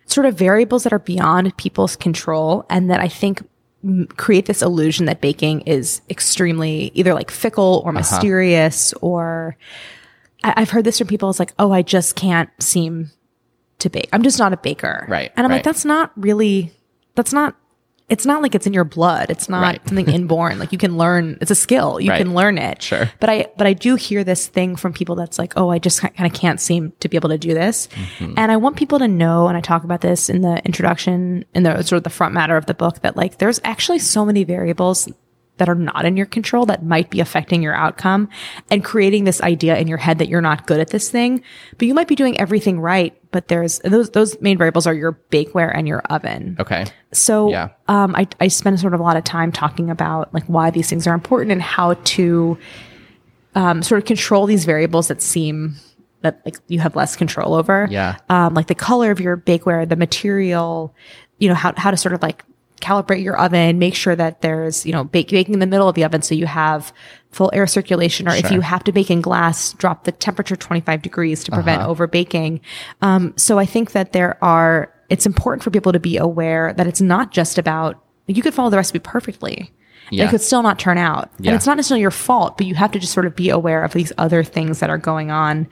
sort 0.06 0.26
of 0.26 0.34
variables 0.36 0.84
that 0.84 0.92
are 0.92 0.98
beyond 0.98 1.56
people's 1.56 1.96
control, 1.96 2.64
and 2.70 2.90
that 2.90 3.00
I 3.00 3.08
think 3.08 3.42
m- 3.84 4.06
create 4.16 4.46
this 4.46 4.62
illusion 4.62 5.06
that 5.06 5.20
baking 5.20 5.62
is 5.62 6.00
extremely 6.10 6.90
either 6.94 7.12
like 7.14 7.30
fickle 7.30 7.80
Uh-huh. 7.80 7.88
or 7.90 7.92
mysterious, 7.92 8.92
or 9.00 9.56
I- 10.44 10.54
I've 10.58 10.70
heard 10.70 10.84
this 10.84 10.98
from 10.98 11.08
people. 11.08 11.28
It's 11.30 11.38
like, 11.38 11.54
oh, 11.58 11.72
I 11.72 11.82
just 11.82 12.14
can't 12.16 12.50
seem 12.60 13.10
to 13.80 13.90
bake. 13.90 14.08
I'm 14.12 14.22
just 14.22 14.38
not 14.38 14.52
a 14.52 14.56
baker, 14.56 15.06
Right, 15.08 15.30
And 15.36 15.44
I'm 15.44 15.50
right. 15.50 15.56
like, 15.56 15.64
that's 15.64 15.84
not 15.84 16.12
really. 16.16 16.72
That's 17.14 17.32
not. 17.32 17.54
It's 18.08 18.24
not 18.24 18.40
like 18.40 18.54
it's 18.54 18.68
in 18.68 18.72
your 18.72 18.84
blood. 18.84 19.30
It's 19.30 19.48
not 19.48 19.62
Right. 19.62 19.80
something 19.88 20.08
inborn. 20.08 20.60
Like 20.60 20.70
you 20.70 20.78
can 20.78 20.96
learn. 20.96 21.38
It's 21.40 21.50
a 21.50 21.56
skill. 21.56 21.98
You 22.00 22.10
Right. 22.10 22.18
can 22.18 22.34
learn 22.34 22.56
it. 22.56 22.80
Sure. 22.80 23.10
But 23.18 23.30
I 23.30 23.46
but 23.56 23.66
I 23.66 23.72
do 23.72 23.96
hear 23.96 24.22
this 24.22 24.46
thing 24.46 24.76
from 24.76 24.92
people 24.92 25.16
that's 25.16 25.38
like, 25.40 25.54
oh, 25.56 25.70
I 25.70 25.78
just 25.80 26.00
kind 26.00 26.24
of 26.24 26.32
can't 26.32 26.60
seem 26.60 26.92
to 27.00 27.08
be 27.08 27.16
able 27.16 27.30
to 27.30 27.38
do 27.38 27.52
this. 27.52 27.88
Mm-hmm. 28.20 28.34
And 28.36 28.52
I 28.52 28.56
want 28.58 28.76
people 28.76 29.00
to 29.00 29.08
know, 29.08 29.48
and 29.48 29.56
I 29.56 29.60
talk 29.60 29.82
about 29.82 30.02
this 30.02 30.28
in 30.28 30.42
the 30.42 30.64
introduction, 30.64 31.44
in 31.54 31.64
the 31.64 31.82
sort 31.82 31.98
of 31.98 32.04
the 32.04 32.10
front 32.10 32.32
matter 32.32 32.56
of 32.56 32.66
the 32.66 32.74
book, 32.74 33.00
that 33.02 33.16
like 33.16 33.38
there's 33.38 33.60
actually 33.64 33.98
so 33.98 34.24
many 34.24 34.44
variables 34.44 35.08
that 35.58 35.68
are 35.70 35.74
not 35.74 36.04
in 36.04 36.18
your 36.18 36.26
control 36.26 36.66
that 36.66 36.84
might 36.84 37.08
be 37.08 37.18
affecting 37.18 37.62
your 37.62 37.74
outcome 37.74 38.28
and 38.70 38.84
creating 38.84 39.24
this 39.24 39.40
idea 39.40 39.74
in 39.78 39.88
your 39.88 39.96
head 39.96 40.18
that 40.18 40.28
you're 40.28 40.42
not 40.42 40.66
good 40.66 40.78
at 40.80 40.90
this 40.90 41.10
thing, 41.10 41.42
but 41.78 41.88
you 41.88 41.94
might 41.94 42.06
be 42.08 42.14
doing 42.14 42.38
everything 42.38 42.78
right. 42.78 43.18
But 43.36 43.48
there's 43.48 43.80
those 43.80 44.08
those 44.12 44.40
main 44.40 44.56
variables 44.56 44.86
are 44.86 44.94
your 44.94 45.20
bakeware 45.30 45.70
and 45.76 45.86
your 45.86 46.00
oven. 46.08 46.56
Okay. 46.58 46.86
So 47.12 47.50
Yeah. 47.50 47.68
um, 47.86 48.14
I, 48.16 48.26
I 48.40 48.48
spend 48.48 48.80
sort 48.80 48.94
of 48.94 49.00
a 49.00 49.02
lot 49.02 49.18
of 49.18 49.24
time 49.24 49.52
talking 49.52 49.90
about 49.90 50.32
like 50.32 50.44
why 50.46 50.70
these 50.70 50.88
things 50.88 51.06
are 51.06 51.12
important 51.12 51.52
and 51.52 51.60
how 51.60 51.92
to 52.16 52.56
um, 53.54 53.82
sort 53.82 53.98
of 53.98 54.06
control 54.06 54.46
these 54.46 54.64
variables 54.64 55.08
that 55.08 55.20
seem 55.20 55.74
that 56.22 56.40
like 56.46 56.56
you 56.68 56.80
have 56.80 56.96
less 56.96 57.14
control 57.14 57.52
over. 57.52 57.86
Yeah. 57.90 58.16
Um, 58.30 58.54
like 58.54 58.68
the 58.68 58.74
color 58.74 59.10
of 59.10 59.20
your 59.20 59.36
bakeware, 59.36 59.86
the 59.86 59.96
material, 59.96 60.94
you 61.38 61.50
know, 61.50 61.54
how, 61.54 61.74
how 61.76 61.90
to 61.90 61.98
sort 61.98 62.14
of 62.14 62.22
like 62.22 62.42
calibrate 62.80 63.22
your 63.22 63.38
oven, 63.38 63.78
make 63.78 63.94
sure 63.94 64.16
that 64.16 64.40
there's, 64.40 64.86
you 64.86 64.92
know, 64.92 65.04
bake, 65.04 65.28
baking 65.28 65.52
in 65.52 65.60
the 65.60 65.66
middle 65.66 65.90
of 65.90 65.94
the 65.94 66.04
oven 66.04 66.22
so 66.22 66.34
you 66.34 66.46
have 66.46 66.90
full 67.36 67.50
air 67.52 67.66
circulation, 67.66 68.26
or 68.26 68.34
if 68.34 68.50
you 68.50 68.60
have 68.62 68.82
to 68.84 68.92
bake 68.92 69.10
in 69.10 69.20
glass, 69.20 69.72
drop 69.74 70.04
the 70.04 70.12
temperature 70.12 70.56
25 70.56 71.02
degrees 71.02 71.44
to 71.44 71.50
prevent 71.52 71.82
Uh-huh. 71.82 71.90
over 71.90 72.06
baking. 72.06 72.60
Um, 73.02 73.34
so 73.36 73.58
I 73.58 73.66
think 73.66 73.92
that 73.92 74.12
there 74.12 74.42
are, 74.42 74.90
it's 75.10 75.26
important 75.26 75.62
for 75.62 75.70
people 75.70 75.92
to 75.92 76.00
be 76.00 76.16
aware 76.16 76.72
that 76.72 76.86
it's 76.86 77.00
not 77.02 77.30
just 77.32 77.58
about, 77.58 78.02
you 78.26 78.42
could 78.42 78.54
follow 78.54 78.70
the 78.70 78.76
recipe 78.78 78.98
perfectly. 78.98 79.70
Yeah. 80.10 80.24
It 80.26 80.30
could 80.30 80.40
still 80.40 80.62
not 80.62 80.78
turn 80.78 80.98
out. 80.98 81.30
Yeah. 81.38 81.50
And 81.50 81.56
it's 81.56 81.66
not 81.66 81.76
necessarily 81.76 82.00
your 82.00 82.10
fault, 82.12 82.56
but 82.56 82.66
you 82.66 82.74
have 82.76 82.92
to 82.92 82.98
just 82.98 83.12
sort 83.12 83.26
of 83.26 83.34
be 83.36 83.50
aware 83.50 83.82
of 83.84 83.92
these 83.92 84.12
other 84.18 84.42
things 84.44 84.78
that 84.80 84.88
are 84.88 84.98
going 84.98 85.30
on. 85.30 85.66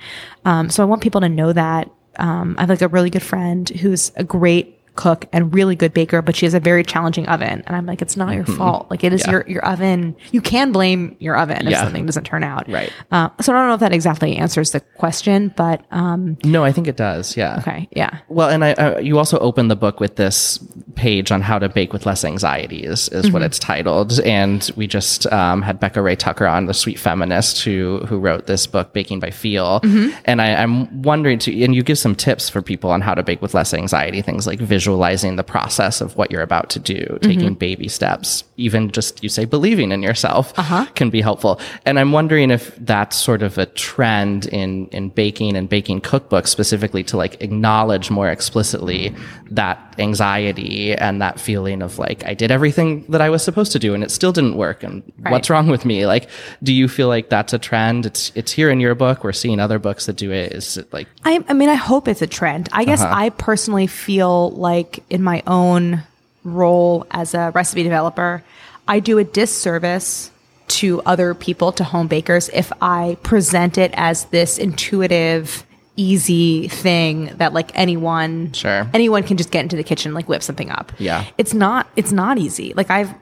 Um, 0.45 0.69
so 0.71 0.83
I 0.83 0.87
want 0.87 1.03
people 1.03 1.21
to 1.23 1.29
know 1.29 1.53
that. 1.53 1.89
Um, 2.19 2.55
I 2.59 2.63
have 2.63 2.69
like 2.71 2.83
a 2.83 2.89
really 2.89 3.11
good 3.11 3.23
friend 3.23 3.69
who's 3.71 4.13
a 4.17 4.25
great 4.25 4.79
cook 4.95 5.27
and 5.33 5.53
really 5.53 5.75
good 5.75 5.93
baker, 5.93 6.23
but 6.23 6.37
she 6.37 6.47
has 6.47 6.55
a 6.55 6.61
very 6.61 6.85
challenging 6.85 7.27
oven. 7.27 7.63
And 7.67 7.77
I'm 7.77 7.85
like, 7.87 8.01
it's 8.01 8.17
not 8.17 8.35
your 8.35 8.45
fault. 8.45 8.91
Like 8.91 9.03
it 9.03 9.13
is 9.13 9.23
Mm-hmm. 9.23 9.31
Yeah. 9.31 9.37
your, 9.39 9.49
your 9.49 9.65
oven. 9.67 10.17
You 10.33 10.41
can 10.41 10.71
blame 10.73 11.17
your 11.19 11.37
oven 11.37 11.67
if 11.67 11.71
Yeah. 11.73 11.83
something 11.83 12.07
doesn't 12.07 12.25
turn 12.25 12.45
out. 12.45 12.69
Right. 12.71 12.93
Uh, 13.11 13.29
so 13.41 13.53
I 13.53 13.59
don't 13.59 13.69
know 13.69 13.75
if 13.75 13.81
that 13.81 13.93
exactly 13.93 14.37
answers 14.37 14.71
the 14.73 14.81
question, 14.81 15.53
but, 15.57 15.85
um, 15.91 16.37
No, 16.45 16.63
I 16.65 16.73
think 16.73 16.87
it 16.89 16.97
does. 16.97 17.37
Yeah. 17.37 17.57
okay. 17.59 17.89
Yeah. 17.93 18.19
Well, 18.29 18.49
and 18.51 18.65
I, 18.65 18.73
uh, 18.75 18.99
you 19.01 19.19
also 19.19 19.39
open 19.39 19.69
the 19.69 19.77
book 19.77 19.99
with 20.01 20.17
this 20.17 20.59
page 20.95 21.33
on 21.33 21.41
how 21.41 21.59
to 21.59 21.69
bake 21.69 21.93
with 21.93 22.07
less 22.07 22.25
anxiety 22.25 22.85
is, 22.85 23.09
is 23.09 23.31
what 23.31 23.41
mm-hmm. 23.41 23.47
it's 23.47 23.59
titled. 23.59 24.21
And 24.21 24.71
we 24.77 24.87
just 24.87 25.27
um, 25.33 25.63
had 25.63 25.81
Becca 25.81 26.01
Rea-Tucker 26.01 26.47
on, 26.47 26.67
the 26.67 26.75
sweet 26.75 26.99
feminist 26.99 27.63
who 27.63 28.01
who 28.07 28.19
wrote 28.19 28.47
this 28.47 28.67
book, 28.67 28.93
Baking 28.93 29.21
by 29.21 29.31
Feel. 29.31 29.81
Mm-hmm. 29.81 30.17
And 30.25 30.41
I, 30.41 30.55
I'm 30.55 31.03
wondering 31.03 31.39
to, 31.41 31.65
and 31.65 31.75
you 31.75 31.83
give 31.83 31.99
some 31.99 32.15
tips 32.15 32.49
for 32.49 32.63
people 32.63 32.91
on 32.91 33.01
how 33.01 33.15
to 33.15 33.23
bake 33.23 33.43
with 33.43 33.55
less 33.55 33.75
anxiety, 33.75 34.23
things 34.23 34.47
like 34.47 34.59
visualizing 34.59 35.37
the 35.37 35.45
process 35.45 36.01
of 36.01 36.17
what 36.17 36.31
you're 36.31 36.43
about 36.43 36.71
to 36.71 36.79
do, 36.79 37.01
mm-hmm. 37.01 37.29
taking 37.29 37.55
baby 37.55 37.89
steps, 37.89 38.45
even 38.57 38.91
just 38.91 39.23
you 39.23 39.29
say 39.29 39.45
believing 39.45 39.93
in 39.93 40.03
yourself 40.03 40.53
uh-huh. 40.59 40.87
can 40.95 41.11
be 41.11 41.21
helpful. 41.21 41.61
And 41.85 41.99
I'm 41.99 42.13
wondering 42.13 42.51
if 42.51 42.75
that's 42.77 43.17
sort 43.17 43.43
of 43.43 43.59
a 43.59 43.67
trend 43.67 44.47
in 44.47 44.87
in 44.89 45.09
baking 45.09 45.57
and 45.57 45.69
baking 45.69 46.01
cookbooks 46.01 46.49
specifically 46.49 47.03
to 47.05 47.17
like 47.17 47.43
acknowledge 47.43 48.11
more 48.11 48.29
explicitly 48.29 49.15
that 49.51 49.95
anxiety 49.99 50.84
and 50.93 51.23
that 51.23 51.41
feeling 51.41 51.83
of 51.83 51.99
like 51.99 52.25
I 52.27 52.35
did 52.35 52.51
everything 52.51 53.05
that 53.09 53.21
I 53.21 53.31
was 53.31 53.43
supposed 53.43 53.73
to 53.73 53.79
do 53.79 53.95
and 53.95 54.05
it 54.05 54.11
still 54.11 54.33
didn't 54.33 54.57
work 54.57 54.83
and 54.83 55.03
what's 55.29 55.49
wrong 55.49 55.69
with 55.69 55.85
me? 55.85 56.07
Like 56.07 56.29
do 56.63 56.73
you 56.73 56.89
feel 56.89 57.09
like 57.09 57.31
that's 57.31 57.53
a 57.53 57.59
trend? 57.59 58.07
It's 58.07 58.31
it's 58.35 58.53
here 58.53 58.71
in 58.71 58.81
your 58.81 58.95
book. 58.95 59.25
We're 59.25 59.33
seeing 59.33 59.61
other 59.61 59.79
books 59.79 60.07
that 60.07 60.17
do 60.17 60.33
it. 60.33 60.53
Is 60.53 60.77
it 60.77 60.93
like 60.93 61.09
I, 61.25 61.45
I 61.49 61.53
mean, 61.55 61.69
I 61.69 61.75
hope 61.75 62.09
it's 62.09 62.23
a 62.23 62.27
trend. 62.27 62.69
I 62.73 62.85
guess 62.85 63.01
uh-huh. 63.01 63.15
I 63.15 63.31
personally 63.31 63.87
feel 63.87 64.51
like 64.51 65.03
in 65.11 65.23
my 65.23 65.43
own 65.47 66.03
role 66.45 67.07
as 67.11 67.35
a 67.35 67.51
recipe 67.55 67.83
developer, 67.83 68.45
I 68.87 69.01
do 69.01 69.19
a 69.19 69.25
disservice 69.25 70.31
to 70.67 71.03
other 71.03 71.35
people, 71.35 71.73
to 71.73 71.85
home 71.85 72.09
bakers, 72.09 72.49
if 72.53 72.73
I 72.81 73.17
present 73.23 73.79
it 73.79 73.93
as 73.95 74.25
this 74.27 74.59
intuitive, 74.59 75.65
easy 75.97 76.69
thing 76.69 77.27
that 77.37 77.53
like 77.53 77.71
anyone, 77.75 78.53
Sure. 78.53 78.89
anyone 78.93 79.23
can 79.23 79.37
just 79.37 79.51
get 79.51 79.63
into 79.63 79.77
the 79.77 79.85
kitchen, 79.85 80.15
like 80.15 80.29
whip 80.29 80.43
something 80.43 80.71
up. 80.71 80.93
Yeah. 80.99 81.25
It's 81.39 81.55
not, 81.55 81.87
it's 81.97 82.13
not 82.13 82.39
easy. 82.39 82.73
Like 82.75 82.91
I've, 82.91 83.15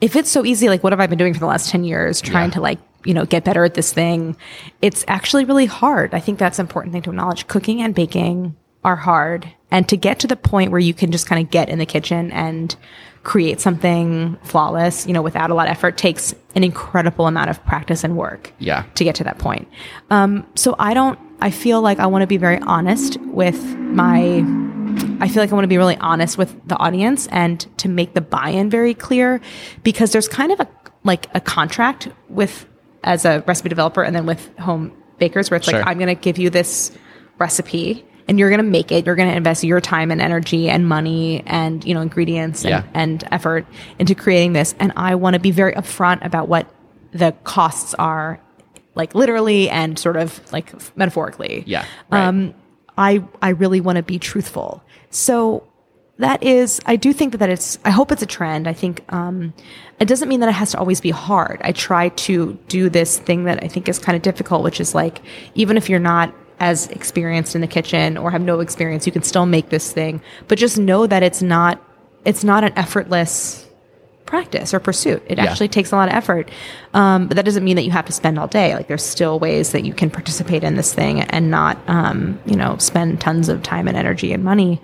if 0.00 0.16
it's 0.16 0.30
so 0.30 0.44
easy, 0.44 0.68
like 0.68 0.82
what 0.82 0.92
have 0.92 1.00
I 1.00 1.06
been 1.06 1.18
doing 1.18 1.34
for 1.34 1.40
the 1.40 1.46
last 1.46 1.70
10 1.70 1.84
years 1.84 2.20
trying 2.20 2.48
Yeah. 2.50 2.54
to 2.54 2.60
like, 2.60 2.78
you 3.04 3.14
know, 3.14 3.24
get 3.24 3.44
better 3.44 3.64
at 3.64 3.74
this 3.74 3.92
thing? 3.92 4.36
It's 4.82 5.04
actually 5.08 5.44
really 5.44 5.66
hard. 5.66 6.14
I 6.14 6.20
think 6.20 6.38
that's 6.38 6.58
an 6.58 6.66
important 6.66 6.92
thing 6.92 7.02
to 7.02 7.10
acknowledge. 7.10 7.46
Cooking 7.46 7.80
and 7.80 7.94
baking 7.94 8.56
are 8.84 8.96
hard. 8.96 9.48
And 9.70 9.88
to 9.88 9.96
get 9.96 10.18
to 10.20 10.26
the 10.26 10.36
point 10.36 10.70
where 10.70 10.80
you 10.80 10.94
can 10.94 11.10
just 11.12 11.26
kind 11.26 11.44
of 11.44 11.50
get 11.50 11.68
in 11.68 11.78
the 11.78 11.86
kitchen 11.86 12.30
and 12.32 12.74
create 13.22 13.60
something 13.60 14.36
flawless, 14.42 15.06
you 15.06 15.12
know, 15.14 15.22
without 15.22 15.50
a 15.50 15.54
lot 15.54 15.66
of 15.66 15.70
effort 15.72 15.96
takes 15.96 16.34
an 16.54 16.62
incredible 16.62 17.26
amount 17.26 17.48
of 17.48 17.64
practice 17.64 18.04
and 18.04 18.16
work 18.16 18.52
Yeah. 18.58 18.84
to 18.96 19.04
get 19.04 19.14
to 19.16 19.24
that 19.24 19.38
point. 19.38 19.66
Um, 20.10 20.46
so 20.54 20.76
I 20.78 20.92
don't, 20.92 21.18
I 21.40 21.50
feel 21.50 21.80
like 21.82 21.98
I 21.98 22.06
want 22.06 22.22
to 22.22 22.26
be 22.26 22.36
very 22.36 22.58
honest 22.60 23.18
with 23.20 23.62
my 23.76 24.42
I 25.20 25.28
feel 25.28 25.42
like 25.42 25.50
I 25.50 25.54
want 25.54 25.64
to 25.64 25.68
be 25.68 25.76
really 25.78 25.96
honest 25.96 26.38
with 26.38 26.56
the 26.68 26.76
audience 26.76 27.26
and 27.28 27.60
to 27.78 27.88
make 27.88 28.14
the 28.14 28.20
buy-in 28.20 28.70
very 28.70 28.94
clear 28.94 29.40
because 29.82 30.12
there's 30.12 30.28
kind 30.28 30.52
of 30.52 30.60
a 30.60 30.68
like 31.02 31.26
a 31.34 31.40
contract 31.40 32.08
with 32.28 32.66
as 33.02 33.24
a 33.24 33.42
recipe 33.46 33.68
developer 33.68 34.02
and 34.02 34.14
then 34.14 34.24
with 34.26 34.56
home 34.58 34.92
bakers 35.18 35.50
where 35.50 35.56
it's 35.56 35.68
Sure. 35.68 35.78
like 35.80 35.86
I'm 35.88 35.98
going 35.98 36.14
to 36.14 36.20
give 36.20 36.38
you 36.38 36.48
this 36.50 36.90
recipe 37.38 38.04
and 38.28 38.38
you're 38.38 38.48
going 38.48 38.58
to 38.64 38.70
make 38.70 38.90
it 38.92 39.04
you're 39.04 39.16
going 39.16 39.28
to 39.30 39.36
invest 39.36 39.64
your 39.64 39.80
time 39.80 40.10
and 40.10 40.20
energy 40.22 40.70
and 40.70 40.88
money 40.88 41.42
and 41.46 41.84
you 41.84 41.92
know 41.94 42.00
ingredients 42.00 42.64
and, 42.64 42.70
Yeah. 42.70 42.82
and 42.94 43.24
effort 43.30 43.66
into 43.98 44.14
creating 44.14 44.52
this 44.54 44.74
and 44.78 44.92
I 44.96 45.16
want 45.16 45.34
to 45.34 45.40
be 45.40 45.50
very 45.50 45.72
upfront 45.74 46.24
about 46.24 46.48
what 46.48 46.66
the 47.12 47.32
costs 47.44 47.94
are 47.94 48.40
like 48.94 49.14
literally 49.14 49.68
and 49.70 49.98
sort 49.98 50.16
of 50.16 50.40
like 50.52 50.72
metaphorically 50.96 51.64
Yeah, 51.66 51.84
right. 52.10 52.26
um, 52.26 52.54
I 52.96 53.22
I 53.42 53.50
really 53.50 53.80
want 53.80 53.96
to 53.96 54.02
be 54.02 54.18
truthful. 54.18 54.82
So 55.10 55.66
that 56.18 56.44
is, 56.44 56.80
I 56.86 56.94
do 56.96 57.12
think 57.12 57.32
that, 57.32 57.38
that 57.38 57.50
it's. 57.50 57.78
I 57.84 57.90
hope 57.90 58.12
it's 58.12 58.22
a 58.22 58.26
trend. 58.26 58.68
I 58.68 58.72
think 58.72 59.04
um, 59.12 59.52
it 59.98 60.06
doesn't 60.06 60.28
mean 60.28 60.40
that 60.40 60.48
it 60.48 60.52
has 60.52 60.70
to 60.70 60.78
always 60.78 61.00
be 61.00 61.10
hard. 61.10 61.60
I 61.64 61.72
try 61.72 62.10
to 62.10 62.56
do 62.68 62.88
this 62.88 63.18
thing 63.18 63.44
that 63.44 63.64
I 63.64 63.68
think 63.68 63.88
is 63.88 63.98
kind 63.98 64.14
of 64.14 64.22
difficult, 64.22 64.62
which 64.62 64.80
is 64.80 64.94
like 64.94 65.20
even 65.56 65.76
if 65.76 65.88
you're 65.88 65.98
not 65.98 66.32
as 66.60 66.86
experienced 66.88 67.56
in 67.56 67.60
the 67.62 67.66
kitchen 67.66 68.16
or 68.16 68.30
have 68.30 68.42
no 68.42 68.60
experience, 68.60 69.06
you 69.06 69.12
can 69.12 69.24
still 69.24 69.44
make 69.44 69.70
this 69.70 69.92
thing. 69.92 70.22
But 70.46 70.58
just 70.58 70.78
know 70.78 71.06
that 71.08 71.22
it's 71.24 71.42
not. 71.42 71.82
It's 72.24 72.44
not 72.44 72.62
an 72.64 72.72
effortless 72.76 73.68
practice 74.26 74.72
or 74.74 74.80
pursuit. 74.80 75.22
It 75.26 75.38
Yeah. 75.38 75.44
actually 75.44 75.68
takes 75.68 75.92
a 75.92 75.96
lot 75.96 76.08
of 76.08 76.14
effort. 76.14 76.50
Um, 76.94 77.26
but 77.28 77.36
that 77.36 77.44
doesn't 77.44 77.64
mean 77.64 77.76
that 77.76 77.84
you 77.84 77.90
have 77.90 78.06
to 78.06 78.12
spend 78.12 78.38
all 78.38 78.46
day. 78.46 78.74
Like 78.74 78.88
there's 78.88 79.04
still 79.04 79.38
ways 79.38 79.72
that 79.72 79.84
you 79.84 79.92
can 79.92 80.10
participate 80.10 80.64
in 80.64 80.76
this 80.76 80.94
thing 80.94 81.20
and 81.22 81.50
not, 81.50 81.78
um, 81.88 82.38
you 82.46 82.56
know, 82.56 82.76
spend 82.78 83.20
tons 83.20 83.48
of 83.48 83.62
time 83.62 83.86
and 83.88 83.96
energy 83.96 84.32
and 84.32 84.42
money. 84.42 84.80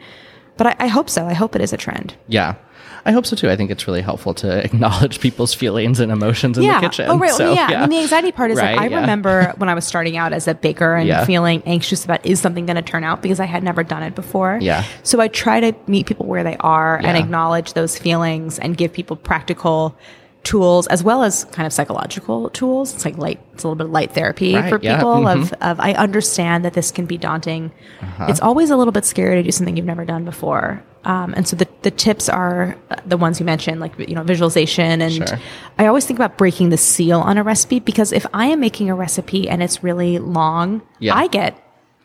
But 0.57 0.67
I, 0.69 0.77
I 0.81 0.87
hope 0.89 1.09
so. 1.09 1.27
I 1.27 1.33
hope 1.33 1.57
it 1.57 1.63
is 1.63 1.73
a 1.73 1.77
trend. 1.79 2.15
Yeah. 2.29 2.55
I 3.05 3.13
hope 3.13 3.27
so 3.27 3.37
too. 3.37 3.51
I 3.51 3.57
think 3.57 3.71
it's 3.71 3.87
really 3.87 4.03
helpful 4.03 4.35
to 4.35 4.59
acknowledge 4.65 5.21
people's 5.21 5.55
feelings 5.55 6.01
and 6.01 6.11
emotions 6.13 6.59
in 6.59 6.65
yeah. 6.65 6.81
the 6.81 6.87
kitchen. 6.87 7.11
Oh, 7.11 7.19
right. 7.19 7.31
So, 7.33 7.53
yeah. 7.53 7.67
I 7.67 7.81
mean, 7.81 7.91
the 7.91 7.99
anxiety 8.01 8.33
part 8.33 8.51
is 8.51 8.59
Right, 8.59 8.77
like, 8.77 8.81
I 8.81 8.89
yeah. 8.89 9.01
remember 9.01 9.55
when 9.59 9.69
I 9.69 9.75
was 9.75 9.87
starting 9.87 10.17
out 10.17 10.33
as 10.33 10.47
a 10.49 10.55
baker 10.55 10.97
and 10.97 11.07
Yeah. 11.09 11.25
feeling 11.25 11.63
anxious 11.67 12.05
about 12.05 12.25
is 12.25 12.41
something 12.41 12.67
going 12.67 12.77
to 12.77 12.83
turn 12.83 13.05
out 13.05 13.23
because 13.23 13.41
I 13.41 13.47
had 13.47 13.63
never 13.63 13.83
done 13.83 14.03
it 14.03 14.15
before. 14.15 14.59
Yeah. 14.61 14.85
So 15.03 15.21
I 15.21 15.29
try 15.29 15.61
to 15.61 15.75
meet 15.87 16.07
people 16.07 16.27
where 16.27 16.45
they 16.45 16.57
are 16.61 16.97
and 16.99 17.17
acknowledge 17.17 17.73
those 17.73 17.99
feelings 17.99 18.59
and 18.59 18.77
give 18.77 18.93
people 18.93 19.17
practical 19.17 19.97
tools 20.43 20.87
as 20.87 21.05
well 21.05 21.23
as 21.23 21.45
kind 21.47 21.67
of 21.67 21.73
psychological 21.73 22.49
tools. 22.51 22.95
It's 22.95 23.05
like 23.05 23.19
light, 23.19 23.41
it's 23.53 23.63
a 23.63 23.67
little 23.69 23.77
bit 23.77 23.85
of 23.87 23.93
light 23.93 24.13
therapy 24.13 24.55
Right, 24.55 24.71
for 24.71 24.81
yeah, 24.81 24.97
people 24.97 25.29
of, 25.29 25.53
of, 25.61 25.79
I 25.81 25.93
understand 25.93 26.65
that 26.65 26.73
this 26.73 26.91
can 26.91 27.05
be 27.05 27.19
daunting. 27.19 27.71
Uh-huh. 28.01 28.27
It's 28.29 28.41
always 28.41 28.71
a 28.71 28.77
little 28.77 28.93
bit 28.93 29.05
scary 29.05 29.37
to 29.37 29.43
do 29.43 29.51
something 29.53 29.77
you've 29.77 29.85
never 29.87 30.05
done 30.07 30.25
before. 30.25 30.83
Um, 31.05 31.33
and 31.35 31.49
so 31.49 31.57
the, 31.57 31.67
the 31.83 31.91
tips 31.91 32.29
are 32.29 32.77
uh, 32.91 32.97
the 33.07 33.17
ones 33.17 33.41
you 33.41 33.47
mentioned, 33.47 33.81
like, 33.81 33.99
you 33.99 34.15
know, 34.15 34.23
visualization. 34.23 35.01
And 35.01 35.13
Sure. 35.15 35.39
I 35.79 35.87
always 35.87 36.05
think 36.07 36.19
about 36.19 36.37
breaking 36.37 36.69
the 36.69 36.77
seal 36.77 37.21
on 37.21 37.39
a 37.39 37.43
recipe 37.43 37.81
because 37.81 38.13
if 38.13 38.27
I 38.35 38.47
am 38.47 38.61
making 38.61 38.91
a 38.91 38.95
recipe 38.95 39.49
and 39.49 39.63
it's 39.63 39.83
really 39.83 40.19
long, 40.19 40.83
Yeah. 40.99 41.15
I 41.15 41.27
get, 41.27 41.57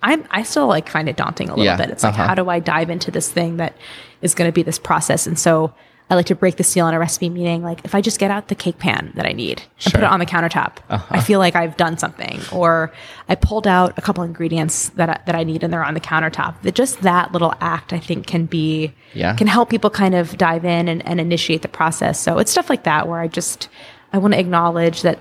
I'm, 0.01 0.23
I 0.31 0.43
still 0.43 0.67
like 0.67 0.87
find 0.87 1.09
it 1.09 1.17
daunting 1.17 1.49
a 1.49 1.51
little 1.51 1.65
Yeah, 1.65 1.75
bit. 1.77 1.89
It's 1.89 2.03
like, 2.03 2.13
uh-huh. 2.13 2.27
how 2.27 2.35
do 2.35 2.49
I 2.49 2.59
dive 2.59 2.89
into 2.89 3.11
this 3.11 3.29
thing 3.29 3.57
that 3.57 3.75
is 4.21 4.33
going 4.33 4.47
to 4.47 4.53
be 4.53 4.63
this 4.63 4.79
process? 4.79 5.27
And 5.27 5.37
so 5.37 5.73
I 6.09 6.13
like 6.15 6.27
to 6.27 6.35
break 6.35 6.57
the 6.57 6.63
seal 6.63 6.85
on 6.85 6.93
a 6.93 6.99
recipe 6.99 7.29
meeting. 7.29 7.63
Like 7.63 7.83
if 7.83 7.95
I 7.95 8.01
just 8.01 8.19
get 8.19 8.29
out 8.29 8.47
the 8.49 8.55
cake 8.55 8.77
pan 8.77 9.11
that 9.15 9.25
I 9.25 9.31
need 9.31 9.61
and 9.83 9.93
put 9.93 9.95
Uh-huh. 9.95 10.05
it 10.05 10.11
on 10.13 10.19
the 10.19 10.25
countertop, 10.27 10.73
I 10.89 11.19
feel 11.19 11.39
like 11.39 11.55
I've 11.55 11.77
done 11.77 11.97
something. 11.97 12.39
Or 12.51 12.91
I 13.27 13.33
pulled 13.33 13.65
out 13.65 13.97
a 13.97 14.01
couple 14.01 14.23
ingredients 14.23 14.89
that 14.89 15.09
I, 15.09 15.19
that 15.25 15.33
I 15.35 15.43
need 15.43 15.63
and 15.63 15.73
they're 15.73 15.83
on 15.83 15.95
the 15.95 15.99
countertop. 15.99 16.61
That 16.61 16.75
just 16.75 17.01
that 17.01 17.31
little 17.31 17.55
act, 17.59 17.91
I 17.91 17.99
think, 17.99 18.27
can 18.27 18.45
be 18.45 18.93
Yeah. 19.13 19.35
can 19.35 19.47
help 19.47 19.69
people 19.69 19.89
kind 19.89 20.13
of 20.13 20.37
dive 20.37 20.63
in 20.63 20.87
and, 20.87 21.03
and 21.07 21.19
initiate 21.19 21.63
the 21.63 21.67
process. 21.69 22.19
So 22.19 22.37
it's 22.37 22.51
stuff 22.51 22.69
like 22.69 22.83
that 22.83 23.07
where 23.07 23.19
I 23.19 23.27
just 23.27 23.67
I 24.13 24.19
want 24.19 24.33
to 24.35 24.39
acknowledge 24.39 25.01
that 25.01 25.17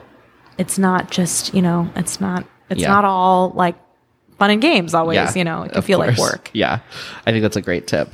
it's 0.58 0.78
not 0.78 1.10
just 1.10 1.54
you 1.54 1.62
know 1.62 1.88
it's 1.96 2.20
not 2.20 2.44
it's 2.68 2.82
Yeah. 2.82 2.88
not 2.88 3.04
all 3.06 3.52
like 3.54 3.76
fun 4.38 4.50
and 4.50 4.60
games 4.62 4.94
always. 4.94 5.36
you 5.36 5.44
know, 5.44 5.62
it 5.62 5.72
can 5.72 5.82
feel 5.82 5.98
like 5.98 6.16
work. 6.18 6.50
Yeah, 6.52 6.80
I 7.26 7.30
think 7.30 7.42
that's 7.42 7.56
a 7.56 7.62
great 7.62 7.86
tip. 7.86 8.08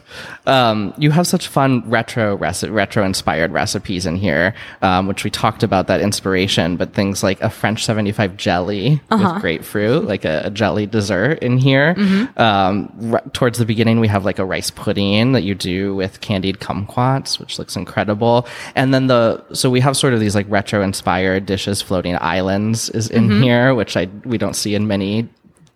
Um, 0.47 0.93
you 0.99 1.11
have 1.11 1.27
such 1.27 1.49
fun 1.49 1.89
retro 1.89 2.37
reci- 2.37 2.73
retro 2.73 3.05
inspired 3.05 3.53
recipes 3.53 4.07
in 4.07 4.17
here, 4.17 4.55
um, 4.83 5.07
which 5.07 5.25
we 5.25 5.31
talked 5.31 5.63
about 5.63 5.87
that 5.89 6.01
inspiration. 6.01 6.77
But 6.77 6.93
things 6.95 7.23
like 7.23 7.41
a 7.41 7.51
French 7.51 7.85
seventy 7.85 8.13
five 8.13 8.37
jelly 8.37 9.01
Uh-huh. 9.11 9.33
with 9.35 9.43
grapefruit, 9.43 10.05
like 10.05 10.25
a, 10.25 10.43
a 10.47 10.51
jelly 10.51 10.87
dessert 10.87 11.39
in 11.41 11.59
here. 11.59 11.95
Mm-hmm. 11.95 12.41
Um, 12.41 13.13
r- 13.15 13.23
towards 13.33 13.59
the 13.59 13.65
beginning, 13.67 14.01
we 14.01 14.09
have 14.09 14.25
like 14.25 14.39
a 14.39 14.45
rice 14.45 14.71
pudding 14.71 15.33
that 15.33 15.43
you 15.43 15.55
do 15.55 15.95
with 15.95 16.21
candied 16.21 16.59
kumquats, 16.59 17.39
which 17.39 17.59
looks 17.59 17.77
incredible. 17.77 18.47
And 18.75 18.93
then 18.95 19.07
the 19.07 19.43
so 19.53 19.71
we 19.71 19.81
have 19.81 19.97
sort 19.97 20.15
of 20.15 20.21
these 20.21 20.35
like 20.35 20.47
retro 20.49 20.83
inspired 20.83 21.47
dishes, 21.47 21.81
floating 21.83 22.17
islands 22.21 22.91
is 22.91 23.09
in 23.09 23.29
Mm-hmm. 23.31 23.43
here, 23.43 23.75
which 23.75 23.97
I 23.97 24.09
we 24.25 24.39
don't 24.39 24.55
see 24.57 24.75
in 24.75 24.87
many 24.89 25.29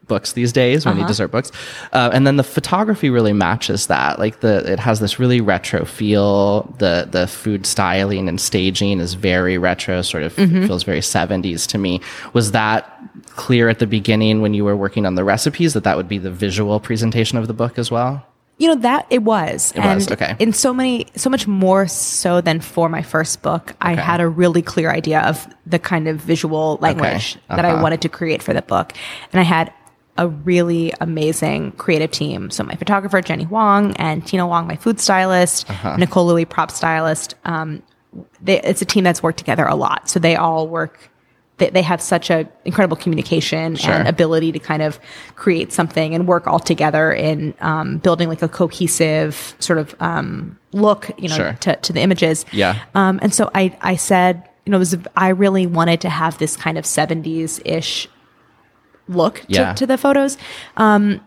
books 0.07 0.33
these 0.33 0.53
days, 0.53 0.85
Uh-huh. 0.87 0.95
many 0.95 1.07
dessert 1.07 1.29
books. 1.29 1.51
Uh, 1.93 2.11
and 2.13 2.27
then 2.27 2.37
the 2.37 2.43
photography 2.45 3.11
really 3.11 3.33
matches 3.33 3.87
that. 3.89 4.19
Like 4.19 4.41
the 4.41 4.71
it 4.73 4.79
has 4.81 5.01
this 5.01 5.19
really 5.19 5.41
retro 5.41 5.85
feel. 5.85 6.63
The 6.79 7.09
the 7.11 7.27
food 7.27 7.67
styling 7.67 8.29
and 8.29 8.41
staging 8.41 9.01
is 9.01 9.15
very 9.15 9.59
retro, 9.59 10.03
sort 10.03 10.23
of 10.23 10.35
Mm-hmm. 10.37 10.67
feels 10.67 10.83
very 10.83 11.01
70s 11.01 11.67
to 11.69 11.79
me. 11.79 12.01
Was 12.33 12.53
that 12.53 12.91
clear 13.37 13.69
at 13.69 13.79
the 13.79 13.87
beginning 13.87 14.41
when 14.43 14.55
you 14.55 14.65
were 14.65 14.77
working 14.77 15.07
on 15.07 15.15
the 15.15 15.25
recipes 15.25 15.73
that 15.75 15.85
that 15.85 15.97
would 15.97 16.09
be 16.09 16.19
the 16.19 16.31
visual 16.31 16.81
presentation 16.81 17.39
of 17.39 17.47
the 17.47 17.55
book 17.55 17.79
as 17.79 17.91
well? 17.91 18.25
You 18.59 18.69
know 18.69 18.77
that 18.83 19.07
it 19.11 19.25
was. 19.25 19.73
It 19.75 19.81
was, 19.81 20.09
okay. 20.13 20.37
In 20.39 20.53
so 20.53 20.73
many, 20.73 21.07
so 21.17 21.29
much 21.29 21.49
more 21.49 21.89
so 21.89 22.41
than 22.41 22.61
for 22.61 22.89
my 22.89 23.03
first 23.03 23.43
book, 23.43 23.75
I 23.81 23.95
had 23.97 24.21
a 24.21 24.29
really 24.29 24.63
clear 24.63 24.91
idea 24.93 25.21
of 25.23 25.49
the 25.67 25.81
kind 25.81 26.07
of 26.07 26.19
visual 26.19 26.79
language 26.81 27.37
that 27.49 27.65
I 27.65 27.71
Uh-huh. 27.73 27.83
wanted 27.83 28.01
to 28.03 28.09
create 28.09 28.45
for 28.45 28.55
the 28.55 28.63
book, 28.63 28.93
and 29.33 29.41
I 29.41 29.43
had 29.43 29.73
a 30.17 30.29
really 30.29 30.93
amazing 31.01 31.73
creative 31.73 32.11
team. 32.11 32.51
So 32.51 32.63
my 32.65 32.77
photographer 32.77 33.21
Jenny 33.21 33.45
Huang 33.45 33.97
and 33.97 34.23
Tyna 34.25 34.47
Hoang, 34.49 34.67
my 34.67 34.77
food 34.77 35.01
stylist, 35.01 35.69
Uh-huh. 35.69 35.97
Nicole 35.97 36.27
Louie, 36.27 36.45
prop 36.45 36.71
stylist. 36.71 37.35
Um, 37.45 37.83
they, 38.41 38.61
it's 38.63 38.81
a 38.81 38.85
team 38.85 39.03
that's 39.05 39.23
worked 39.23 39.39
together 39.39 39.65
a 39.67 39.75
lot, 39.75 40.09
so 40.09 40.21
they 40.21 40.37
all 40.37 40.69
work. 40.69 41.11
They, 41.59 41.71
they 41.71 41.83
have 41.83 42.01
such 42.01 42.31
a 42.31 42.49
incredible 42.65 42.97
communication 42.97 43.75
Sure. 43.77 43.93
and 43.93 44.07
ability 44.09 44.53
to 44.53 44.59
kind 44.59 44.83
of 44.83 44.99
create 45.35 45.73
something 45.73 46.15
and 46.15 46.27
work 46.29 46.47
all 46.47 46.59
together 46.61 47.13
in 47.13 47.55
um, 47.61 47.99
building 47.99 48.29
like 48.29 48.43
a 48.43 48.49
cohesive 48.49 49.55
sort 49.59 49.79
of 49.79 49.95
um, 50.01 50.59
look, 50.73 51.11
you 51.19 51.29
know, 51.29 51.37
Sure. 51.37 51.53
to, 51.61 51.77
to 51.77 51.93
the 51.93 52.01
images. 52.01 52.45
Yeah. 52.53 52.81
Um, 52.95 53.19
and 53.23 53.33
so 53.35 53.51
I, 53.55 53.77
I 53.81 53.97
said, 53.97 54.49
you 54.67 54.71
know, 54.71 54.77
it 54.77 54.81
was, 54.81 54.97
I 55.17 55.29
really 55.29 55.67
wanted 55.67 56.01
to 56.03 56.09
have 56.09 56.39
this 56.39 56.57
kind 56.57 56.77
of 56.79 56.85
70s 56.85 57.61
ish 57.65 58.09
look 59.09 59.41
to, 59.41 59.47
Yeah. 59.49 59.73
to 59.75 59.87
the 59.87 59.99
photos. 59.99 60.37
Um, 60.77 61.21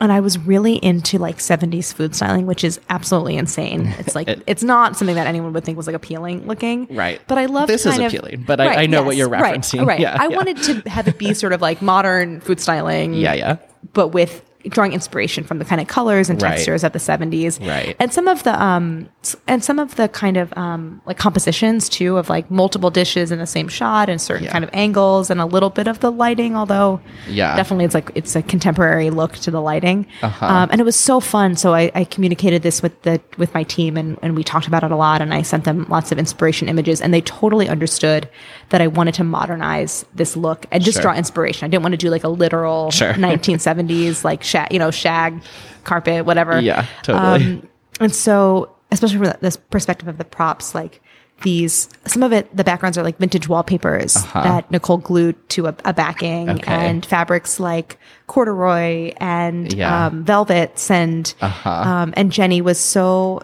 and 0.00 0.10
I 0.12 0.20
was 0.20 0.36
really 0.38 0.74
into 0.84 1.18
like 1.18 1.38
70s 1.38 1.94
food 1.94 2.14
styling, 2.16 2.46
which 2.46 2.64
is 2.64 2.80
absolutely 2.90 3.36
insane. 3.36 3.86
It's 3.98 4.14
like, 4.14 4.28
it's 4.46 4.62
not 4.62 4.96
something 4.96 5.14
that 5.16 5.26
anyone 5.26 5.52
would 5.52 5.64
think 5.64 5.76
was 5.76 5.86
like 5.86 5.96
appealing 5.96 6.46
looking. 6.46 6.88
Right. 6.90 7.20
But 7.28 7.38
I 7.38 7.46
love 7.46 7.68
This 7.68 7.86
is 7.86 7.96
of- 7.98 8.04
appealing, 8.06 8.44
but 8.46 8.60
I- 8.60 8.82
I 8.82 8.86
know 8.86 9.02
what 9.04 9.16
you're 9.16 9.28
right, 9.28 9.54
referencing. 9.56 9.86
Right. 9.86 10.00
Yeah, 10.04 10.16
I 10.20 10.26
yeah. 10.28 10.36
wanted 10.36 10.56
to 10.64 10.90
have 10.90 11.06
it 11.08 11.16
be 11.18 11.32
sort 11.32 11.52
of 11.52 11.62
like 11.62 11.80
modern 11.80 12.40
food 12.40 12.60
styling 12.60 13.14
Yeah, 13.14 13.34
yeah. 13.34 13.56
but 13.94 14.08
with 14.08 14.42
drawing 14.68 14.92
inspiration 14.92 15.44
from 15.44 15.58
the 15.58 15.64
kind 15.64 15.80
of 15.80 15.86
colors 15.86 16.30
and 16.30 16.40
Right. 16.40 16.50
textures 16.52 16.84
of 16.84 16.92
the 16.92 16.98
70s 16.98 17.60
Right. 17.60 17.94
and 17.98 18.12
some 18.12 18.28
of 18.28 18.42
the 18.44 18.60
um 18.62 19.08
and 19.46 19.62
some 19.62 19.78
of 19.78 19.96
the 19.96 20.08
kind 20.08 20.36
of 20.36 20.52
um 20.56 21.00
like 21.06 21.18
compositions 21.18 21.88
too 21.88 22.16
of 22.16 22.28
like 22.30 22.50
multiple 22.50 22.90
dishes 22.90 23.30
in 23.30 23.38
the 23.38 23.46
same 23.46 23.68
shot 23.68 24.08
and 24.08 24.20
certain 24.20 24.44
Yeah. 24.44 24.52
kind 24.52 24.64
of 24.64 24.70
angles 24.72 25.28
and 25.30 25.40
a 25.40 25.46
little 25.46 25.70
bit 25.70 25.86
of 25.86 26.00
the 26.00 26.10
lighting 26.10 26.56
although 26.56 27.00
Yeah. 27.28 27.54
definitely 27.56 27.84
it's 27.84 27.94
like 27.94 28.10
it's 28.14 28.34
a 28.36 28.42
contemporary 28.42 29.10
look 29.10 29.34
to 29.38 29.50
the 29.50 29.60
lighting 29.60 30.06
Uh-huh. 30.22 30.46
um, 30.46 30.68
and 30.72 30.80
it 30.80 30.84
was 30.84 30.96
so 30.96 31.20
fun 31.20 31.56
so 31.56 31.74
I, 31.74 31.90
I 31.94 32.04
communicated 32.04 32.62
this 32.62 32.82
with 32.82 33.02
the 33.02 33.20
with 33.36 33.52
my 33.54 33.62
team 33.64 33.96
and, 33.96 34.18
and 34.22 34.34
we 34.36 34.44
talked 34.44 34.66
about 34.66 34.82
it 34.82 34.90
a 34.90 34.96
lot 34.96 35.20
and 35.20 35.34
I 35.34 35.42
sent 35.42 35.64
them 35.64 35.86
lots 35.88 36.10
of 36.12 36.18
inspiration 36.18 36.68
images 36.68 37.00
and 37.02 37.12
they 37.12 37.20
totally 37.20 37.68
understood 37.68 38.28
that 38.70 38.80
I 38.80 38.86
wanted 38.86 39.14
to 39.14 39.24
modernize 39.24 40.04
this 40.14 40.36
look 40.36 40.66
and 40.72 40.82
just 40.82 40.96
Sure. 40.96 41.02
draw 41.02 41.14
inspiration 41.14 41.66
I 41.66 41.68
didn't 41.68 41.82
want 41.82 41.92
to 41.92 41.98
do 41.98 42.08
like 42.10 42.24
a 42.24 42.28
literal 42.28 42.90
Sure. 42.90 43.12
1970s 43.48 44.24
like 44.24 44.42
shag, 44.54 44.72
you 44.72 44.78
know, 44.78 44.90
shag 44.90 45.42
carpet, 45.84 46.24
whatever. 46.24 46.60
Yeah, 46.60 46.86
totally. 47.02 47.44
Um, 47.54 47.68
and 48.00 48.14
so, 48.14 48.74
especially 48.90 49.18
from 49.26 49.32
this 49.40 49.56
perspective 49.56 50.08
of 50.08 50.18
the 50.18 50.24
props, 50.24 50.74
like 50.74 51.00
these, 51.42 51.88
some 52.06 52.22
of 52.22 52.32
it, 52.32 52.54
the 52.56 52.62
backgrounds 52.64 52.96
are 52.96 53.02
like 53.02 53.18
vintage 53.18 53.48
wallpapers 53.48 54.14
that 54.34 54.70
Nicole 54.70 54.98
glued 54.98 55.36
to 55.50 55.66
a, 55.66 55.74
a 55.84 55.92
backing 55.92 56.48
Uh-huh. 56.48 56.58
Okay. 56.60 56.72
and 56.88 57.04
fabrics 57.04 57.58
like 57.58 57.98
corduroy 58.28 59.12
and 59.18 59.72
Yeah. 59.72 60.06
um, 60.06 60.24
velvets 60.24 60.90
and, 60.90 61.34
Uh-huh. 61.40 61.70
um, 61.70 62.14
and 62.16 62.30
Jenny 62.32 62.60
was 62.60 62.78
so 62.78 63.42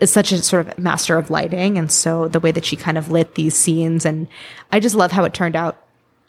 is 0.00 0.10
such 0.10 0.32
a 0.32 0.42
sort 0.42 0.66
of 0.68 0.76
master 0.78 1.16
of 1.16 1.30
lighting. 1.30 1.78
And 1.78 1.90
so 1.90 2.28
the 2.28 2.40
way 2.40 2.50
that 2.52 2.64
she 2.64 2.76
kind 2.76 2.98
of 2.98 3.10
lit 3.10 3.36
these 3.36 3.56
scenes 3.56 4.04
and 4.04 4.26
I 4.72 4.80
just 4.80 4.94
love 4.94 5.12
how 5.12 5.24
it 5.24 5.32
turned 5.32 5.56
out 5.56 5.76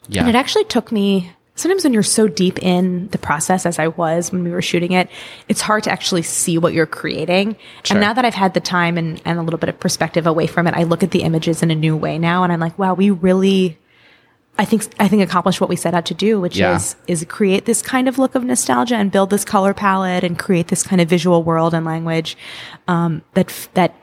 Yeah. 0.08 0.20
and 0.20 0.28
it 0.30 0.34
actually 0.34 0.64
took 0.64 0.90
me 0.90 1.32
sometimes 1.56 1.82
when 1.84 1.92
you're 1.92 2.02
so 2.04 2.28
deep 2.28 2.58
in 2.62 3.08
the 3.08 3.18
process 3.18 3.66
as 3.66 3.78
I 3.78 3.88
was 3.88 4.30
when 4.30 4.44
we 4.44 4.50
were 4.50 4.62
shooting 4.62 4.92
it, 4.92 5.08
it's 5.48 5.60
hard 5.62 5.82
to 5.84 5.90
actually 5.90 6.22
see 6.22 6.58
what 6.58 6.72
you're 6.72 6.86
creating. 6.86 7.56
Sure. 7.82 7.96
And 7.96 8.00
now 8.00 8.12
that 8.12 8.24
I've 8.24 8.34
had 8.34 8.54
the 8.54 8.60
time 8.60 8.96
and, 8.96 9.20
and 9.24 9.38
a 9.38 9.42
little 9.42 9.58
bit 9.58 9.68
of 9.68 9.80
perspective 9.80 10.26
away 10.26 10.46
from 10.46 10.66
it, 10.66 10.74
I 10.74 10.84
look 10.84 11.02
at 11.02 11.10
the 11.10 11.22
images 11.22 11.62
in 11.62 11.70
a 11.70 11.74
new 11.74 11.96
way 11.96 12.18
now 12.18 12.44
and 12.44 12.52
I'm 12.52 12.60
like, 12.60 12.78
wow, 12.78 12.94
we 12.94 13.10
really 13.10 13.78
I 14.58 14.64
think 14.64 14.86
I 14.98 15.06
think 15.06 15.22
accomplished 15.22 15.60
what 15.60 15.68
we 15.68 15.76
set 15.76 15.92
out 15.92 16.06
to 16.06 16.14
do, 16.14 16.40
which 16.40 16.56
Yeah. 16.56 16.76
is 16.76 16.96
is 17.06 17.24
create 17.28 17.66
this 17.66 17.82
kind 17.82 18.08
of 18.08 18.18
look 18.18 18.34
of 18.34 18.42
nostalgia 18.44 18.96
and 18.96 19.10
build 19.12 19.28
this 19.30 19.44
color 19.44 19.74
palette 19.74 20.24
and 20.24 20.38
create 20.38 20.68
this 20.68 20.82
kind 20.82 21.00
of 21.02 21.08
visual 21.10 21.42
world 21.42 21.74
and 21.74 21.84
language 21.84 22.38
um, 22.88 23.20
that 23.34 23.68
that 23.74 23.94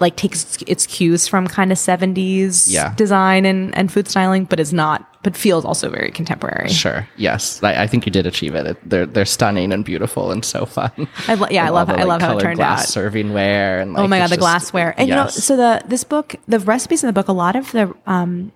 like 0.00 0.16
takes 0.16 0.56
its 0.66 0.86
cues 0.86 1.28
from 1.28 1.46
kind 1.46 1.70
of 1.70 1.78
70s 1.78 2.66
Yeah. 2.72 2.94
design 2.96 3.44
and, 3.46 3.76
and 3.76 3.92
food 3.92 4.08
styling, 4.08 4.44
but 4.44 4.58
is 4.58 4.72
not 4.72 5.06
but 5.24 5.36
feels 5.36 5.64
also 5.64 5.90
very 5.90 6.12
contemporary. 6.12 6.68
Sure. 6.68 7.08
Yes, 7.16 7.60
I, 7.64 7.82
I 7.82 7.86
think 7.88 8.06
you 8.06 8.12
did 8.12 8.26
achieve 8.26 8.54
it. 8.54 8.66
it. 8.66 8.88
They're 8.88 9.06
they're 9.06 9.24
stunning 9.24 9.72
and 9.72 9.84
beautiful 9.84 10.30
and 10.30 10.44
so 10.44 10.64
fun. 10.66 10.92
I 11.26 11.34
lo- 11.34 11.48
yeah, 11.50 11.66
I 11.66 11.70
love 11.78 11.88
the, 11.88 11.94
I 11.94 12.04
like, 12.04 12.06
love 12.06 12.22
how 12.22 12.38
it 12.38 12.42
turned 12.42 12.56
glass 12.56 12.96
out. 12.96 13.02
Servingware 13.12 13.82
and 13.82 13.94
like, 13.94 14.04
oh 14.04 14.06
my 14.06 14.18
god, 14.18 14.26
the 14.26 14.36
just- 14.36 14.40
glassware. 14.40 14.94
And 14.96 15.08
you 15.08 15.14
know, 15.16 15.26
so 15.26 15.56
the 15.56 15.82
this 15.86 16.04
book, 16.04 16.36
the 16.46 16.60
recipes 16.60 17.02
in 17.02 17.08
the 17.08 17.12
book, 17.12 17.26
a 17.26 17.32
lot 17.32 17.56
of 17.56 17.72
the 17.72 17.92
um, 18.06 18.52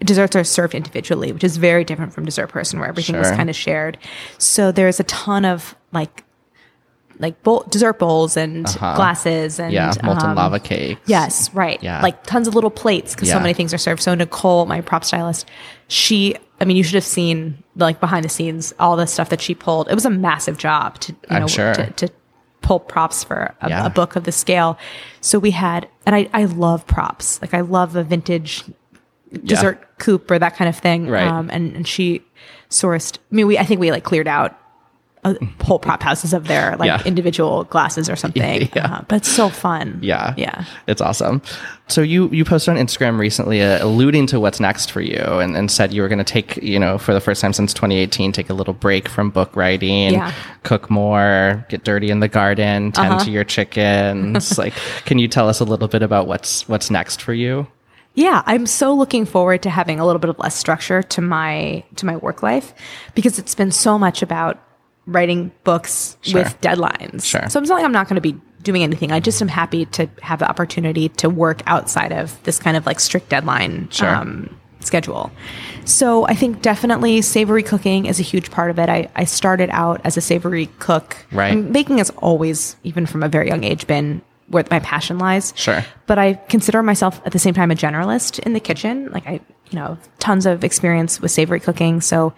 desserts 0.00 0.34
are 0.34 0.44
served 0.44 0.74
individually, 0.74 1.30
which 1.32 1.44
is 1.44 1.58
very 1.58 1.84
different 1.84 2.14
from 2.14 2.24
dessert 2.24 2.46
person, 2.48 2.78
where 2.80 2.88
everything 2.88 3.16
was 3.18 3.26
Sure. 3.28 3.36
kind 3.36 3.50
of 3.50 3.56
shared. 3.56 3.98
So 4.38 4.72
there's 4.72 4.98
a 5.00 5.04
ton 5.04 5.44
of 5.44 5.74
like 5.92 6.24
like 7.22 7.42
bowl, 7.42 7.64
dessert 7.70 7.98
bowls 7.98 8.36
and 8.36 8.66
Uh-huh. 8.66 8.94
glasses 8.96 9.58
and 9.60 9.72
yeah, 9.72 9.92
molten 10.02 10.30
um, 10.30 10.36
lava 10.36 10.58
cakes. 10.60 11.00
Yes, 11.06 11.52
right. 11.54 11.82
Yeah. 11.82 12.02
Like 12.02 12.24
tons 12.24 12.48
of 12.48 12.54
little 12.54 12.70
plates 12.70 13.14
because 13.14 13.30
so 13.30 13.38
many 13.40 13.54
things 13.54 13.72
are 13.72 13.78
served. 13.78 14.02
So 14.02 14.14
Nicole, 14.14 14.66
my 14.66 14.80
prop 14.80 15.04
stylist, 15.04 15.48
she, 15.88 16.36
I 16.60 16.64
mean, 16.64 16.76
you 16.76 16.82
should 16.84 16.94
have 16.96 17.04
seen 17.04 17.62
like 17.76 18.00
behind 18.00 18.24
the 18.24 18.28
scenes 18.28 18.74
all 18.78 18.96
the 18.96 19.06
stuff 19.06 19.28
that 19.30 19.40
she 19.40 19.54
pulled. 19.54 19.88
It 19.88 19.94
was 19.94 20.04
a 20.04 20.10
massive 20.10 20.58
job 20.58 20.98
to, 21.00 21.12
you 21.12 21.18
I'm 21.30 21.40
know, 21.42 21.46
sure. 21.46 21.72
to, 21.74 21.90
to 21.92 22.08
pull 22.60 22.80
props 22.80 23.24
for 23.24 23.54
a, 23.60 23.68
Yeah. 23.68 23.86
a 23.86 23.90
book 23.90 24.16
of 24.16 24.24
the 24.24 24.32
scale. 24.32 24.78
So 25.20 25.38
we 25.38 25.52
had, 25.52 25.88
and 26.06 26.14
I, 26.14 26.28
I 26.32 26.44
love 26.44 26.86
props. 26.86 27.40
Like 27.40 27.54
I 27.54 27.60
love 27.60 27.96
a 27.96 28.02
vintage 28.04 28.64
dessert 29.44 29.98
coupe 29.98 30.30
or 30.30 30.38
that 30.38 30.56
kind 30.56 30.68
of 30.68 30.76
thing. 30.76 31.08
Right. 31.08 31.26
Um, 31.26 31.50
and, 31.50 31.74
and 31.76 31.88
she 31.88 32.22
sourced, 32.70 33.18
I 33.18 33.34
mean, 33.34 33.46
we, 33.46 33.58
I 33.58 33.64
think 33.64 33.80
we 33.80 33.90
like 33.90 34.04
cleared 34.04 34.28
out 34.28 34.58
a 35.24 35.36
whole 35.62 35.78
prop 35.78 36.02
houses 36.02 36.32
of 36.34 36.48
their 36.48 36.76
like 36.78 36.88
Yeah. 36.88 37.00
individual 37.04 37.62
glasses 37.64 38.10
or 38.10 38.16
something. 38.24 38.68
Yeah. 38.74 38.86
Uh, 38.96 39.02
but 39.06 39.16
it's 39.16 39.28
so 39.30 39.48
fun. 39.48 40.00
Yeah. 40.02 40.34
Yeah. 40.36 40.64
It's 40.88 41.00
awesome. 41.00 41.42
So 41.86 42.00
you 42.02 42.28
you 42.30 42.44
posted 42.44 42.76
on 42.76 42.84
Instagram 42.84 43.18
recently 43.18 43.62
uh, 43.62 43.84
alluding 43.84 44.26
to 44.28 44.40
what's 44.40 44.58
next 44.58 44.90
for 44.90 45.00
you 45.00 45.18
and, 45.22 45.56
and 45.56 45.70
said 45.70 45.92
you 45.92 46.02
were 46.02 46.08
going 46.08 46.18
to 46.18 46.24
take, 46.24 46.56
you 46.56 46.78
know, 46.78 46.98
for 46.98 47.12
the 47.14 47.20
first 47.20 47.40
time 47.40 47.52
since 47.52 47.72
2018, 47.72 48.32
take 48.32 48.50
a 48.50 48.54
little 48.54 48.74
break 48.74 49.08
from 49.08 49.30
book 49.30 49.54
writing, 49.54 50.12
Yeah. 50.14 50.32
cook 50.64 50.90
more, 50.90 51.64
get 51.68 51.84
dirty 51.84 52.10
in 52.10 52.18
the 52.20 52.28
garden, 52.28 52.90
tend 52.92 53.14
Uh-huh. 53.14 53.24
to 53.24 53.30
your 53.30 53.44
chickens. 53.44 54.58
like, 54.64 54.74
can 55.04 55.18
you 55.20 55.28
tell 55.28 55.48
us 55.48 55.60
a 55.60 55.64
little 55.64 55.88
bit 55.88 56.02
about 56.02 56.26
what's 56.26 56.68
what's 56.68 56.90
next 56.90 57.22
for 57.22 57.32
you? 57.34 57.66
Yeah, 58.14 58.42
I'm 58.44 58.66
so 58.66 58.92
looking 58.92 59.24
forward 59.24 59.62
to 59.62 59.70
having 59.70 60.00
a 60.00 60.04
little 60.04 60.18
bit 60.20 60.30
of 60.30 60.38
less 60.38 60.56
structure 60.56 61.02
to 61.02 61.20
my 61.20 61.84
to 61.96 62.06
my 62.06 62.16
work 62.16 62.42
life 62.42 62.74
because 63.14 63.38
it's 63.38 63.54
been 63.54 63.70
so 63.70 63.98
much 63.98 64.20
about 64.22 64.58
writing 65.06 65.50
books 65.64 66.16
Sure. 66.22 66.42
with 66.42 66.60
deadlines. 66.60 67.24
Sure. 67.24 67.48
So 67.48 67.58
I'm 67.58 67.64
not 67.66 67.74
like 67.76 67.84
I'm 67.84 67.92
not 67.92 68.08
going 68.08 68.16
to 68.16 68.20
be 68.20 68.38
doing 68.62 68.82
anything. 68.84 69.10
I 69.10 69.18
just 69.20 69.42
am 69.42 69.48
happy 69.48 69.86
to 69.86 70.08
have 70.22 70.38
the 70.38 70.48
opportunity 70.48 71.08
to 71.08 71.28
work 71.28 71.62
outside 71.66 72.12
of 72.12 72.40
this 72.44 72.58
kind 72.60 72.76
of 72.76 72.86
like 72.86 73.00
strict 73.00 73.28
deadline 73.28 73.88
Sure. 73.90 74.08
um, 74.14 74.56
schedule. 74.80 75.32
So 75.84 76.26
I 76.26 76.34
think 76.34 76.62
definitely 76.62 77.22
savory 77.22 77.62
cooking 77.64 78.06
is 78.06 78.20
a 78.20 78.22
huge 78.22 78.50
part 78.52 78.70
of 78.70 78.78
it. 78.78 78.88
I, 78.88 79.08
I 79.16 79.24
started 79.24 79.68
out 79.72 80.00
as 80.04 80.16
a 80.16 80.20
savory 80.20 80.66
cook. 80.78 81.16
Right. 81.32 81.52
And 81.52 81.72
baking 81.72 81.98
has 81.98 82.10
always, 82.10 82.76
even 82.84 83.06
from 83.06 83.22
a 83.24 83.28
very 83.28 83.48
young 83.48 83.64
age, 83.64 83.86
been 83.88 84.22
where 84.48 84.64
my 84.70 84.80
passion 84.80 85.18
lies 85.18 85.52
Sure. 85.56 85.82
but 86.06 86.18
I 86.18 86.34
consider 86.34 86.82
myself 86.82 87.20
at 87.24 87.32
the 87.32 87.38
same 87.38 87.54
time 87.54 87.70
a 87.70 87.74
generalist 87.74 88.38
in 88.40 88.52
the 88.52 88.60
kitchen. 88.60 89.10
Like 89.10 89.26
I, 89.26 89.32
you 89.70 89.78
know, 89.78 89.96
tons 90.18 90.46
of 90.46 90.62
experience 90.62 91.20
with 91.20 91.30
savory 91.30 91.58
cooking. 91.58 92.00
So 92.00 92.34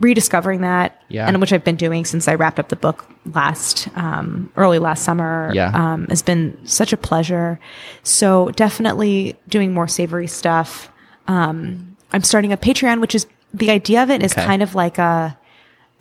rediscovering 0.00 0.60
that, 0.62 1.00
Yeah. 1.08 1.26
and 1.28 1.40
which 1.40 1.52
I've 1.52 1.64
been 1.64 1.76
doing 1.76 2.04
since 2.04 2.26
I 2.28 2.34
wrapped 2.34 2.58
up 2.58 2.68
the 2.68 2.76
book 2.76 3.06
last, 3.32 3.88
um, 3.96 4.50
early 4.56 4.78
last 4.78 5.04
summer, 5.04 5.50
Yeah. 5.54 5.70
um, 5.72 6.06
has 6.08 6.20
been 6.22 6.56
such 6.64 6.92
a 6.92 6.96
pleasure. 6.96 7.58
So 8.02 8.50
definitely 8.50 9.36
doing 9.48 9.72
more 9.72 9.86
savory 9.88 10.26
stuff. 10.26 10.90
Um, 11.28 11.96
I'm 12.12 12.22
starting 12.22 12.52
a 12.52 12.56
Patreon, 12.56 13.00
which 13.00 13.14
is 13.14 13.26
the 13.52 13.70
idea 13.70 14.02
of 14.02 14.10
it 14.10 14.22
is 14.22 14.32
Okay. 14.32 14.44
kind 14.44 14.62
of 14.62 14.74
like 14.74 14.98
a, 14.98 15.36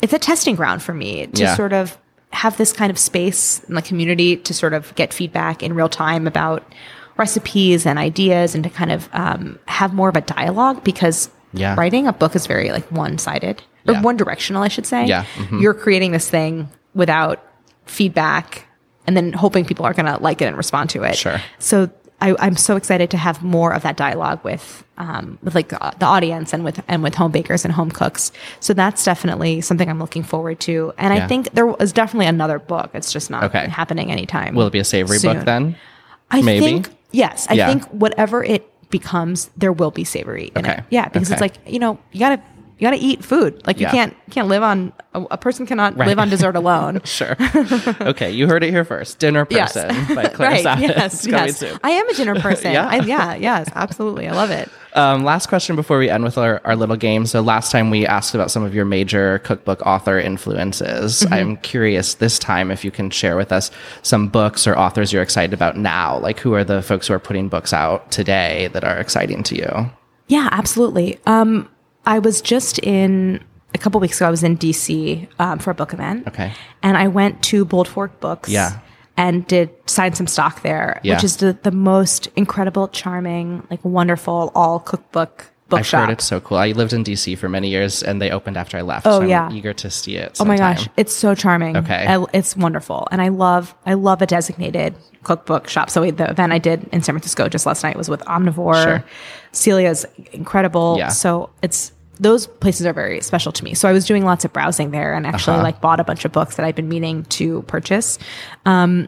it's 0.02 0.14
a 0.14 0.20
testing 0.20 0.56
ground 0.56 0.82
for 0.82 0.94
me 0.94 1.28
to 1.28 1.44
Yeah. 1.44 1.56
sort 1.56 1.72
of 1.72 1.98
have 2.32 2.58
this 2.58 2.74
kind 2.74 2.90
of 2.90 2.98
space 2.98 3.62
in 3.70 3.76
the 3.76 3.82
community 3.82 4.36
to 4.38 4.54
sort 4.56 4.74
of 4.74 4.94
get 4.96 5.14
feedback 5.14 5.62
in 5.62 5.76
real 5.76 5.88
time 5.88 6.26
about 6.26 6.64
recipes 7.16 7.86
and 7.86 8.00
ideas 8.00 8.56
and 8.56 8.64
to 8.64 8.72
kind 8.72 8.92
of 8.92 9.08
um, 9.14 9.60
have 9.68 9.94
more 9.94 10.10
of 10.10 10.16
a 10.16 10.22
dialogue 10.22 10.84
because 10.84 11.30
writing 11.54 12.08
a 12.08 12.12
book 12.14 12.36
is 12.36 12.48
very 12.48 12.72
like 12.72 12.92
one-sided 12.92 13.62
Yeah. 13.86 14.02
one 14.02 14.16
directional 14.18 14.64
i 14.64 14.68
should 14.70 14.86
say 14.86 15.06
Yeah. 15.06 15.26
Mhm. 15.36 15.62
you're 15.62 15.74
creating 15.74 16.12
this 16.12 16.30
thing 16.30 16.70
without 16.96 17.44
feedback 17.86 18.66
and 19.06 19.16
then 19.18 19.34
hoping 19.34 19.66
people 19.66 19.86
are 19.86 19.94
going 19.94 20.06
to 20.06 20.18
like 20.22 20.42
it 20.42 20.46
and 20.46 20.58
respond 20.58 20.90
to 20.92 21.04
it 21.04 21.16
Sure. 21.18 21.40
so 21.60 21.90
I, 22.22 22.36
I'm 22.40 22.56
so 22.56 22.78
excited 22.78 23.10
to 23.12 23.18
have 23.18 23.44
more 23.44 23.74
of 23.74 23.82
that 23.84 23.98
dialogue 23.98 24.40
with, 24.46 24.86
um, 24.98 25.38
with 25.44 25.56
like 25.56 25.74
uh, 25.74 25.92
the 26.00 26.06
audience 26.06 26.54
and 26.54 26.64
with 26.64 26.82
and 26.88 27.04
with 27.04 27.16
home 27.16 27.34
bakers 27.34 27.66
and 27.66 27.74
home 27.74 27.92
cooks. 27.92 28.32
So 28.62 28.74
that's 28.74 29.04
definitely 29.04 29.60
something 29.60 29.90
I'm 29.90 30.00
looking 30.00 30.24
forward 30.24 30.62
to. 30.62 30.94
And 30.98 31.14
Yeah. 31.14 31.26
I 31.26 31.28
think 31.28 31.52
there 31.52 31.76
is 31.82 31.92
definitely 31.92 32.28
another 32.28 32.60
book. 32.60 32.92
It's 32.94 33.12
just 33.12 33.30
not 33.30 33.44
Okay. 33.46 33.68
happening 33.68 34.10
anytime. 34.10 34.56
Will 34.56 34.68
it 34.68 34.72
be 34.72 34.80
a 34.80 34.86
savory 34.86 35.18
soon. 35.18 35.36
book 35.36 35.46
then? 35.46 35.76
I 36.32 36.42
Maybe? 36.42 36.66
think 36.66 36.90
yes. 37.12 37.46
I 37.50 37.56
Yeah. 37.56 37.68
think 37.68 37.84
whatever 37.88 38.42
it 38.42 38.70
becomes, 38.90 39.50
there 39.58 39.74
will 39.74 39.92
be 39.92 40.06
savory 40.06 40.50
in 40.56 40.64
Okay. 40.66 40.78
it. 40.78 40.84
Yeah, 40.92 41.10
because 41.10 41.28
Okay. 41.28 41.34
it's 41.34 41.42
like 41.42 41.56
you 41.68 41.80
know 41.80 41.98
you 42.14 42.22
gotta 42.22 42.40
you 42.84 42.90
gotta 42.90 43.02
eat 43.02 43.24
food. 43.24 43.66
Like 43.66 43.78
you 43.80 43.84
Yeah. 43.84 43.92
can't 43.92 44.16
can't 44.30 44.50
live 44.50 44.62
on 44.62 44.92
a, 45.14 45.22
a 45.32 45.38
person 45.38 45.66
cannot 45.66 45.96
Right. 45.96 46.10
live 46.10 46.20
on 46.20 46.28
dessert 46.28 46.56
alone. 46.64 47.00
Sure. 47.06 47.38
okay, 48.02 48.30
you 48.30 48.46
heard 48.48 48.62
it 48.62 48.72
here 48.72 48.84
first. 48.84 49.20
Dinner 49.20 49.48
Yes. 49.50 49.72
Person 49.74 50.16
by 50.16 50.26
Claire 50.34 50.50
right. 50.52 50.66
Saffitz. 50.66 50.82
Yes. 50.82 51.26
Yes. 51.28 51.58
soon. 51.60 51.80
I 51.82 51.92
am 51.92 52.10
a 52.10 52.14
dinner 52.14 52.36
person. 52.42 52.74
Yeah. 52.74 52.88
I, 52.90 52.96
yeah. 52.98 53.36
Yes. 53.36 53.70
Absolutely. 53.74 54.28
I 54.28 54.34
love 54.34 54.52
it. 54.52 54.68
Um, 54.96 55.24
last 55.24 55.48
question 55.48 55.76
before 55.78 55.98
we 55.98 56.10
end 56.10 56.24
with 56.26 56.38
our, 56.38 56.60
our 56.66 56.76
little 56.76 56.98
game. 56.98 57.26
So 57.26 57.42
last 57.42 57.72
time 57.72 57.90
we 57.90 58.06
asked 58.06 58.36
about 58.36 58.52
some 58.52 58.64
of 58.64 58.76
your 58.76 58.86
major 58.86 59.40
cookbook 59.40 59.82
author 59.86 60.20
influences. 60.20 61.22
Mm-hmm. 61.22 61.34
I'm 61.34 61.58
curious 61.58 62.16
this 62.16 62.38
time 62.38 62.70
if 62.70 62.84
you 62.84 62.92
can 62.92 63.10
share 63.10 63.38
with 63.38 63.52
us 63.54 63.72
some 64.02 64.28
books 64.28 64.68
or 64.68 64.78
authors 64.78 65.14
you're 65.14 65.24
excited 65.24 65.54
about 65.54 65.78
now. 65.78 66.20
Like 66.20 66.40
who 66.40 66.54
are 66.54 66.64
the 66.66 66.82
folks 66.82 67.08
who 67.08 67.14
are 67.14 67.20
putting 67.20 67.48
books 67.50 67.72
out 67.74 68.12
today 68.12 68.70
that 68.74 68.84
are 68.84 68.98
exciting 68.98 69.42
to 69.44 69.56
you? 69.56 69.90
Yeah, 70.28 70.48
absolutely. 70.52 71.20
Um, 71.26 71.68
I 72.06 72.20
was 72.20 72.42
just 72.42 72.80
in 72.80 73.44
a 73.74 73.78
couple 73.78 74.00
weeks 74.02 74.18
ago. 74.18 74.28
I 74.28 74.32
was 74.32 74.44
in 74.44 74.58
DC 74.58 75.28
um, 75.40 75.60
for 75.60 75.72
a 75.72 75.74
book 75.76 75.94
event. 75.94 76.28
Okay. 76.28 76.52
and 76.82 76.98
I 76.98 77.08
went 77.08 77.42
to 77.44 77.66
Bold 77.66 77.88
Fork 77.88 78.20
Books. 78.20 78.50
Yeah. 78.50 78.80
and 79.16 79.46
did 79.48 79.70
sign 79.86 80.14
some 80.16 80.26
stock 80.28 80.64
there, 80.64 81.00
Yeah. 81.04 81.14
which 81.16 81.24
is 81.24 81.38
the 81.38 81.58
the 81.64 81.72
most 81.72 82.28
incredible, 82.36 82.88
charming, 82.88 83.66
like 83.70 83.84
wonderful 83.86 84.52
all 84.56 84.80
cookbook 84.80 85.46
I've 85.66 85.80
bookshop. 85.80 86.02
heard 86.08 86.14
it's 86.14 86.26
so 86.26 86.40
cool. 86.40 86.58
I 86.58 86.72
lived 86.72 86.94
in 86.94 87.04
DC 87.04 87.36
for 87.38 87.48
many 87.50 87.70
years 87.70 88.04
and 88.04 88.22
they 88.22 88.30
opened 88.32 88.58
after 88.58 88.78
I 88.78 88.82
left. 88.82 89.06
Oh, 89.08 89.20
so 89.20 89.22
I'm 89.24 89.30
yeah. 89.30 89.52
eager 89.52 89.74
to 89.74 89.90
see 89.90 90.18
it. 90.18 90.38
Oh 90.40 90.46
my 90.46 90.58
gosh, 90.58 90.88
it's 90.98 91.14
so 91.14 91.34
charming. 91.36 91.78
Okay. 91.78 92.06
I- 92.08 92.26
it's 92.34 92.56
wonderful, 92.58 93.08
and 93.12 93.22
I 93.22 93.30
love 93.30 93.74
I 93.86 93.94
love 93.94 94.22
a 94.22 94.26
designated 94.28 94.96
cookbook 95.24 95.68
shop. 95.70 95.90
So 95.90 96.10
the 96.12 96.30
event 96.30 96.52
I 96.52 96.58
did 96.60 96.84
in 96.92 97.02
San 97.04 97.14
Francisco 97.16 97.48
just 97.50 97.66
last 97.66 97.82
night 97.84 97.96
was 97.96 98.10
with 98.10 98.22
Omnivore. 98.22 98.84
Sure. 98.84 99.04
Celia's 99.54 100.06
incredible. 100.34 100.96
Yeah. 100.98 101.08
So 101.10 101.50
it's 101.62 101.92
those 102.20 102.46
places 102.48 102.86
are 102.86 102.94
very 102.94 103.22
special 103.22 103.52
to 103.52 103.64
me. 103.64 103.74
So 103.74 103.90
I 103.90 103.92
was 103.92 104.06
doing 104.06 104.24
lots 104.24 104.46
of 104.46 104.54
browsing 104.54 104.92
there, 104.92 105.14
and 105.14 105.26
actually 105.26 105.56
Uh-huh. 105.56 105.64
like 105.64 105.82
bought 105.82 106.00
a 106.00 106.04
bunch 106.04 106.26
of 106.26 106.32
books 106.32 106.56
that 106.58 106.66
I've 106.66 106.76
been 106.76 106.88
meaning 106.90 107.24
to 107.26 107.64
purchase. 107.64 108.20
Um, 108.66 109.08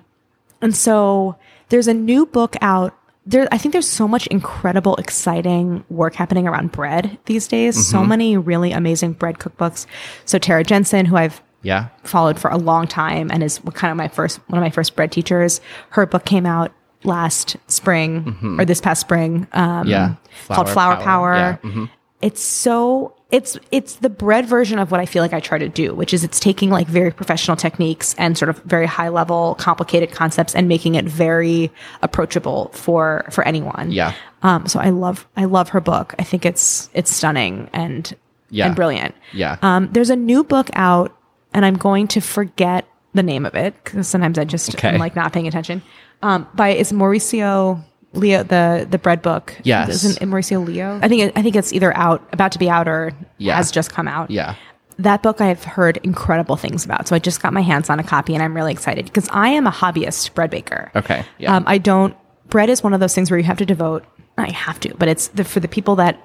and 0.62 0.76
so 0.76 1.36
there's 1.70 1.88
a 1.88 1.94
new 1.94 2.26
book 2.26 2.56
out. 2.62 2.96
There, 3.28 3.48
I 3.52 3.58
think 3.58 3.74
there's 3.74 3.88
so 3.88 4.08
much 4.08 4.28
incredible, 4.28 4.96
exciting 4.98 5.84
work 5.90 6.16
happening 6.16 6.48
around 6.48 6.72
bread 6.72 7.18
these 7.26 7.48
days. 7.48 7.88
So 7.88 8.00
Mm-hmm. 8.00 8.10
many 8.10 8.38
really 8.38 8.72
amazing 8.72 9.14
bread 9.14 9.38
cookbooks. 9.40 9.86
So 10.26 10.38
Tara 10.40 10.64
Jensen, 10.64 11.06
who 11.06 11.16
I've 11.16 11.42
Yeah. 11.64 11.88
followed 12.04 12.38
for 12.40 12.50
a 12.52 12.58
long 12.58 12.86
time 12.88 13.30
and 13.32 13.42
is 13.44 13.60
kind 13.74 13.92
of 13.92 13.98
my 13.98 14.08
first 14.08 14.40
one 14.48 14.58
of 14.60 14.64
my 14.64 14.70
first 14.70 14.96
bread 14.96 15.12
teachers. 15.12 15.62
Her 15.92 16.06
book 16.06 16.26
came 16.26 16.46
out 16.46 16.72
last 17.06 17.56
spring 17.68 18.58
or 18.60 18.66
this 18.66 18.82
past 18.82 19.02
spring. 19.02 19.48
Um, 19.54 19.66
Mm-hmm. 19.86 19.90
Yeah. 19.90 20.16
called 20.48 20.70
Flour 20.70 20.96
Flour 20.96 20.96
Power. 20.98 21.04
Power. 21.04 21.36
Yeah. 21.36 21.58
Mhm. 21.70 21.90
It's 22.22 22.42
so 22.42 23.14
it's 23.32 23.58
it's 23.72 23.96
the 23.98 24.10
bread 24.10 24.46
version 24.48 24.80
of 24.80 24.90
what 24.92 25.00
I 25.00 25.06
feel 25.06 25.22
like 25.22 25.34
I 25.34 25.40
try 25.40 25.58
to 25.58 25.68
do, 25.70 25.94
which 25.94 26.14
is 26.14 26.24
it's 26.24 26.40
taking 26.40 26.70
like 26.70 26.88
very 26.88 27.12
professional 27.12 27.58
techniques 27.58 28.16
and 28.18 28.38
sort 28.38 28.50
of 28.50 28.58
very 28.64 28.86
high 28.86 29.10
level, 29.10 29.56
complicated 29.56 30.12
concepts 30.12 30.56
and 30.56 30.68
making 30.68 30.96
it 30.96 31.06
very 31.06 31.72
approachable 32.02 32.70
for 32.74 33.26
for 33.32 33.46
anyone. 33.48 33.92
Yeah. 33.92 34.14
Um, 34.44 34.66
so 34.68 34.80
I 34.80 34.90
love 34.90 35.28
I 35.36 35.46
love 35.46 35.70
her 35.70 35.82
book. 35.82 36.16
I 36.18 36.24
think 36.24 36.46
it's 36.46 36.90
it's 36.94 37.14
stunning 37.14 37.70
and 37.74 38.12
Yeah. 38.50 38.68
and 38.68 38.76
brilliant. 38.76 39.14
Yeah. 39.34 39.58
Um, 39.62 39.90
there's 39.92 40.10
a 40.10 40.16
new 40.16 40.44
book 40.44 40.70
out, 40.74 41.16
and 41.54 41.66
I'm 41.66 41.76
going 41.78 42.08
to 42.10 42.22
forget 42.22 42.88
the 43.16 43.24
name 43.24 43.46
of 43.46 43.56
it 43.56 43.74
because 43.84 44.08
sometimes 44.08 44.38
I 44.38 44.44
just 44.44 44.76
Okay. 44.76 44.90
am 44.90 45.00
like 45.00 45.16
not 45.16 45.34
paying 45.34 45.48
attention. 45.48 45.82
Um, 46.22 46.48
by 46.54 46.70
is 46.70 46.92
Maurizio 46.92 47.84
Leo 48.14 48.44
the 48.44 48.88
the 48.90 48.98
bread 48.98 49.22
book? 49.22 49.56
Yes. 49.64 49.90
isn't 50.04 50.22
it 50.22 50.26
Maurizio 50.30 50.66
Leo? 50.66 51.00
I 51.02 51.08
think 51.08 51.22
it, 51.24 51.34
I 51.36 51.42
think 51.42 51.56
it's 51.56 51.74
either 51.74 51.96
out, 51.98 52.22
about 52.32 52.52
to 52.54 52.60
be 52.60 52.70
out, 52.70 52.88
or 52.88 53.12
Yeah. 53.38 53.56
has 53.58 53.72
just 53.72 53.92
come 53.92 54.08
out. 54.08 54.30
Yeah. 54.32 54.56
That 54.98 55.22
book 55.22 55.42
I've 55.42 55.64
heard 55.66 55.98
incredible 56.04 56.56
things 56.56 56.86
about, 56.86 57.08
so 57.10 57.16
I 57.16 57.20
just 57.20 57.42
got 57.42 57.52
my 57.52 57.60
hands 57.62 57.90
on 57.90 58.00
a 58.00 58.04
copy, 58.04 58.34
and 58.34 58.42
I'm 58.42 58.56
really 58.56 58.72
excited 58.72 59.06
because 59.06 59.28
I 59.32 59.50
am 59.50 59.68
a 59.68 59.72
hobbyist 59.72 60.34
bread 60.34 60.50
baker. 60.50 60.90
Okay. 60.96 61.26
Yeah. 61.38 61.56
Um, 61.56 61.64
I 61.68 61.78
don't. 61.80 62.16
Bread 62.48 62.70
is 62.70 62.82
one 62.84 62.94
of 62.94 63.00
those 63.02 63.14
things 63.14 63.30
where 63.30 63.38
you 63.38 63.44
have 63.44 63.58
to 63.58 63.66
devote. 63.66 64.06
I 64.38 64.52
have 64.52 64.80
to, 64.82 64.94
but 64.98 65.08
it's 65.10 65.28
the, 65.30 65.44
for 65.44 65.60
the 65.60 65.68
people 65.68 65.96
that 65.98 66.18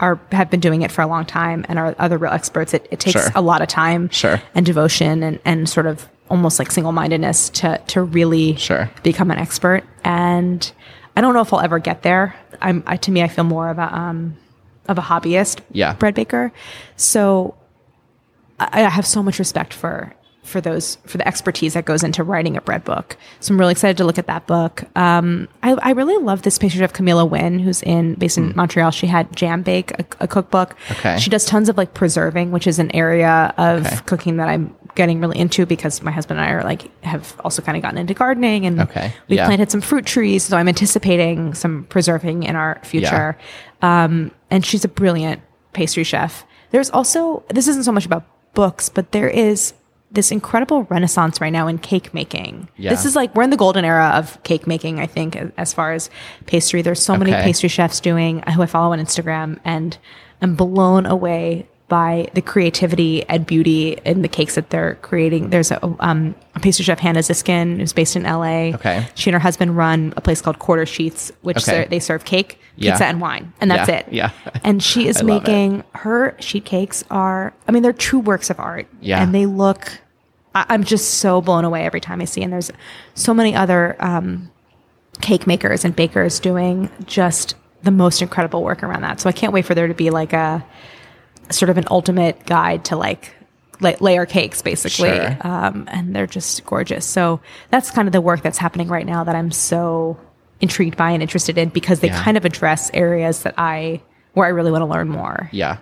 are 0.00 0.20
have 0.32 0.50
been 0.50 0.60
doing 0.60 0.82
it 0.82 0.90
for 0.92 1.02
a 1.02 1.06
long 1.06 1.24
time 1.24 1.64
and 1.68 1.78
are, 1.78 1.94
other 1.98 2.18
real 2.18 2.32
experts. 2.32 2.74
It, 2.74 2.86
it 2.90 3.00
takes 3.00 3.20
Sure. 3.20 3.32
a 3.34 3.40
lot 3.42 3.60
of 3.62 3.68
time, 3.68 4.08
Sure. 4.10 4.40
and 4.54 4.64
devotion, 4.66 5.22
and 5.24 5.40
and 5.44 5.68
sort 5.68 5.86
of 5.86 6.08
almost 6.32 6.58
like 6.58 6.72
single 6.72 6.92
mindedness 6.92 7.50
to 7.50 7.78
to 7.88 8.02
really 8.02 8.56
Sure. 8.56 8.90
become 9.04 9.30
an 9.30 9.38
expert. 9.38 9.84
And 10.02 10.72
I 11.16 11.20
don't 11.20 11.34
know 11.34 11.42
if 11.42 11.52
I'll 11.52 11.60
ever 11.60 11.78
get 11.78 12.02
there. 12.02 12.34
I'm 12.60 12.82
I, 12.86 12.96
to 12.96 13.10
me, 13.12 13.22
I 13.22 13.28
feel 13.28 13.44
more 13.44 13.68
of 13.68 13.78
a 13.78 13.94
um 13.94 14.36
of 14.88 14.98
a 14.98 15.02
hobbyist 15.02 15.60
Yeah. 15.70 15.94
bread 15.94 16.14
baker. 16.14 16.50
So 16.96 17.54
I, 18.58 18.84
I 18.84 18.88
have 18.88 19.06
so 19.06 19.22
much 19.22 19.38
respect 19.38 19.72
for 19.74 20.14
for 20.42 20.60
those 20.60 20.96
for 21.06 21.18
the 21.18 21.28
expertise 21.28 21.74
that 21.74 21.84
goes 21.84 22.02
into 22.02 22.24
writing 22.24 22.56
a 22.56 22.60
bread 22.60 22.82
book. 22.82 23.16
So 23.38 23.54
I'm 23.54 23.60
really 23.60 23.72
excited 23.72 23.96
to 23.98 24.04
look 24.04 24.18
at 24.18 24.26
that 24.26 24.46
book. 24.48 24.82
Um, 24.96 25.46
I, 25.62 25.72
I 25.74 25.90
really 25.92 26.16
love 26.16 26.42
this 26.42 26.58
picture 26.58 26.82
of 26.82 26.92
Camilla 26.92 27.24
Wynne, 27.24 27.60
who's 27.60 27.80
in 27.82 28.14
based 28.14 28.38
in 28.38 28.52
Montreal. 28.56 28.90
She 28.90 29.06
had 29.06 29.34
Jam 29.36 29.62
Bake, 29.62 29.92
a, 29.92 30.04
a 30.24 30.26
cookbook. 30.26 30.76
Okay. 30.90 31.16
She 31.18 31.30
does 31.30 31.44
tons 31.44 31.68
of 31.68 31.76
like 31.76 31.94
preserving, 31.94 32.50
which 32.50 32.66
is 32.66 32.78
an 32.80 32.90
area 32.92 33.54
of 33.56 33.86
Okay. 33.86 33.96
cooking 34.06 34.36
that 34.38 34.48
I'm 34.48 34.74
getting 34.94 35.20
really 35.20 35.38
into 35.38 35.64
because 35.66 36.02
my 36.02 36.10
husband 36.10 36.38
and 36.40 36.48
I 36.48 36.52
are 36.52 36.62
like 36.64 36.90
have 37.04 37.38
also 37.44 37.62
kind 37.62 37.76
of 37.76 37.82
gotten 37.82 37.98
into 37.98 38.14
gardening 38.14 38.66
and 38.66 38.80
Okay. 38.80 39.12
we 39.28 39.36
Yeah. 39.36 39.46
planted 39.46 39.70
some 39.70 39.80
fruit 39.80 40.04
trees. 40.06 40.42
So 40.44 40.56
I'm 40.56 40.68
anticipating 40.68 41.54
some 41.54 41.84
preserving 41.88 42.42
in 42.42 42.56
our 42.56 42.78
future. 42.84 43.36
Um, 43.80 44.30
and 44.50 44.64
she's 44.64 44.84
a 44.84 44.88
brilliant 44.88 45.40
pastry 45.72 46.04
chef. 46.04 46.44
There's 46.70 46.90
also 46.90 47.42
this 47.48 47.68
isn't 47.68 47.84
so 47.84 47.92
much 47.92 48.06
about 48.06 48.24
books, 48.54 48.88
but 48.88 49.12
there 49.12 49.28
is 49.28 49.74
this 50.10 50.30
incredible 50.30 50.82
renaissance 50.84 51.40
right 51.40 51.52
now 51.52 51.66
in 51.68 51.78
cake 51.78 52.12
making. 52.12 52.68
Yeah. 52.76 52.90
This 52.90 53.06
is 53.06 53.16
like 53.16 53.34
we're 53.34 53.44
in 53.44 53.50
the 53.50 53.56
golden 53.56 53.82
era 53.84 54.12
of 54.14 54.42
cake 54.42 54.66
making. 54.66 55.00
I 55.00 55.06
think 55.06 55.38
as 55.56 55.72
far 55.72 55.92
as 55.94 56.10
pastry, 56.44 56.82
there's 56.82 57.00
so 57.00 57.16
many 57.16 57.32
pastry 57.32 57.70
chefs 57.70 57.98
doing 57.98 58.42
who 58.54 58.60
I 58.62 58.66
follow 58.66 58.92
on 58.92 58.98
Instagram, 58.98 59.58
and 59.64 59.96
I'm 60.42 60.54
blown 60.54 61.06
away 61.06 61.66
by 61.92 62.26
the 62.32 62.40
creativity 62.40 63.22
and 63.28 63.44
beauty 63.44 63.98
in 64.06 64.22
the 64.22 64.28
cakes 64.28 64.54
that 64.54 64.70
they're 64.70 64.94
creating. 65.02 65.50
There's 65.50 65.70
a, 65.70 65.78
um, 66.00 66.34
a 66.54 66.60
pastry 66.60 66.86
chef, 66.86 66.98
Hannah 66.98 67.18
Ziskin, 67.20 67.76
who's 67.76 67.92
based 67.92 68.16
in 68.16 68.22
LA. 68.22 68.72
Okay. 68.76 69.06
She 69.14 69.28
and 69.28 69.34
her 69.34 69.38
husband 69.40 69.76
run 69.76 70.14
a 70.16 70.22
place 70.22 70.40
called 70.40 70.58
Quarter 70.58 70.86
Sheets, 70.86 71.30
which 71.42 71.58
Okay. 71.58 71.82
ser- 71.82 71.88
they 71.90 71.98
serve 72.00 72.24
cake, 72.24 72.58
Yeah. 72.76 72.92
pizza, 72.92 73.04
and 73.04 73.20
wine, 73.20 73.52
and 73.60 73.70
that's 73.70 73.90
Yeah, 73.90 73.96
it. 73.96 74.06
yeah. 74.10 74.30
And 74.64 74.82
she 74.82 75.06
is 75.06 75.22
making 75.22 75.84
her 75.96 76.34
sheet 76.40 76.64
cakes 76.64 77.04
are, 77.10 77.52
I 77.68 77.72
mean, 77.72 77.82
they're 77.82 77.92
true 77.92 78.20
works 78.20 78.48
of 78.48 78.58
art. 78.58 78.86
Yeah. 79.02 79.22
And 79.22 79.34
they 79.34 79.44
look, 79.44 80.00
I, 80.54 80.64
I'm 80.70 80.84
just 80.84 81.16
so 81.20 81.42
blown 81.42 81.66
away 81.66 81.84
every 81.84 82.00
time 82.00 82.22
I 82.22 82.24
see. 82.24 82.42
And 82.42 82.50
there's 82.54 82.70
so 83.12 83.34
many 83.34 83.54
other 83.54 83.96
um, 84.00 84.50
cake 85.20 85.46
makers 85.46 85.84
and 85.84 85.94
bakers 85.94 86.40
doing 86.40 86.88
just 87.04 87.54
the 87.82 87.90
most 87.90 88.22
incredible 88.22 88.62
work 88.62 88.82
around 88.82 89.02
that. 89.02 89.20
So 89.20 89.28
I 89.28 89.32
can't 89.32 89.52
wait 89.52 89.66
for 89.66 89.74
there 89.74 89.88
to 89.88 89.94
be 89.94 90.08
like 90.08 90.32
a 90.32 90.64
sort 91.50 91.70
of 91.70 91.78
an 91.78 91.84
ultimate 91.90 92.44
guide 92.46 92.84
to 92.86 92.96
like 92.96 93.34
la- 93.80 93.94
layer 94.00 94.26
cakes 94.26 94.62
basically. 94.62 95.08
Sure. 95.10 95.36
Um, 95.40 95.84
and 95.90 96.14
they're 96.14 96.26
just 96.26 96.64
gorgeous. 96.64 97.04
So 97.06 97.40
that's 97.70 97.90
kind 97.90 98.08
of 98.08 98.12
the 98.12 98.20
work 98.20 98.42
that's 98.42 98.58
happening 98.58 98.88
right 98.88 99.06
now 99.06 99.24
that 99.24 99.34
I'm 99.34 99.50
so 99.50 100.18
intrigued 100.60 100.96
by 100.96 101.10
and 101.10 101.22
interested 101.22 101.58
in 101.58 101.68
because 101.70 102.00
they 102.00 102.08
Yeah. 102.08 102.22
kind 102.22 102.36
of 102.36 102.44
address 102.44 102.90
areas 102.94 103.42
that 103.42 103.54
I, 103.58 104.00
where 104.34 104.46
I 104.46 104.50
really 104.50 104.70
want 104.70 104.82
to 104.82 104.86
learn 104.86 105.08
more. 105.08 105.48
Yeah. 105.52 105.78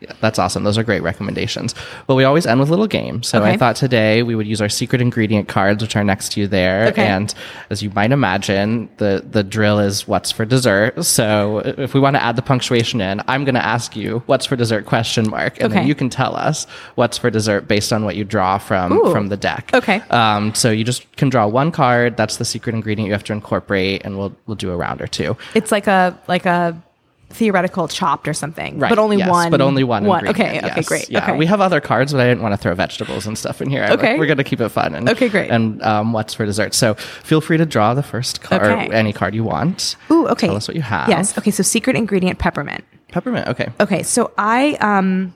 Yeah, 0.00 0.14
that's 0.20 0.38
awesome. 0.38 0.64
Those 0.64 0.78
are 0.78 0.82
great 0.82 1.02
recommendations. 1.02 1.74
Well, 2.06 2.16
we 2.16 2.24
always 2.24 2.46
end 2.46 2.58
with 2.58 2.70
a 2.70 2.72
little 2.72 2.86
game. 2.86 3.22
So 3.22 3.42
I 3.42 3.58
thought 3.58 3.76
today 3.76 4.22
we 4.22 4.34
would 4.34 4.46
use 4.46 4.62
our 4.62 4.68
secret 4.70 5.02
ingredient 5.02 5.46
cards, 5.46 5.82
which 5.82 5.94
are 5.94 6.02
next 6.02 6.32
to 6.32 6.40
you 6.40 6.46
there. 6.46 6.86
Okay. 6.86 7.06
And 7.06 7.34
as 7.68 7.82
you 7.82 7.90
might 7.90 8.10
imagine, 8.10 8.88
the, 8.96 9.22
the 9.30 9.42
drill 9.42 9.78
is 9.78 10.08
what's 10.08 10.32
for 10.32 10.46
dessert. 10.46 11.04
So 11.04 11.58
if 11.58 11.92
we 11.92 12.00
want 12.00 12.16
to 12.16 12.22
add 12.22 12.36
the 12.36 12.42
punctuation 12.42 13.02
in, 13.02 13.20
I'm 13.28 13.44
going 13.44 13.56
to 13.56 13.64
ask 13.64 13.94
you 13.94 14.22
what's 14.24 14.46
for 14.46 14.56
dessert 14.56 14.86
question 14.86 15.28
mark. 15.28 15.60
And 15.60 15.70
then 15.70 15.86
you 15.86 15.94
can 15.94 16.08
tell 16.08 16.34
us 16.34 16.66
what's 16.94 17.18
for 17.18 17.28
dessert 17.28 17.68
based 17.68 17.92
on 17.92 18.06
what 18.06 18.16
you 18.16 18.24
draw 18.24 18.56
from, 18.56 18.92
Ooh. 18.92 19.12
from 19.12 19.28
the 19.28 19.36
deck. 19.36 19.70
Okay. 19.74 20.00
Um, 20.08 20.54
so 20.54 20.70
you 20.70 20.82
just 20.82 21.14
can 21.16 21.28
draw 21.28 21.46
one 21.46 21.70
card. 21.72 22.16
That's 22.16 22.38
the 22.38 22.46
secret 22.46 22.74
ingredient 22.74 23.06
you 23.06 23.12
have 23.12 23.24
to 23.24 23.34
incorporate 23.34 24.02
and 24.06 24.16
we'll, 24.16 24.34
we'll 24.46 24.56
do 24.56 24.70
a 24.70 24.76
round 24.76 25.02
or 25.02 25.06
two. 25.06 25.36
It's 25.54 25.70
like 25.70 25.86
a, 25.86 26.18
like 26.26 26.46
a 26.46 26.82
theoretical 27.30 27.86
chopped 27.88 28.26
or 28.28 28.34
something, 28.34 28.78
Right. 28.78 28.88
but 28.88 28.98
only 28.98 29.16
yes, 29.16 29.30
one. 29.30 29.50
But 29.50 29.60
only 29.60 29.84
one. 29.84 30.04
Okay. 30.06 30.28
ingredient, 30.28 30.64
Okay. 30.64 30.82
Great. 30.82 31.10
Yeah. 31.10 31.22
okay. 31.22 31.36
We 31.38 31.46
have 31.46 31.60
other 31.60 31.80
cards, 31.80 32.12
but 32.12 32.20
I 32.20 32.26
didn't 32.26 32.42
want 32.42 32.52
to 32.52 32.56
throw 32.58 32.74
vegetables 32.74 33.26
and 33.26 33.38
stuff 33.38 33.62
in 33.62 33.70
here. 33.70 33.84
I- 33.84 33.92
Okay. 33.92 34.18
We're 34.18 34.26
going 34.26 34.38
to 34.38 34.44
keep 34.44 34.60
it 34.60 34.68
fun. 34.70 34.94
And, 34.94 35.08
Okay, 35.08 35.28
great. 35.28 35.50
And 35.50 35.80
um, 35.82 36.12
what's 36.12 36.34
for 36.34 36.44
dessert? 36.44 36.74
So 36.74 36.94
feel 36.94 37.40
free 37.40 37.56
to 37.56 37.64
draw 37.66 37.94
the 37.94 38.02
first 38.02 38.40
card, 38.42 38.62
Okay. 38.62 38.88
or 38.88 38.92
any 38.92 39.12
card 39.12 39.34
you 39.34 39.44
want. 39.44 39.96
Ooh. 40.10 40.26
Okay. 40.28 40.48
Tell 40.48 40.56
us 40.56 40.66
what 40.68 40.74
you 40.76 40.82
have. 40.82 41.08
Yes. 41.08 41.38
Okay. 41.38 41.50
So 41.52 41.62
secret 41.62 41.96
ingredient 41.96 42.38
peppermint. 42.38 42.84
Peppermint. 43.12 43.48
Okay. 43.48 43.68
Okay, 43.80 44.02
so 44.02 44.32
I 44.38 44.74
um 44.80 45.32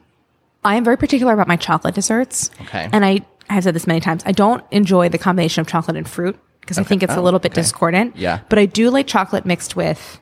I 0.65 0.77
am 0.77 0.85
very 0.85 0.97
particular 0.97 1.33
about 1.33 1.47
my 1.49 1.57
chocolate 1.57 1.95
desserts. 1.95 2.51
Okay. 2.63 2.89
And 2.93 3.05
I 3.05 3.21
I 3.49 3.55
have 3.55 3.65
said 3.65 3.75
this 3.75 3.87
many 3.87 4.01
times. 4.01 4.23
I 4.27 4.33
don't 4.33 4.65
enjoy 4.71 5.09
the 5.11 5.19
combination 5.19 5.61
of 5.61 5.67
chocolate 5.67 5.97
and 5.97 6.09
fruit 6.09 6.37
because 6.61 6.79
I 6.79 6.83
think 6.83 7.03
it's 7.03 7.13
a 7.13 7.19
Oh, 7.19 7.23
little 7.23 7.41
bit 7.41 7.53
okay. 7.53 7.61
discordant. 7.63 8.17
Yeah. 8.17 8.41
But 8.49 8.59
I 8.59 8.67
do 8.67 8.91
like 8.91 9.07
chocolate 9.07 9.45
mixed 9.45 9.77
with 9.77 10.19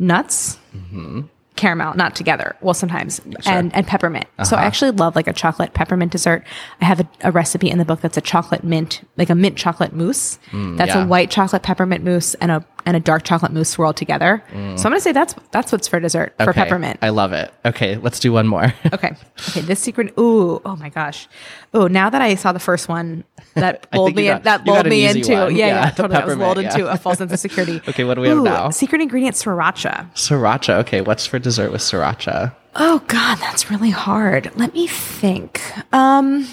nuts. 0.00 0.58
Mm-hmm. 0.76 1.20
Caramel, 1.60 1.94
not 1.94 2.16
together. 2.16 2.56
Well, 2.62 2.74
sometimes, 2.74 3.20
and 3.46 3.74
and 3.74 3.86
peppermint. 3.86 4.26
So 4.44 4.56
Uh-huh. 4.56 4.56
I 4.56 4.66
actually 4.66 4.92
love 4.92 5.14
like 5.14 5.28
a 5.28 5.32
chocolate 5.32 5.74
peppermint 5.74 6.10
dessert. 6.10 6.42
I 6.80 6.86
have 6.86 7.00
a, 7.00 7.08
a 7.22 7.30
recipe 7.30 7.68
in 7.70 7.78
the 7.78 7.84
book 7.84 8.00
that's 8.00 8.16
a 8.16 8.20
chocolate 8.22 8.64
mint, 8.64 9.02
like 9.16 9.30
a 9.30 9.34
mint 9.34 9.56
chocolate 9.56 9.92
mousse. 9.92 10.38
that's 10.52 10.52
Mm, 10.52 10.86
yeah. 10.86 11.04
a 11.04 11.06
white 11.06 11.30
chocolate 11.30 11.62
peppermint 11.62 12.02
mousse 12.04 12.34
and 12.40 12.50
a 12.50 12.64
and 12.86 12.96
a 12.96 13.00
dark 13.00 13.24
chocolate 13.24 13.52
mousse 13.52 13.68
swirled 13.68 13.96
together. 13.98 14.42
So 14.50 14.56
I'm 14.56 14.76
gonna 14.76 15.00
say 15.00 15.12
that's 15.12 15.34
that's 15.52 15.70
what's 15.70 15.86
for 15.86 16.00
dessert 16.00 16.34
for 16.38 16.52
Mm. 16.52 16.54
Peppermint. 16.54 16.98
I 17.02 17.10
love 17.10 17.32
it. 17.34 17.52
Okay. 17.66 17.96
Let's 17.96 18.18
do 18.20 18.32
one 18.32 18.46
more. 18.48 18.72
Okay. 18.94 19.12
Okay. 19.50 19.60
This 19.60 19.78
secret. 19.80 20.14
Ooh. 20.18 20.60
Oh 20.64 20.76
my 20.76 20.88
gosh. 20.88 21.28
Oh, 21.74 21.86
now 21.86 22.08
that 22.10 22.20
I 22.22 22.34
saw 22.36 22.52
the 22.52 22.58
first 22.58 22.88
one, 22.88 23.22
that 23.54 23.86
lulled 23.94 24.16
me 24.16 24.24
got- 24.24 24.38
in, 24.38 24.42
that 24.44 24.66
lulled 24.66 24.86
me 24.86 25.06
into 25.06 25.32
yeah, 25.32 25.48
Yeah, 25.48 25.66
yeah, 25.66 25.90
totally. 25.90 26.16
I 26.16 26.24
was 26.24 26.36
lulled 26.36 26.56
peppermint, 26.56 26.74
into 26.80 26.90
a 26.90 26.96
false 26.96 27.18
sense 27.18 27.32
of 27.32 27.38
security. 27.38 27.80
Okay, 27.90 28.04
what 28.04 28.14
do 28.14 28.22
we 28.22 28.28
have 28.28 28.38
now? 28.42 28.70
Secret 28.70 29.00
ingredient 29.02 29.36
sriracha. 29.36 30.10
Sriracha. 30.14 30.74
Okay. 30.80 31.00
What's 31.02 31.26
for 31.26 31.38
dessert 31.38 31.49
with 31.58 31.80
sriracha? 31.80 32.54
Oh 32.76 33.02
God, 33.08 33.38
that's 33.38 33.70
really 33.70 33.90
hard. 33.90 34.50
Let 34.56 34.74
me 34.74 34.86
think. 34.86 35.60
Um. 35.92 36.46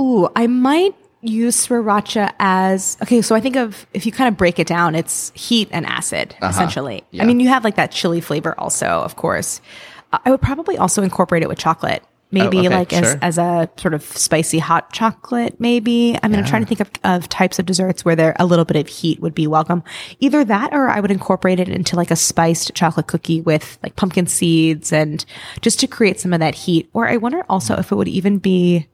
Ooh, 0.00 0.28
I 0.34 0.46
might 0.46 0.94
use 1.20 1.66
sriracha 1.66 2.32
as 2.38 2.96
okay. 3.02 3.22
So 3.22 3.34
I 3.34 3.40
think 3.40 3.56
of 3.56 3.86
if 3.94 4.04
you 4.04 4.12
kind 4.12 4.28
of 4.28 4.36
break 4.36 4.58
it 4.58 4.66
down, 4.66 4.94
it's 4.94 5.30
heat 5.34 5.68
and 5.70 5.86
acid 5.86 6.34
essentially. 6.42 6.96
Uh-huh. 6.98 7.08
Yeah. 7.12 7.22
I 7.22 7.26
mean, 7.26 7.40
you 7.40 7.48
have 7.48 7.64
like 7.64 7.76
that 7.76 7.92
chili 7.92 8.20
flavor 8.20 8.58
also, 8.58 8.86
of 8.86 9.16
course. 9.16 9.60
Uh, 10.12 10.18
I 10.24 10.30
would 10.30 10.42
probably 10.42 10.76
also 10.76 11.02
incorporate 11.02 11.42
it 11.42 11.48
with 11.48 11.58
chocolate. 11.58 12.02
Maybe 12.32 12.60
okay, 12.60 12.68
like 12.70 12.92
as, 12.94 13.10
sure. 13.10 13.18
as 13.20 13.36
a 13.36 13.68
sort 13.76 13.92
of 13.92 14.02
spicy 14.02 14.58
hot 14.58 14.90
chocolate, 14.90 15.60
maybe. 15.60 16.18
I 16.22 16.28
mean, 16.28 16.38
I'm 16.38 16.46
trying 16.46 16.62
to 16.62 16.66
think 16.66 16.80
of, 16.80 16.90
of 17.04 17.28
types 17.28 17.58
of 17.58 17.66
desserts 17.66 18.06
where 18.06 18.16
there 18.16 18.34
a 18.40 18.46
little 18.46 18.64
bit 18.64 18.76
of 18.76 18.88
heat 18.88 19.20
would 19.20 19.34
be 19.34 19.46
welcome. 19.46 19.84
Either 20.18 20.42
that 20.42 20.72
or 20.72 20.88
I 20.88 21.00
would 21.00 21.10
incorporate 21.10 21.60
it 21.60 21.68
into 21.68 21.94
like 21.94 22.10
a 22.10 22.16
spiced 22.16 22.74
chocolate 22.74 23.06
cookie 23.06 23.42
with 23.42 23.78
like 23.82 23.96
pumpkin 23.96 24.26
seeds 24.26 24.94
and 24.94 25.22
just 25.60 25.78
to 25.80 25.86
create 25.86 26.20
some 26.20 26.32
of 26.32 26.40
that 26.40 26.54
heat. 26.54 26.88
Or 26.94 27.06
I 27.06 27.18
wonder 27.18 27.44
also 27.50 27.76
if 27.76 27.92
it 27.92 27.96
would 27.96 28.08
even 28.08 28.38
be 28.38 28.88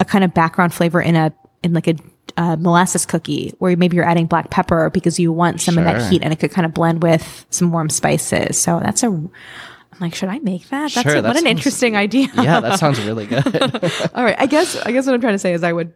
a 0.00 0.04
kind 0.04 0.24
of 0.24 0.34
background 0.34 0.74
flavor 0.74 1.00
in 1.00 1.14
a 1.14 1.32
in 1.62 1.74
like 1.74 1.86
a 1.86 1.94
uh, 2.36 2.56
molasses 2.56 3.06
cookie 3.06 3.54
where 3.58 3.76
maybe 3.76 3.96
you're 3.96 4.08
adding 4.08 4.26
black 4.26 4.50
pepper 4.50 4.90
because 4.90 5.18
you 5.18 5.32
want 5.32 5.60
some 5.60 5.78
of 5.78 5.84
that 5.84 6.10
heat 6.10 6.22
and 6.22 6.32
it 6.32 6.40
could 6.40 6.50
kind 6.50 6.66
of 6.66 6.74
blend 6.74 7.02
with 7.02 7.46
some 7.50 7.70
warm 7.70 7.90
spices. 7.90 8.58
So 8.58 8.80
that's 8.80 9.02
a 9.02 9.30
I'm 9.92 9.98
like, 10.00 10.14
should 10.14 10.28
I 10.28 10.38
make 10.40 10.68
that? 10.70 10.92
That's 10.92 11.02
Sure, 11.08 11.16
a, 11.16 11.22
that 11.22 11.28
what 11.28 11.36
an 11.36 11.46
interesting 11.46 11.96
idea. 11.96 12.28
Yeah, 12.34 12.60
that 12.60 12.78
sounds 12.78 13.00
really 13.04 13.26
good. 13.28 13.44
All 14.14 14.24
right. 14.24 14.36
I 14.38 14.46
guess 14.46 14.76
I 14.76 14.92
guess 14.92 15.06
what 15.06 15.14
I'm 15.14 15.20
trying 15.20 15.34
to 15.34 15.38
say 15.38 15.52
is 15.52 15.62
I 15.62 15.72
would 15.72 15.92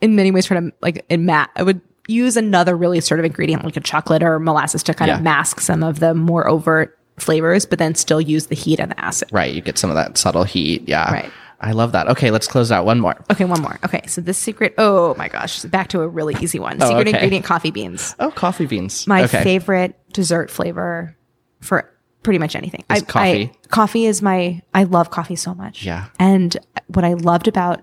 in 0.00 0.14
many 0.16 0.30
ways 0.30 0.46
try 0.46 0.60
to 0.60 0.70
like 0.80 1.04
in 1.08 1.24
mat 1.26 1.50
I 1.56 1.62
would 1.62 1.80
use 2.06 2.36
another 2.36 2.76
really 2.76 3.00
sort 3.00 3.20
of 3.20 3.26
ingredient 3.26 3.64
like 3.64 3.76
a 3.76 3.80
chocolate 3.80 4.22
or 4.22 4.38
molasses 4.38 4.82
to 4.84 4.94
kind 4.94 5.08
Yeah. 5.08 5.16
of 5.16 5.22
mask 5.22 5.60
some 5.60 5.82
of 5.82 6.00
the 6.00 6.14
more 6.14 6.48
overt 6.48 6.98
flavors, 7.18 7.66
but 7.66 7.78
then 7.78 7.94
still 7.94 8.20
use 8.20 8.46
the 8.46 8.54
heat 8.54 8.78
and 8.80 8.90
the 8.92 9.00
acid. 9.00 9.28
right. 9.32 9.52
You 9.52 9.60
get 9.60 9.76
some 9.78 9.90
of 9.90 9.96
that 9.96 10.16
subtle 10.16 10.44
heat. 10.44 10.88
Yeah. 10.88 11.10
Right. 11.12 11.32
I 11.60 11.72
love 11.72 11.90
that. 11.92 12.06
Okay. 12.06 12.30
Let's 12.30 12.46
close 12.46 12.70
out 12.70 12.84
one 12.84 13.00
more. 13.00 13.16
Okay, 13.32 13.44
one 13.44 13.60
more. 13.60 13.80
Okay, 13.84 14.02
so 14.06 14.20
this 14.20 14.38
secret. 14.38 14.74
Oh 14.78 15.16
my 15.16 15.26
gosh, 15.28 15.62
back 15.64 15.88
to 15.88 16.02
a 16.02 16.06
really 16.08 16.36
easy 16.40 16.60
one. 16.60 16.80
Oh, 16.80 16.86
secret 16.86 16.96
Oh, 16.96 17.00
okay. 17.00 17.10
ingredient: 17.18 17.44
coffee 17.44 17.72
beans. 17.72 18.14
Oh, 18.20 18.30
coffee 18.30 18.66
beans. 18.66 19.08
My 19.08 19.24
okay. 19.24 19.42
favorite 19.42 19.96
dessert 20.12 20.52
flavor 20.52 21.16
for 21.60 21.90
pretty 22.28 22.38
much 22.38 22.54
anything. 22.54 22.84
Is 22.90 23.02
coffee. 23.04 23.50
coffee 23.68 24.04
is 24.04 24.20
my. 24.20 24.60
I 24.74 24.84
love 24.84 25.10
coffee 25.10 25.36
so 25.36 25.54
much. 25.54 25.82
Yeah. 25.84 26.08
And 26.18 26.54
what 26.88 27.04
I 27.04 27.14
loved 27.14 27.48
about 27.48 27.80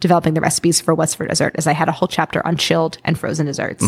developing 0.00 0.34
the 0.34 0.42
recipes 0.42 0.80
for 0.80 0.94
what's 0.94 1.14
for 1.14 1.26
dessert 1.26 1.54
is 1.56 1.66
I 1.66 1.72
had 1.72 1.88
a 1.88 1.92
whole 1.92 2.08
chapter 2.08 2.46
on 2.46 2.58
chilled 2.58 2.98
and 3.04 3.18
frozen 3.18 3.46
desserts, 3.46 3.82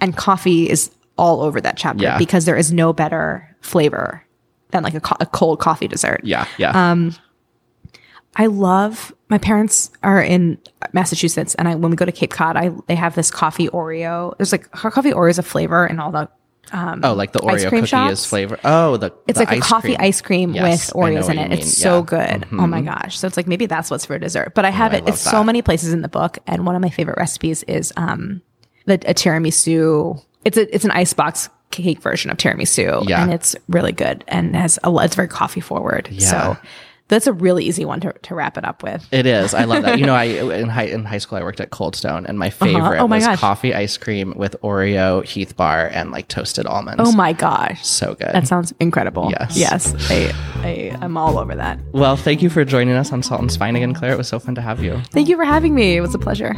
and 0.00 0.16
coffee 0.16 0.70
is 0.70 0.90
all 1.18 1.42
over 1.42 1.60
that 1.60 1.76
chapter 1.76 1.98
Mm-hmm. 1.98 2.12
Yeah. 2.12 2.18
because 2.18 2.46
there 2.46 2.56
is 2.56 2.72
no 2.72 2.94
better 2.94 3.54
flavor 3.60 4.24
than 4.70 4.82
like 4.82 4.94
a, 4.94 5.00
co- 5.00 5.16
a 5.20 5.26
cold 5.26 5.58
coffee 5.60 5.86
dessert. 5.88 6.22
Yeah. 6.24 6.46
Yeah. 6.56 6.90
Um, 6.92 7.14
I 8.36 8.46
love 8.46 9.12
my 9.28 9.36
parents 9.38 9.90
are 10.02 10.22
in 10.22 10.56
Massachusetts, 10.94 11.54
and 11.56 11.68
I 11.68 11.74
when 11.74 11.90
we 11.90 11.96
go 11.96 12.06
to 12.06 12.12
Cape 12.12 12.30
Cod, 12.30 12.56
I 12.56 12.70
they 12.86 12.94
have 12.94 13.14
this 13.14 13.30
coffee 13.30 13.68
Oreo. 13.68 14.34
There's 14.38 14.52
like 14.52 14.70
coffee 14.70 15.10
Oreo 15.12 15.28
is 15.30 15.38
a 15.38 15.42
flavor, 15.42 15.84
and 15.84 16.00
all 16.00 16.10
the 16.12 16.28
oh, 16.72 17.14
like 17.14 17.32
the 17.32 17.40
Oreo 17.40 17.68
cookie 17.70 17.86
shops? 17.86 18.12
is 18.20 18.26
flavor. 18.26 18.58
Oh, 18.64 18.96
the 18.96 19.12
it's 19.26 19.38
the 19.38 19.44
like 19.44 19.58
a 19.58 19.60
coffee 19.60 19.94
cream. 19.96 19.98
ice 20.00 20.20
cream 20.20 20.54
Yes, 20.54 20.92
with 20.94 20.96
I 20.96 21.10
Oreos 21.10 21.30
in 21.30 21.38
it. 21.38 21.52
It's 21.52 21.80
Yeah. 21.80 21.90
Mm-hmm. 21.90 21.98
so 21.98 22.02
good. 22.02 22.46
Oh 22.52 22.66
my 22.66 22.80
gosh! 22.80 23.18
So 23.18 23.26
it's 23.26 23.36
like 23.36 23.46
maybe 23.46 23.66
that's 23.66 23.90
what's 23.90 24.06
for 24.06 24.18
dessert. 24.18 24.54
But 24.54 24.64
I 24.64 24.70
have 24.70 24.92
I 24.94 24.98
it. 24.98 25.00
love 25.04 25.08
It's 25.14 25.20
so 25.20 25.42
many 25.44 25.62
places 25.62 25.92
in 25.92 26.02
the 26.02 26.08
book, 26.08 26.38
and 26.46 26.66
one 26.66 26.74
of 26.76 26.82
my 26.82 26.90
favorite 26.90 27.16
recipes 27.18 27.62
is 27.64 27.92
um 27.96 28.42
the 28.86 28.94
a 28.94 29.14
tiramisu. 29.14 30.22
It's 30.44 30.56
a 30.56 30.74
it's 30.74 30.84
an 30.84 30.90
icebox 30.92 31.48
cake 31.70 32.00
version 32.00 32.30
of 32.30 32.36
tiramisu, 32.36 33.08
Yeah. 33.08 33.22
and 33.22 33.32
it's 33.32 33.54
really 33.68 33.92
good 33.92 34.24
and 34.28 34.56
has 34.56 34.78
a 34.84 34.94
it's 35.02 35.14
very 35.14 35.28
coffee 35.28 35.60
forward. 35.60 36.08
Yeah. 36.10 36.26
So 36.26 36.56
That's 37.10 37.26
a 37.26 37.32
really 37.34 37.64
easy 37.66 37.84
one 37.84 38.00
to, 38.00 38.12
to 38.14 38.34
wrap 38.34 38.56
it 38.56 38.64
up 38.64 38.82
with. 38.82 39.06
It 39.12 39.26
is. 39.26 39.52
I 39.52 39.64
love 39.64 39.82
that. 39.82 39.98
You 39.98 40.06
know, 40.06 40.14
I 40.14 40.24
in 40.54 40.68
high 40.68 40.84
in 40.84 41.04
high 41.04 41.18
school 41.18 41.36
I 41.38 41.42
worked 41.42 41.60
at 41.60 41.70
Cold 41.70 41.94
Stone, 41.94 42.24
and 42.26 42.38
my 42.38 42.48
favorite 42.48 42.98
Oh 43.00 43.06
my 43.08 43.16
was 43.16 43.26
gosh. 43.26 43.38
coffee 43.40 43.74
ice 43.74 43.98
cream 43.98 44.32
with 44.36 44.56
Oreo 44.62 45.22
Heath 45.24 45.56
bar 45.56 45.86
and 45.92 46.10
like 46.10 46.28
toasted 46.28 46.66
almonds. 46.66 47.02
Oh 47.04 47.12
my 47.12 47.32
gosh. 47.34 47.86
so 47.86 48.14
good. 48.14 48.32
That 48.32 48.46
sounds 48.46 48.72
incredible. 48.80 49.30
Yes. 49.30 49.56
Yes. 49.58 49.94
I, 50.10 50.32
I, 50.62 50.98
I'm 51.02 51.16
all 51.18 51.38
over 51.38 51.54
that. 51.54 51.78
well, 51.92 52.16
thank 52.16 52.40
you 52.40 52.48
for 52.48 52.64
joining 52.64 52.94
us 52.94 53.12
on 53.12 53.22
Salt 53.22 53.40
and 53.42 53.52
Spine 53.52 53.76
again, 53.76 53.92
Claire. 53.92 54.12
It 54.12 54.18
was 54.18 54.28
so 54.28 54.38
fun 54.38 54.54
to 54.54 54.60
have 54.62 54.82
you. 54.82 55.00
Thank 55.10 55.28
you 55.28 55.36
for 55.36 55.44
having 55.44 55.74
me. 55.74 55.96
It 55.96 56.00
was 56.00 56.14
a 56.14 56.18
pleasure. 56.18 56.54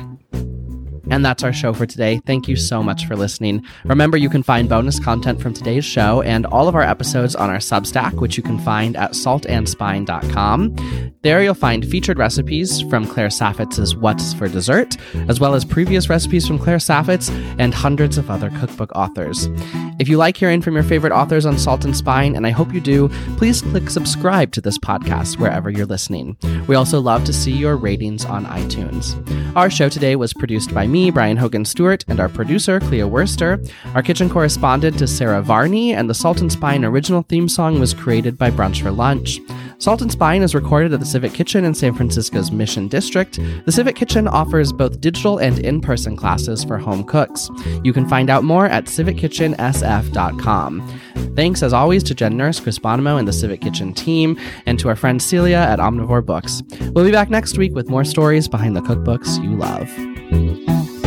And 1.11 1.24
that's 1.24 1.42
our 1.42 1.53
show 1.53 1.72
for 1.72 1.86
today. 1.86 2.20
Thank 2.26 2.48
you 2.48 2.57
so 2.57 2.82
much 2.82 3.07
for 3.07 3.16
listening. 3.16 3.64
Remember, 3.84 4.16
you 4.16 4.28
can 4.28 4.42
find 4.42 4.68
bonus 4.68 4.98
content 4.98 5.40
from 5.40 5.55
today's 5.55 5.84
show 5.84 6.22
and 6.22 6.46
all 6.46 6.68
of 6.68 6.74
our 6.74 6.82
episodes 6.82 7.34
on 7.34 7.50
our 7.50 7.59
Substack, 7.59 8.14
which 8.14 8.36
you 8.36 8.42
can 8.42 8.59
find 8.59 8.96
at 8.96 9.12
saltandspine.com. 9.12 11.12
There 11.22 11.42
you'll 11.42 11.55
find 11.55 11.88
featured 11.88 12.18
recipes 12.18 12.80
from 12.82 13.07
Claire 13.07 13.28
Saffitz's 13.28 13.94
What's 13.94 14.34
for 14.34 14.48
Dessert, 14.48 14.96
as 15.28 15.38
well 15.38 15.55
as 15.55 15.64
previous 15.64 16.09
recipes 16.09 16.46
from 16.46 16.59
Claire 16.59 16.78
Saffitz 16.78 17.30
and 17.59 17.72
hundreds 17.72 18.18
of 18.18 18.30
other 18.30 18.50
cookbook 18.59 18.90
authors. 18.96 19.48
If 20.00 20.09
you 20.09 20.16
like 20.16 20.36
hearing 20.36 20.62
from 20.62 20.74
your 20.74 20.82
favorite 20.82 21.12
authors 21.12 21.46
on 21.46 21.59
Salt 21.59 21.84
and 21.84 21.96
Spine, 21.96 22.34
and 22.34 22.46
I 22.46 22.50
hope 22.50 22.74
you 22.74 22.80
do, 22.80 23.09
please 23.36 23.62
click 23.62 23.88
subscribe 23.88 24.50
to 24.53 24.61
this 24.61 24.78
podcast 24.78 25.38
wherever 25.38 25.70
you're 25.70 25.86
listening. 25.86 26.36
We 26.66 26.74
also 26.74 27.00
love 27.00 27.24
to 27.24 27.32
see 27.32 27.53
your 27.53 27.76
ratings 27.76 28.24
on 28.24 28.44
iTunes. 28.46 29.16
Our 29.57 29.70
show 29.70 29.88
today 29.88 30.16
was 30.16 30.34
produced 30.34 30.74
by 30.74 30.86
me, 30.93 31.11
Brian 31.11 31.38
Hogan 31.38 31.64
Stewart, 31.64 32.05
and 32.07 32.20
our 32.20 32.28
producer, 32.28 32.78
Clea 32.78 33.05
Worster. 33.05 33.61
Our 33.95 34.03
kitchen 34.03 34.28
correspondent 34.28 35.01
is 35.01 35.16
Sarah 35.16 35.43
Varney, 35.43 35.95
and 35.95 36.09
the 36.09 36.14
Salt 36.14 36.40
and 36.40 36.53
Spine 36.53 36.84
original 36.84 37.22
theme 37.22 37.49
song 37.49 37.80
was 37.80 37.95
created 37.95 38.38
by 38.38 38.51
Brunch 38.51 38.82
for 38.82 38.90
Lunch. 38.90 39.40
Salt 39.78 40.01
and 40.01 40.12
Spine 40.12 40.43
is 40.43 40.55
recorded 40.55 40.93
at 40.93 41.01
the 41.01 41.07
Civic 41.07 41.32
Kitchen 41.32 41.64
in 41.64 41.74
San 41.74 41.93
Francisco's 41.93 42.53
Mission 42.53 42.86
District. 42.86 43.40
The 43.64 43.72
Civic 43.72 43.97
Kitchen 43.97 44.28
offers 44.28 44.72
both 44.72 45.01
digital 45.01 45.38
and 45.38 45.59
in 45.59 45.80
person 45.80 46.16
classes 46.16 46.62
for 46.62 46.78
home 46.78 47.03
cooks. 47.03 47.51
You 47.82 47.93
can 47.93 48.09
find 48.09 48.30
out 48.30 48.45
more 48.45 48.66
at 48.66 48.84
civickitchensf.com. 48.84 51.01
Thanks, 51.34 51.62
as 51.64 51.72
always, 51.72 52.05
to 52.05 52.14
Jen 52.14 52.36
Nurse, 52.36 52.61
Chris 52.61 52.78
Bonomo, 52.78 53.18
and 53.18 53.26
the 53.26 53.32
Civic 53.32 53.61
Kitchen 53.61 53.93
team, 53.93 54.38
and 54.66 54.78
to 54.78 54.88
our 54.88 54.95
friend 54.95 55.20
Celia 55.20 55.57
at 55.57 55.80
Omnivore 55.80 56.24
Books. 56.24 56.62
We'll 56.93 57.05
be 57.05 57.11
back 57.11 57.30
next 57.30 57.59
week 57.59 57.74
with 57.74 57.88
more 57.88 58.05
stories 58.05 58.47
behind 58.47 58.76
the 58.76 58.82
cookbooks 58.82 59.43
you 59.43 59.57
love. 59.57 59.90
Bye. 60.33 61.01